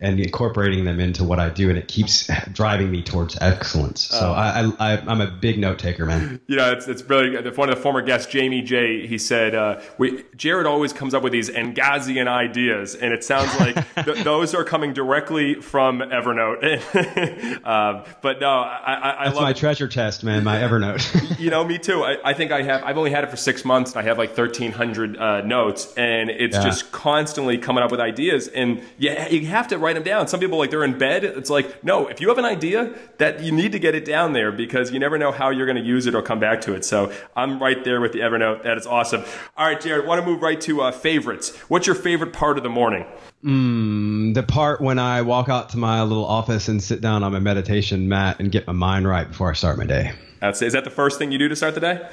and 0.00 0.20
incorporating 0.20 0.84
them 0.84 1.00
into 1.00 1.24
what 1.24 1.38
I 1.38 1.48
do, 1.48 1.68
and 1.68 1.78
it 1.78 1.88
keeps 1.88 2.28
driving 2.52 2.90
me 2.90 3.02
towards 3.02 3.38
excellence. 3.40 4.02
So 4.02 4.32
uh, 4.32 4.72
I, 4.78 4.92
I, 4.92 5.12
am 5.12 5.20
a 5.20 5.26
big 5.26 5.58
note 5.58 5.78
taker, 5.78 6.04
man. 6.04 6.40
You 6.46 6.56
know, 6.56 6.72
it's 6.72 6.88
it's 6.88 7.02
brilliant. 7.02 7.56
One 7.56 7.68
of 7.68 7.76
the 7.76 7.80
former 7.80 8.02
guests, 8.02 8.30
Jamie 8.30 8.62
J, 8.62 9.06
he 9.06 9.18
said, 9.18 9.54
uh, 9.54 9.80
we, 9.98 10.24
Jared 10.36 10.66
always 10.66 10.92
comes 10.92 11.14
up 11.14 11.22
with 11.22 11.32
these 11.32 11.48
Angazian 11.50 12.26
ideas, 12.26 12.94
and 12.94 13.12
it 13.12 13.24
sounds 13.24 13.58
like 13.58 13.74
th- 14.04 14.24
those 14.24 14.54
are 14.54 14.64
coming 14.64 14.92
directly 14.92 15.54
from 15.54 16.00
Evernote. 16.00 17.64
um, 17.66 18.04
but 18.20 18.40
no, 18.40 18.50
I, 18.50 19.20
I, 19.20 19.24
That's 19.24 19.36
love 19.36 19.44
my 19.44 19.50
it. 19.50 19.56
treasure 19.56 19.88
chest, 19.88 20.24
man. 20.24 20.44
My 20.44 20.58
Evernote. 20.58 21.38
you 21.38 21.50
know, 21.50 21.64
me 21.64 21.78
too. 21.78 22.04
I, 22.04 22.16
I, 22.24 22.34
think 22.34 22.52
I 22.52 22.62
have. 22.62 22.82
I've 22.84 22.98
only 22.98 23.10
had 23.10 23.24
it 23.24 23.30
for 23.30 23.36
six 23.36 23.64
months, 23.64 23.92
and 23.92 24.00
I 24.00 24.02
have 24.02 24.18
like 24.18 24.36
1,300 24.36 25.16
uh, 25.16 25.40
notes, 25.42 25.94
and 25.96 26.30
it's 26.30 26.56
yeah. 26.56 26.64
just 26.64 26.92
constantly 26.92 27.58
coming 27.58 27.82
up 27.82 27.90
with 27.90 28.00
ideas, 28.00 28.48
and 28.48 28.82
yeah, 28.98 29.28
you 29.28 29.46
have 29.46 29.68
to 29.68 29.78
write 29.78 29.93
them 29.94 30.02
down. 30.02 30.28
Some 30.28 30.40
people 30.40 30.58
like 30.58 30.70
they're 30.70 30.84
in 30.84 30.98
bed. 30.98 31.24
It's 31.24 31.50
like, 31.50 31.82
no, 31.84 32.06
if 32.06 32.20
you 32.20 32.28
have 32.28 32.38
an 32.38 32.44
idea, 32.44 32.94
that 33.18 33.42
you 33.42 33.52
need 33.52 33.72
to 33.72 33.78
get 33.78 33.94
it 33.94 34.04
down 34.04 34.32
there 34.32 34.52
because 34.52 34.92
you 34.92 34.98
never 34.98 35.18
know 35.18 35.32
how 35.32 35.50
you're 35.50 35.66
going 35.66 35.76
to 35.76 35.82
use 35.82 36.06
it 36.06 36.14
or 36.14 36.22
come 36.22 36.40
back 36.40 36.60
to 36.62 36.74
it. 36.74 36.84
So 36.84 37.12
I'm 37.36 37.60
right 37.60 37.82
there 37.84 38.00
with 38.00 38.12
the 38.12 38.20
Evernote. 38.20 38.62
That 38.62 38.76
is 38.76 38.86
awesome. 38.86 39.24
All 39.56 39.66
right, 39.66 39.80
Jared, 39.80 40.06
want 40.06 40.20
to 40.20 40.26
move 40.26 40.42
right 40.42 40.60
to 40.62 40.82
uh, 40.82 40.92
favorites. 40.92 41.56
What's 41.68 41.86
your 41.86 41.96
favorite 41.96 42.32
part 42.32 42.56
of 42.56 42.62
the 42.62 42.70
morning? 42.70 43.06
Mm, 43.44 44.34
the 44.34 44.42
part 44.42 44.80
when 44.80 44.98
I 44.98 45.22
walk 45.22 45.48
out 45.48 45.68
to 45.70 45.78
my 45.78 46.02
little 46.02 46.24
office 46.24 46.68
and 46.68 46.82
sit 46.82 47.00
down 47.00 47.22
on 47.22 47.32
my 47.32 47.40
meditation 47.40 48.08
mat 48.08 48.36
and 48.38 48.50
get 48.50 48.66
my 48.66 48.72
mind 48.72 49.06
right 49.06 49.28
before 49.28 49.50
I 49.50 49.54
start 49.54 49.76
my 49.78 49.84
day. 49.84 50.12
That's, 50.40 50.62
is 50.62 50.72
that 50.72 50.84
the 50.84 50.90
first 50.90 51.18
thing 51.18 51.32
you 51.32 51.38
do 51.38 51.48
to 51.48 51.56
start 51.56 51.74
the 51.74 51.80
day? 51.80 52.08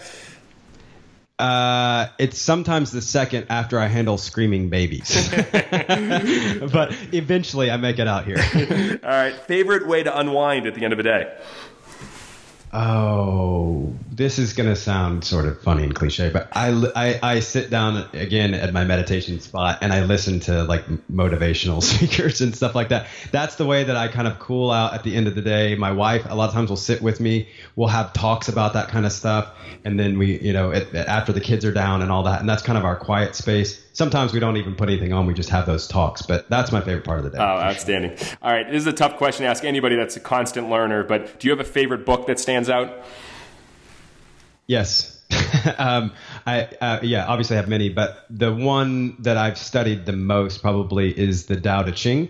Uh, 1.41 2.09
it's 2.19 2.37
sometimes 2.39 2.91
the 2.91 3.01
second 3.01 3.47
after 3.49 3.79
I 3.79 3.87
handle 3.87 4.19
screaming 4.19 4.69
babies. 4.69 5.27
but 5.51 6.95
eventually 7.11 7.71
I 7.71 7.77
make 7.77 7.97
it 7.97 8.07
out 8.07 8.25
here. 8.25 8.37
All 9.03 9.09
right. 9.09 9.33
Favorite 9.33 9.87
way 9.87 10.03
to 10.03 10.15
unwind 10.17 10.67
at 10.67 10.75
the 10.75 10.83
end 10.83 10.93
of 10.93 10.99
a 10.99 11.03
day? 11.03 11.35
Oh, 12.73 13.93
this 14.21 14.37
is 14.37 14.53
going 14.53 14.69
to 14.69 14.75
sound 14.75 15.23
sort 15.23 15.45
of 15.45 15.59
funny 15.63 15.81
and 15.81 15.95
cliche, 15.95 16.29
but 16.29 16.47
I, 16.55 16.69
I, 16.95 17.19
I 17.23 17.39
sit 17.39 17.71
down 17.71 18.07
again 18.13 18.53
at 18.53 18.71
my 18.71 18.85
meditation 18.85 19.39
spot 19.39 19.79
and 19.81 19.91
I 19.91 20.03
listen 20.03 20.39
to 20.41 20.63
like 20.63 20.85
motivational 21.11 21.81
speakers 21.91 22.39
and 22.39 22.55
stuff 22.55 22.75
like 22.75 22.89
that. 22.89 23.07
That's 23.31 23.55
the 23.55 23.65
way 23.65 23.83
that 23.83 23.95
I 23.95 24.09
kind 24.09 24.27
of 24.27 24.37
cool 24.37 24.69
out 24.69 24.93
at 24.93 25.01
the 25.01 25.15
end 25.15 25.27
of 25.27 25.33
the 25.33 25.41
day. 25.41 25.73
My 25.73 25.91
wife, 25.91 26.23
a 26.29 26.35
lot 26.35 26.49
of 26.49 26.53
times, 26.53 26.69
will 26.69 26.77
sit 26.77 27.01
with 27.01 27.19
me. 27.19 27.49
We'll 27.75 27.87
have 27.87 28.13
talks 28.13 28.47
about 28.47 28.73
that 28.73 28.89
kind 28.89 29.07
of 29.07 29.11
stuff. 29.11 29.55
And 29.85 29.99
then 29.99 30.19
we, 30.19 30.39
you 30.39 30.53
know, 30.53 30.69
it, 30.69 30.93
after 30.93 31.33
the 31.33 31.41
kids 31.41 31.65
are 31.65 31.73
down 31.73 32.03
and 32.03 32.11
all 32.11 32.21
that. 32.23 32.41
And 32.41 32.47
that's 32.47 32.61
kind 32.61 32.77
of 32.77 32.85
our 32.85 32.95
quiet 32.95 33.35
space. 33.35 33.83
Sometimes 33.93 34.33
we 34.33 34.39
don't 34.39 34.57
even 34.57 34.75
put 34.75 34.87
anything 34.87 35.13
on. 35.13 35.25
We 35.25 35.33
just 35.33 35.49
have 35.49 35.65
those 35.65 35.87
talks. 35.87 36.21
But 36.21 36.47
that's 36.47 36.71
my 36.71 36.81
favorite 36.81 37.05
part 37.05 37.17
of 37.17 37.23
the 37.23 37.31
day. 37.31 37.39
Oh, 37.39 37.41
outstanding. 37.41 38.15
All 38.43 38.53
right. 38.53 38.67
This 38.67 38.81
is 38.81 38.87
a 38.87 38.93
tough 38.93 39.17
question 39.17 39.45
to 39.45 39.49
ask 39.49 39.63
anybody 39.63 39.95
that's 39.95 40.15
a 40.15 40.19
constant 40.19 40.69
learner, 40.69 41.03
but 41.03 41.39
do 41.39 41.47
you 41.47 41.51
have 41.51 41.59
a 41.59 41.67
favorite 41.67 42.05
book 42.05 42.27
that 42.27 42.39
stands 42.39 42.69
out? 42.69 43.03
Yes. 44.71 45.19
um, 45.77 46.13
I, 46.47 46.63
uh, 46.79 46.99
yeah, 47.03 47.25
obviously 47.25 47.57
I 47.57 47.59
have 47.59 47.67
many, 47.67 47.89
but 47.89 48.25
the 48.29 48.53
one 48.53 49.21
that 49.21 49.35
I've 49.35 49.57
studied 49.57 50.05
the 50.05 50.13
most 50.13 50.61
probably 50.61 51.11
is 51.11 51.47
the 51.47 51.59
Tao 51.59 51.83
Te 51.83 51.91
Ching, 51.91 52.29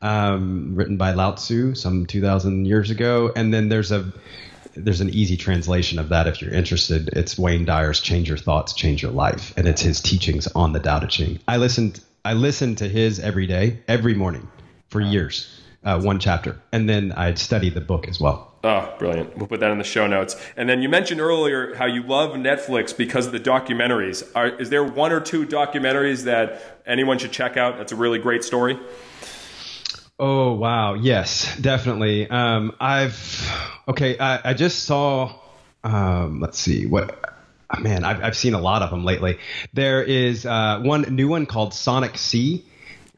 um, 0.00 0.74
written 0.74 0.96
by 0.96 1.12
Lao 1.12 1.32
Tzu 1.32 1.74
some 1.74 2.06
2,000 2.06 2.64
years 2.64 2.88
ago. 2.88 3.30
And 3.36 3.52
then 3.52 3.68
there's 3.68 3.92
a 3.92 4.10
there's 4.74 5.02
an 5.02 5.10
easy 5.10 5.36
translation 5.36 5.98
of 5.98 6.08
that 6.08 6.26
if 6.26 6.40
you're 6.40 6.54
interested. 6.54 7.10
It's 7.12 7.38
Wayne 7.38 7.66
Dyer's 7.66 8.00
"Change 8.00 8.26
Your 8.26 8.38
Thoughts, 8.38 8.72
Change 8.72 9.02
Your 9.02 9.12
Life," 9.12 9.52
and 9.58 9.68
it's 9.68 9.82
his 9.82 10.00
teachings 10.00 10.46
on 10.54 10.72
the 10.72 10.80
Tao 10.80 11.00
Te 11.00 11.08
Ching. 11.08 11.40
I 11.46 11.58
listened 11.58 12.00
I 12.24 12.32
listened 12.32 12.78
to 12.78 12.88
his 12.88 13.20
every 13.20 13.46
day, 13.46 13.80
every 13.86 14.14
morning 14.14 14.48
for 14.88 15.02
years, 15.02 15.60
uh, 15.84 16.00
one 16.00 16.20
chapter, 16.20 16.58
and 16.72 16.88
then 16.88 17.12
I'd 17.12 17.38
study 17.38 17.68
the 17.68 17.82
book 17.82 18.08
as 18.08 18.18
well. 18.18 18.51
Oh, 18.64 18.94
brilliant. 18.98 19.36
We'll 19.36 19.48
put 19.48 19.58
that 19.60 19.72
in 19.72 19.78
the 19.78 19.84
show 19.84 20.06
notes. 20.06 20.36
And 20.56 20.68
then 20.68 20.82
you 20.82 20.88
mentioned 20.88 21.20
earlier 21.20 21.74
how 21.74 21.86
you 21.86 22.04
love 22.04 22.30
Netflix 22.36 22.96
because 22.96 23.26
of 23.26 23.32
the 23.32 23.40
documentaries. 23.40 24.30
Are, 24.36 24.48
is 24.48 24.70
there 24.70 24.84
one 24.84 25.10
or 25.10 25.20
two 25.20 25.44
documentaries 25.44 26.24
that 26.24 26.80
anyone 26.86 27.18
should 27.18 27.32
check 27.32 27.56
out? 27.56 27.76
That's 27.76 27.90
a 27.90 27.96
really 27.96 28.20
great 28.20 28.44
story. 28.44 28.78
Oh, 30.16 30.52
wow. 30.52 30.94
Yes, 30.94 31.56
definitely. 31.60 32.30
Um, 32.30 32.76
I've, 32.78 33.50
okay, 33.88 34.16
I, 34.16 34.50
I 34.50 34.54
just 34.54 34.84
saw, 34.84 35.34
um, 35.82 36.38
let's 36.38 36.60
see, 36.60 36.86
what, 36.86 37.18
man, 37.80 38.04
I've, 38.04 38.22
I've 38.22 38.36
seen 38.36 38.54
a 38.54 38.60
lot 38.60 38.82
of 38.82 38.90
them 38.90 39.04
lately. 39.04 39.38
There 39.72 40.04
is 40.04 40.46
uh, 40.46 40.78
one 40.84 41.02
new 41.16 41.26
one 41.26 41.46
called 41.46 41.74
Sonic 41.74 42.16
Sea 42.16 42.64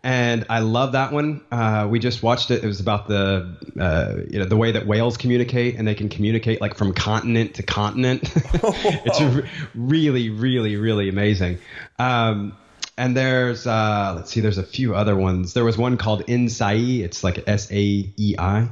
and 0.05 0.45
I 0.51 0.59
love 0.59 0.93
that 0.93 1.13
one. 1.13 1.41
Uh, 1.51 1.89
we 1.91 1.99
just 1.99 2.23
watched 2.23 2.51
it. 2.51 2.63
It 2.63 2.67
was 2.67 2.79
about 2.79 3.09
the 3.09 3.57
uh, 3.81 4.17
you 4.29 4.39
know 4.39 4.45
the 4.45 4.57
way 4.57 4.71
that 4.71 4.87
whales 4.87 5.17
communicate, 5.17 5.77
and 5.77 5.89
they 5.89 5.95
can 5.95 6.11
communicate 6.11 6.61
like 6.61 6.77
from 6.77 6.93
continent 6.93 7.55
to 7.55 7.63
continent. 7.63 8.23
it's 8.37 9.21
re- 9.23 9.49
really, 9.75 10.29
really, 10.29 10.77
really 10.77 11.09
amazing. 11.09 11.59
Um, 11.99 12.55
and 12.97 13.17
there's 13.17 13.67
uh, 13.67 14.13
let's 14.17 14.31
see, 14.31 14.41
there's 14.41 14.59
a 14.59 14.63
few 14.63 14.95
other 14.95 15.17
ones. 15.17 15.53
There 15.53 15.65
was 15.65 15.77
one 15.77 15.97
called 15.97 16.25
InnSaei. 16.27 17.01
It's 17.01 17.25
like 17.25 17.43
S 17.49 17.71
A 17.73 18.13
E 18.17 18.37
I, 18.39 18.69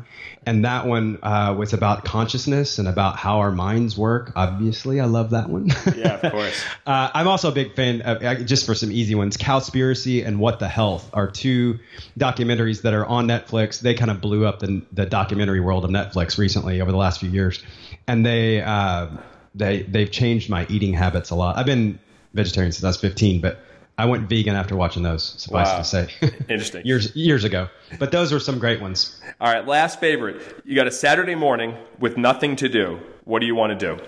and 0.47 0.65
that 0.65 0.87
one 0.87 1.19
uh, 1.23 1.55
was 1.59 1.73
about 1.73 2.05
consciousness 2.05 2.79
and 2.79 2.87
about 2.87 3.17
how 3.17 3.39
our 3.41 3.51
minds 3.51 3.99
work. 3.99 4.33
Obviously, 4.37 5.01
I 5.01 5.07
love 5.07 5.31
that 5.31 5.49
one. 5.49 5.71
Yeah, 5.97 6.21
of 6.23 6.33
course. 6.33 6.65
uh, 6.87 7.11
I'm 7.13 7.27
also 7.27 7.49
a 7.49 7.53
big 7.53 7.75
fan 7.75 8.03
of 8.03 8.47
just 8.47 8.65
for 8.65 8.75
some 8.77 8.93
easy 8.93 9.15
ones. 9.17 9.37
Cowspiracy 9.37 10.25
and 10.25 10.39
What 10.39 10.61
the 10.61 10.69
Health 10.69 11.11
are 11.13 11.29
two 11.29 11.81
documentaries 12.19 12.83
that 12.83 12.95
are 12.95 13.05
on 13.05 13.27
Netflix. 13.27 13.81
They 13.81 13.95
kind 13.95 14.11
of 14.11 14.21
blew 14.21 14.47
up 14.47 14.61
the 14.61 14.83
the 14.93 15.07
documentary 15.07 15.61
world 15.61 15.85
of 15.85 15.91
Netflix 15.91 16.39
recently 16.39 16.81
over 16.81 16.93
the 16.93 16.99
last 16.99 17.19
few 17.19 17.31
years, 17.31 17.63
and 18.07 18.25
they 18.25 18.63
uh, 18.63 19.09
they 19.57 19.83
they've 19.83 20.11
changed 20.11 20.49
my 20.49 20.65
eating 20.69 20.93
habits 20.93 21.31
a 21.31 21.35
lot. 21.35 21.57
I've 21.57 21.67
been 21.67 21.99
vegetarian 22.35 22.73
since 22.73 22.85
I 22.85 22.89
was 22.89 22.97
15, 22.99 23.41
but 23.41 23.59
I 23.99 24.07
went 24.07 24.29
vegan 24.29 24.55
after 24.57 24.75
watching 24.75 25.03
those. 25.03 25.23
Suffice 25.23 25.69
Wow. 25.69 25.79
to 25.79 25.85
say, 25.85 26.09
Interesting. 26.49 26.85
years 26.87 27.15
years 27.15 27.45
ago. 27.45 27.69
But 27.99 28.11
those 28.11 28.33
were 28.33 28.41
some 28.41 28.59
great 28.59 28.81
ones. 28.81 29.21
All 29.41 29.53
right, 29.53 29.67
last 29.67 30.01
favorite. 30.01 30.41
You 30.65 30.75
got 30.75 30.87
a 30.87 30.91
Saturday 30.91 31.35
morning 31.35 31.77
with 31.99 32.17
nothing 32.17 32.57
to 32.57 32.69
do. 32.69 33.01
What 33.25 33.41
do 33.41 33.47
you 33.47 33.55
want 33.55 33.79
to 33.79 33.97
do? 33.97 34.03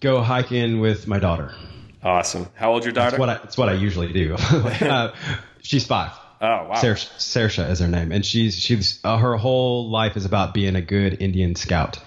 Go 0.00 0.20
hiking 0.22 0.80
with 0.80 1.06
my 1.06 1.18
daughter. 1.18 1.54
Awesome. 2.02 2.48
How 2.54 2.72
old's 2.72 2.86
your 2.86 2.92
daughter? 2.92 3.10
That's 3.10 3.20
what 3.20 3.28
I, 3.28 3.34
that's 3.34 3.58
what 3.58 3.68
I 3.68 3.72
usually 3.72 4.12
do. 4.12 4.34
uh, 4.40 5.14
she's 5.62 5.86
five. 5.86 6.12
oh, 6.40 6.46
wow. 6.68 6.72
Saoirse 6.74 7.70
is 7.70 7.78
her 7.80 7.88
name, 7.88 8.12
and 8.12 8.24
she's 8.24 8.56
she's 8.58 9.00
uh, 9.04 9.16
her 9.18 9.36
whole 9.36 9.88
life 9.90 10.16
is 10.16 10.24
about 10.24 10.54
being 10.54 10.76
a 10.76 10.80
good 10.82 11.20
Indian 11.20 11.54
scout. 11.54 11.98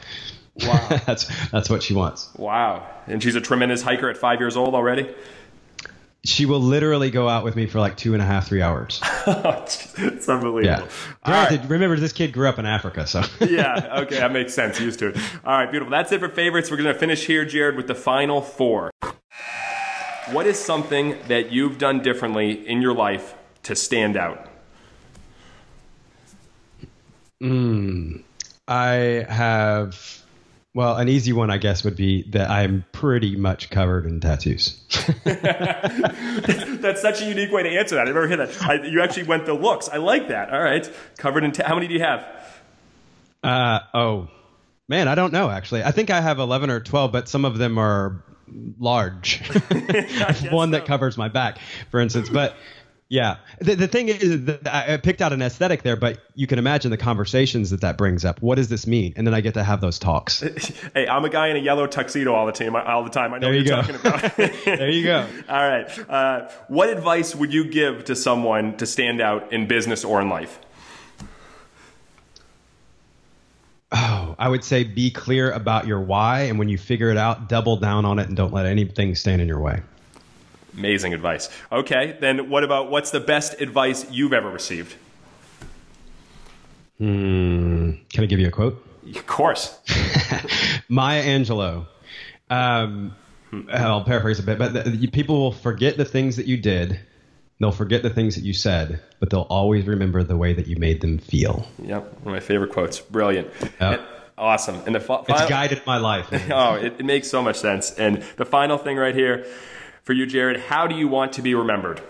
Wow. 0.62 0.88
that's 1.06 1.50
that's 1.50 1.70
what 1.70 1.84
she 1.84 1.94
wants. 1.94 2.30
Wow. 2.36 2.86
And 3.08 3.22
she's 3.24 3.36
a 3.36 3.42
tremendous 3.42 3.82
hiker 3.82 4.10
at 4.10 4.18
five 4.18 4.40
years 4.40 4.56
old 4.58 4.74
already? 4.76 5.14
She 6.26 6.46
will 6.46 6.60
literally 6.60 7.12
go 7.12 7.30
out 7.30 7.46
with 7.46 7.56
me 7.56 7.66
for 7.66 7.80
like 7.80 7.96
two 7.96 8.14
and 8.14 8.22
a 8.22 8.26
half, 8.26 8.48
three 8.48 8.62
hours. 8.62 9.00
it's 9.28 10.28
unbelievable. 10.28 10.64
Yeah. 10.64 10.80
All 11.24 11.34
right. 11.34 11.48
Granted, 11.50 11.70
remember 11.70 11.96
this 11.96 12.12
kid 12.12 12.34
grew 12.34 12.50
up 12.50 12.60
in 12.60 12.66
Africa, 12.66 13.08
so 13.08 13.24
yeah, 13.40 14.00
okay, 14.02 14.18
that 14.20 14.32
makes 14.32 14.54
sense. 14.54 14.80
Used 14.80 15.00
to 15.00 15.08
it. 15.08 15.18
All 15.46 15.58
right, 15.58 15.72
beautiful. 15.72 15.92
That's 15.92 16.12
it 16.12 16.20
for 16.20 16.30
favorites. 16.30 16.70
We're 16.70 16.78
going 16.78 16.94
to 16.94 17.00
finish 17.00 17.26
here, 17.26 17.46
Jared, 17.46 17.78
with 17.78 17.88
the 17.88 17.96
final 17.96 18.42
four. 18.42 18.92
What 20.32 20.46
is 20.46 20.60
something 20.60 21.18
that 21.28 21.52
you've 21.52 21.78
done 21.78 22.02
differently 22.02 22.68
in 22.68 22.82
your 22.82 22.94
life 22.94 23.34
to 23.64 23.76
stand 23.76 24.18
out? 24.18 24.48
Hmm. 27.40 28.18
I 28.68 29.26
have. 29.28 30.24
Well, 30.76 30.98
an 30.98 31.10
easy 31.10 31.34
one, 31.34 31.50
I 31.50 31.58
guess, 31.58 31.84
would 31.84 31.96
be 31.96 32.30
that 32.30 32.50
I'm 32.50 32.86
pretty 32.92 33.36
much 33.36 33.72
covered 33.72 34.06
in 34.06 34.20
tattoos. 34.20 34.80
That's 35.24 37.02
such 37.02 37.22
a 37.22 37.26
unique 37.26 37.52
way 37.52 37.64
to 37.64 37.70
answer 37.70 37.96
that. 37.96 38.08
I've 38.08 38.14
never 38.14 38.28
heard 38.28 38.40
that. 38.40 38.62
I, 38.62 38.86
you 38.86 39.02
actually 39.02 39.24
went 39.24 39.48
the 39.48 39.56
looks. 39.56 39.90
I 39.90 39.98
like 39.98 40.28
that. 40.28 40.54
All 40.54 40.62
right. 40.62 40.90
Covered 41.18 41.44
in. 41.44 41.54
Ta- 41.54 41.68
how 41.68 41.74
many 41.74 41.88
do 41.88 41.96
you 41.96 42.02
have? 42.02 42.24
Uh, 43.44 43.80
oh, 43.96 44.28
man, 44.88 45.08
I 45.08 45.16
don't 45.16 45.34
know 45.34 45.50
actually. 45.50 45.84
I 45.84 45.92
think 45.92 46.12
I 46.12 46.22
have 46.22 46.40
11 46.40 46.70
or 46.70 46.80
12, 46.82 47.12
but 47.12 47.28
some 47.28 47.46
of 47.46 47.58
them 47.58 47.78
are 47.78 48.24
large. 48.80 49.42
One 50.52 50.72
that 50.72 50.86
covers 50.86 51.18
my 51.18 51.30
back, 51.30 51.60
for 51.90 52.00
instance. 52.00 52.30
But 52.30 52.56
yeah, 53.10 53.38
the, 53.60 53.74
the 53.76 53.88
thing 53.88 54.08
is, 54.10 54.46
that 54.46 54.68
I 54.68 54.98
picked 54.98 55.20
out 55.20 55.34
an 55.34 55.42
aesthetic 55.42 55.82
there, 55.82 55.96
but 55.96 56.20
you 56.36 56.46
can 56.46 56.60
imagine 56.60 56.92
the 56.92 56.98
conversations 56.98 57.72
that 57.72 57.82
that 57.82 57.98
brings 57.98 58.24
up. 58.24 58.40
What 58.40 58.56
does 58.56 58.70
this 58.70 58.86
mean? 58.86 59.14
And 59.16 59.26
then 59.26 59.34
I 59.34 59.42
get 59.42 59.56
to 59.56 59.64
have 59.64 59.82
those 59.82 59.98
talks. 59.98 60.42
Hey, 60.94 61.08
I'm 61.08 61.26
a 61.26 61.30
guy 61.30 61.48
in 61.50 61.56
a 61.56 61.60
yellow 61.60 61.88
tuxedo 61.88 62.34
all 62.34 62.46
the 62.46 62.52
time. 62.52 62.76
All 62.76 63.04
the 63.04 63.10
time. 63.10 63.34
I 63.34 63.40
know 63.40 63.52
There 63.52 63.60
what 63.60 63.66
you 63.66 63.74
you're 63.74 63.82
go. 63.84 64.22
talking 64.22 64.32
about. 64.32 64.38
there 64.66 64.90
you 64.90 65.04
go. 65.04 65.26
All 65.48 65.70
right. 65.70 66.10
Uh, 66.10 66.50
what 66.68 66.90
advice 66.90 67.36
would 67.36 67.52
you 67.54 67.66
give 67.66 68.06
to 68.06 68.16
someone 68.16 68.78
to 68.78 68.86
stand 68.86 69.22
out 69.22 69.52
in 69.52 69.68
business 69.68 70.04
or 70.06 70.22
in 70.22 70.30
life? 70.30 70.60
Oh, 73.92 74.36
I 74.38 74.48
would 74.50 74.64
say 74.64 74.84
be 74.84 75.10
clear 75.10 75.52
about 75.52 75.88
your 75.88 76.00
why, 76.00 76.42
and 76.42 76.60
when 76.60 76.70
you 76.70 76.78
figure 76.78 77.10
it 77.10 77.18
out, 77.18 77.50
double 77.50 77.78
down 77.78 78.06
on 78.06 78.20
it 78.20 78.28
and 78.28 78.38
don't 78.38 78.54
let 78.54 78.68
anything 78.68 79.16
stand 79.16 79.42
in 79.42 79.48
your 79.48 79.60
way. 79.60 79.82
Amazing 80.80 81.14
advice. 81.14 81.50
Okay, 81.74 82.18
then 82.22 82.50
what 82.50 82.64
about 82.64 82.90
what's 82.90 83.12
the 83.12 83.20
best 83.20 83.60
advice 83.60 84.10
you've 84.10 84.32
ever 84.32 84.50
received? 84.50 84.96
Can 86.98 88.00
I 88.18 88.26
give 88.26 88.40
you 88.40 88.48
a 88.48 88.52
quote? 88.52 88.82
Of 89.14 89.28
course. 89.28 89.78
Maya 90.90 91.22
Angelou. 91.22 91.86
Um, 92.50 93.14
I'll 93.70 94.06
paraphrase 94.06 94.40
a 94.40 94.44
bit, 94.44 94.58
but 94.58 94.74
the, 94.74 95.08
people 95.08 95.38
will 95.38 95.52
forget 95.52 95.98
the 95.98 96.06
things 96.06 96.38
that 96.38 96.46
you 96.46 96.56
did. 96.56 96.98
They'll 97.60 97.74
forget 97.74 98.02
the 98.02 98.10
things 98.10 98.36
that 98.36 98.46
you 98.46 98.54
said, 98.54 99.02
but 99.20 99.32
they'll 99.32 99.42
always 99.50 99.86
remember 99.86 100.24
the 100.24 100.38
way 100.38 100.54
that 100.54 100.68
you 100.68 100.78
made 100.78 101.02
them 101.02 101.18
feel. 101.18 101.68
Yep, 101.84 102.04
one 102.22 102.22
of 102.22 102.26
my 102.26 102.40
favorite 102.40 102.72
quotes. 102.72 103.02
Brilliant. 103.02 103.50
Yep. 103.62 103.82
And- 103.82 104.02
awesome. 104.38 104.82
And 104.86 104.96
the 104.96 105.02
fi- 105.02 105.26
It's 105.28 105.50
guided 105.50 105.82
my 105.86 105.98
life. 105.98 106.30
oh, 106.52 106.76
it, 106.76 106.96
it 107.00 107.06
makes 107.06 107.28
so 107.28 107.42
much 107.42 107.58
sense. 107.58 107.92
And 107.92 108.24
the 108.38 108.46
final 108.46 108.78
thing 108.78 108.96
right 108.96 109.14
here 109.14 109.46
for 110.10 110.14
you, 110.14 110.26
Jared, 110.26 110.60
how 110.60 110.88
do 110.88 110.96
you 110.96 111.08
want 111.08 111.34
to 111.34 111.44
be 111.44 111.54
remembered? 111.54 112.02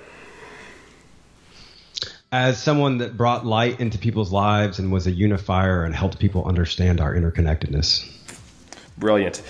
As 2.31 2.57
someone 2.57 2.99
that 2.99 3.17
brought 3.17 3.45
light 3.45 3.81
into 3.81 3.97
people's 3.97 4.31
lives 4.31 4.79
and 4.79 4.89
was 4.89 5.05
a 5.05 5.11
unifier 5.11 5.83
and 5.83 5.93
helped 5.93 6.17
people 6.17 6.45
understand 6.45 7.01
our 7.01 7.13
interconnectedness. 7.13 8.09
Brilliant. 8.97 9.41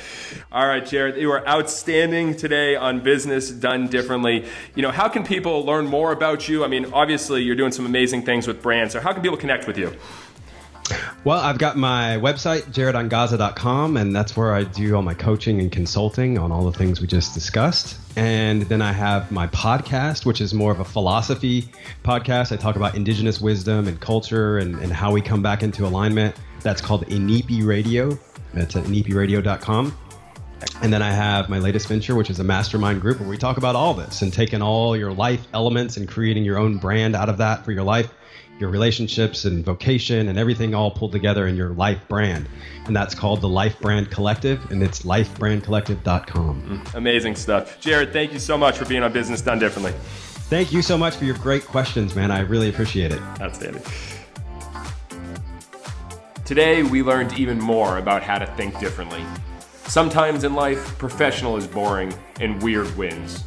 All 0.52 0.66
right, 0.66 0.84
Jared, 0.84 1.18
you 1.18 1.30
are 1.30 1.48
outstanding 1.48 2.36
today 2.36 2.76
on 2.76 3.02
business 3.02 3.52
done 3.52 3.88
differently. 3.88 4.48
You 4.74 4.82
know, 4.82 4.90
how 4.90 5.10
can 5.10 5.24
people 5.24 5.64
learn 5.64 5.86
more 5.86 6.12
about 6.12 6.50
you? 6.50 6.64
I 6.64 6.70
mean, 6.70 6.92
obviously, 6.92 7.44
you're 7.44 7.56
doing 7.56 7.72
some 7.72 7.86
amazing 7.86 8.24
things 8.24 8.48
with 8.48 8.64
brands. 8.64 8.94
So, 8.94 9.00
how 9.00 9.14
can 9.14 9.22
people 9.22 9.38
connect 9.38 9.68
with 9.68 9.78
you? 9.78 9.96
Well, 11.24 11.40
I've 11.40 11.58
got 11.58 11.78
my 11.78 12.18
website, 12.22 12.72
jaredangaza.com, 12.72 13.98
and 13.98 14.16
that's 14.16 14.38
where 14.38 14.54
I 14.54 14.64
do 14.64 14.96
all 14.96 15.02
my 15.02 15.14
coaching 15.14 15.60
and 15.60 15.72
consulting 15.72 16.38
on 16.38 16.52
all 16.52 16.64
the 16.64 16.78
things 16.78 17.02
we 17.02 17.08
just 17.08 17.34
discussed. 17.34 17.98
And 18.16 18.64
then 18.64 18.82
I 18.82 18.92
have 18.92 19.32
my 19.32 19.48
podcast, 19.48 20.26
which 20.26 20.42
is 20.42 20.54
more 20.54 20.72
of 20.72 20.80
a 20.80 20.86
philosophy 20.86 21.70
podcast. 22.04 22.52
I 22.52 22.56
talk 22.56 22.76
about 22.76 22.96
indigenous 22.96 23.42
wisdom 23.42 23.88
and 23.88 24.00
culture 24.00 24.58
and, 24.58 24.76
and 24.80 24.92
how 24.92 25.12
we 25.12 25.22
come 25.22 25.42
back 25.42 25.64
into 25.64 25.86
alignment. 25.86 26.36
That's 26.62 26.82
called 26.82 27.06
Inipi 27.08 27.66
Radio. 27.66 28.18
It's 28.54 28.76
at 28.76 28.86
inipiradio.com. 28.86 29.98
And 30.82 30.92
then 30.92 31.02
I 31.02 31.12
have 31.12 31.50
my 31.50 31.60
latest 31.60 31.88
venture, 31.88 32.16
which 32.16 32.30
is 32.30 32.40
a 32.40 32.44
mastermind 32.44 33.02
group 33.02 33.20
where 33.20 33.30
we 33.30 33.38
talk 33.38 33.58
about 33.58 33.76
all 33.76 33.94
this 33.94 34.22
and 34.22 34.34
taking 34.34 34.62
all 34.62 34.96
your 34.96 35.14
life 35.14 35.46
elements 35.54 35.98
and 35.98 36.08
creating 36.08 36.44
your 36.44 36.58
own 36.58 36.78
brand 36.78 37.16
out 37.16 37.30
of 37.30 37.38
that 37.38 37.64
for 37.64 37.72
your 37.72 37.84
life, 37.84 38.10
your 38.60 38.70
relationships 38.70 39.46
and 39.46 39.64
vocation 39.64 40.28
and 40.28 40.38
everything 40.38 40.76
all 40.76 40.92
pulled 40.92 41.12
together 41.12 41.48
in 41.48 41.56
your 41.56 41.70
life 41.70 42.00
brand. 42.08 42.48
And 42.86 42.96
that's 42.96 43.16
called 43.16 43.42
the 43.42 43.48
Life 43.48 43.80
Brand 43.80 44.12
Collective, 44.12 44.70
and 44.72 44.84
it's 44.84 45.04
lifebrandcollective.com. 45.04 46.62
Mm, 46.62 46.96
amazing 46.96 47.36
stuff. 47.36 47.80
Jared, 47.80 48.12
thank 48.12 48.34
you 48.34 48.40
so 48.40 48.58
much 48.58 48.78
for 48.78 48.86
being 48.86 49.04
on 49.04 49.14
Business 49.14 49.42
Done 49.42 49.60
Differently. 49.60 49.94
Thank 50.50 50.74
you 50.74 50.82
so 50.82 50.98
much 50.98 51.16
for 51.16 51.26
your 51.26 51.38
great 51.38 51.66
questions, 51.66 52.16
man. 52.16 52.32
I 52.32 52.40
really 52.40 52.70
appreciate 52.70 53.12
it. 53.12 53.22
Outstanding. 53.40 53.84
Today, 56.44 56.82
we 56.82 57.04
learned 57.04 57.34
even 57.34 57.60
more 57.60 58.00
about 58.00 58.24
how 58.24 58.40
to 58.40 58.48
think 58.56 58.80
differently. 58.80 59.24
Sometimes 59.86 60.44
in 60.44 60.56
life, 60.56 60.98
professional 60.98 61.56
is 61.58 61.68
boring 61.68 62.12
and 62.40 62.62
weird 62.64 62.96
wins. 62.98 63.44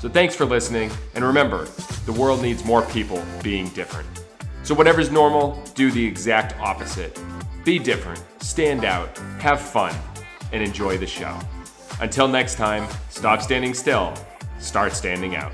So 0.00 0.08
thanks 0.08 0.36
for 0.36 0.44
listening, 0.44 0.90
and 1.14 1.24
remember, 1.24 1.64
the 2.06 2.12
world 2.12 2.42
needs 2.42 2.64
more 2.64 2.82
people 2.82 3.22
being 3.42 3.68
different. 3.70 4.23
So, 4.64 4.74
whatever's 4.74 5.10
normal, 5.10 5.62
do 5.74 5.90
the 5.90 6.02
exact 6.02 6.58
opposite. 6.58 7.20
Be 7.64 7.78
different, 7.78 8.24
stand 8.40 8.86
out, 8.86 9.18
have 9.38 9.60
fun, 9.60 9.94
and 10.52 10.62
enjoy 10.62 10.96
the 10.96 11.06
show. 11.06 11.38
Until 12.00 12.26
next 12.26 12.54
time, 12.54 12.88
stop 13.10 13.42
standing 13.42 13.74
still, 13.74 14.14
start 14.58 14.94
standing 14.94 15.36
out. 15.36 15.52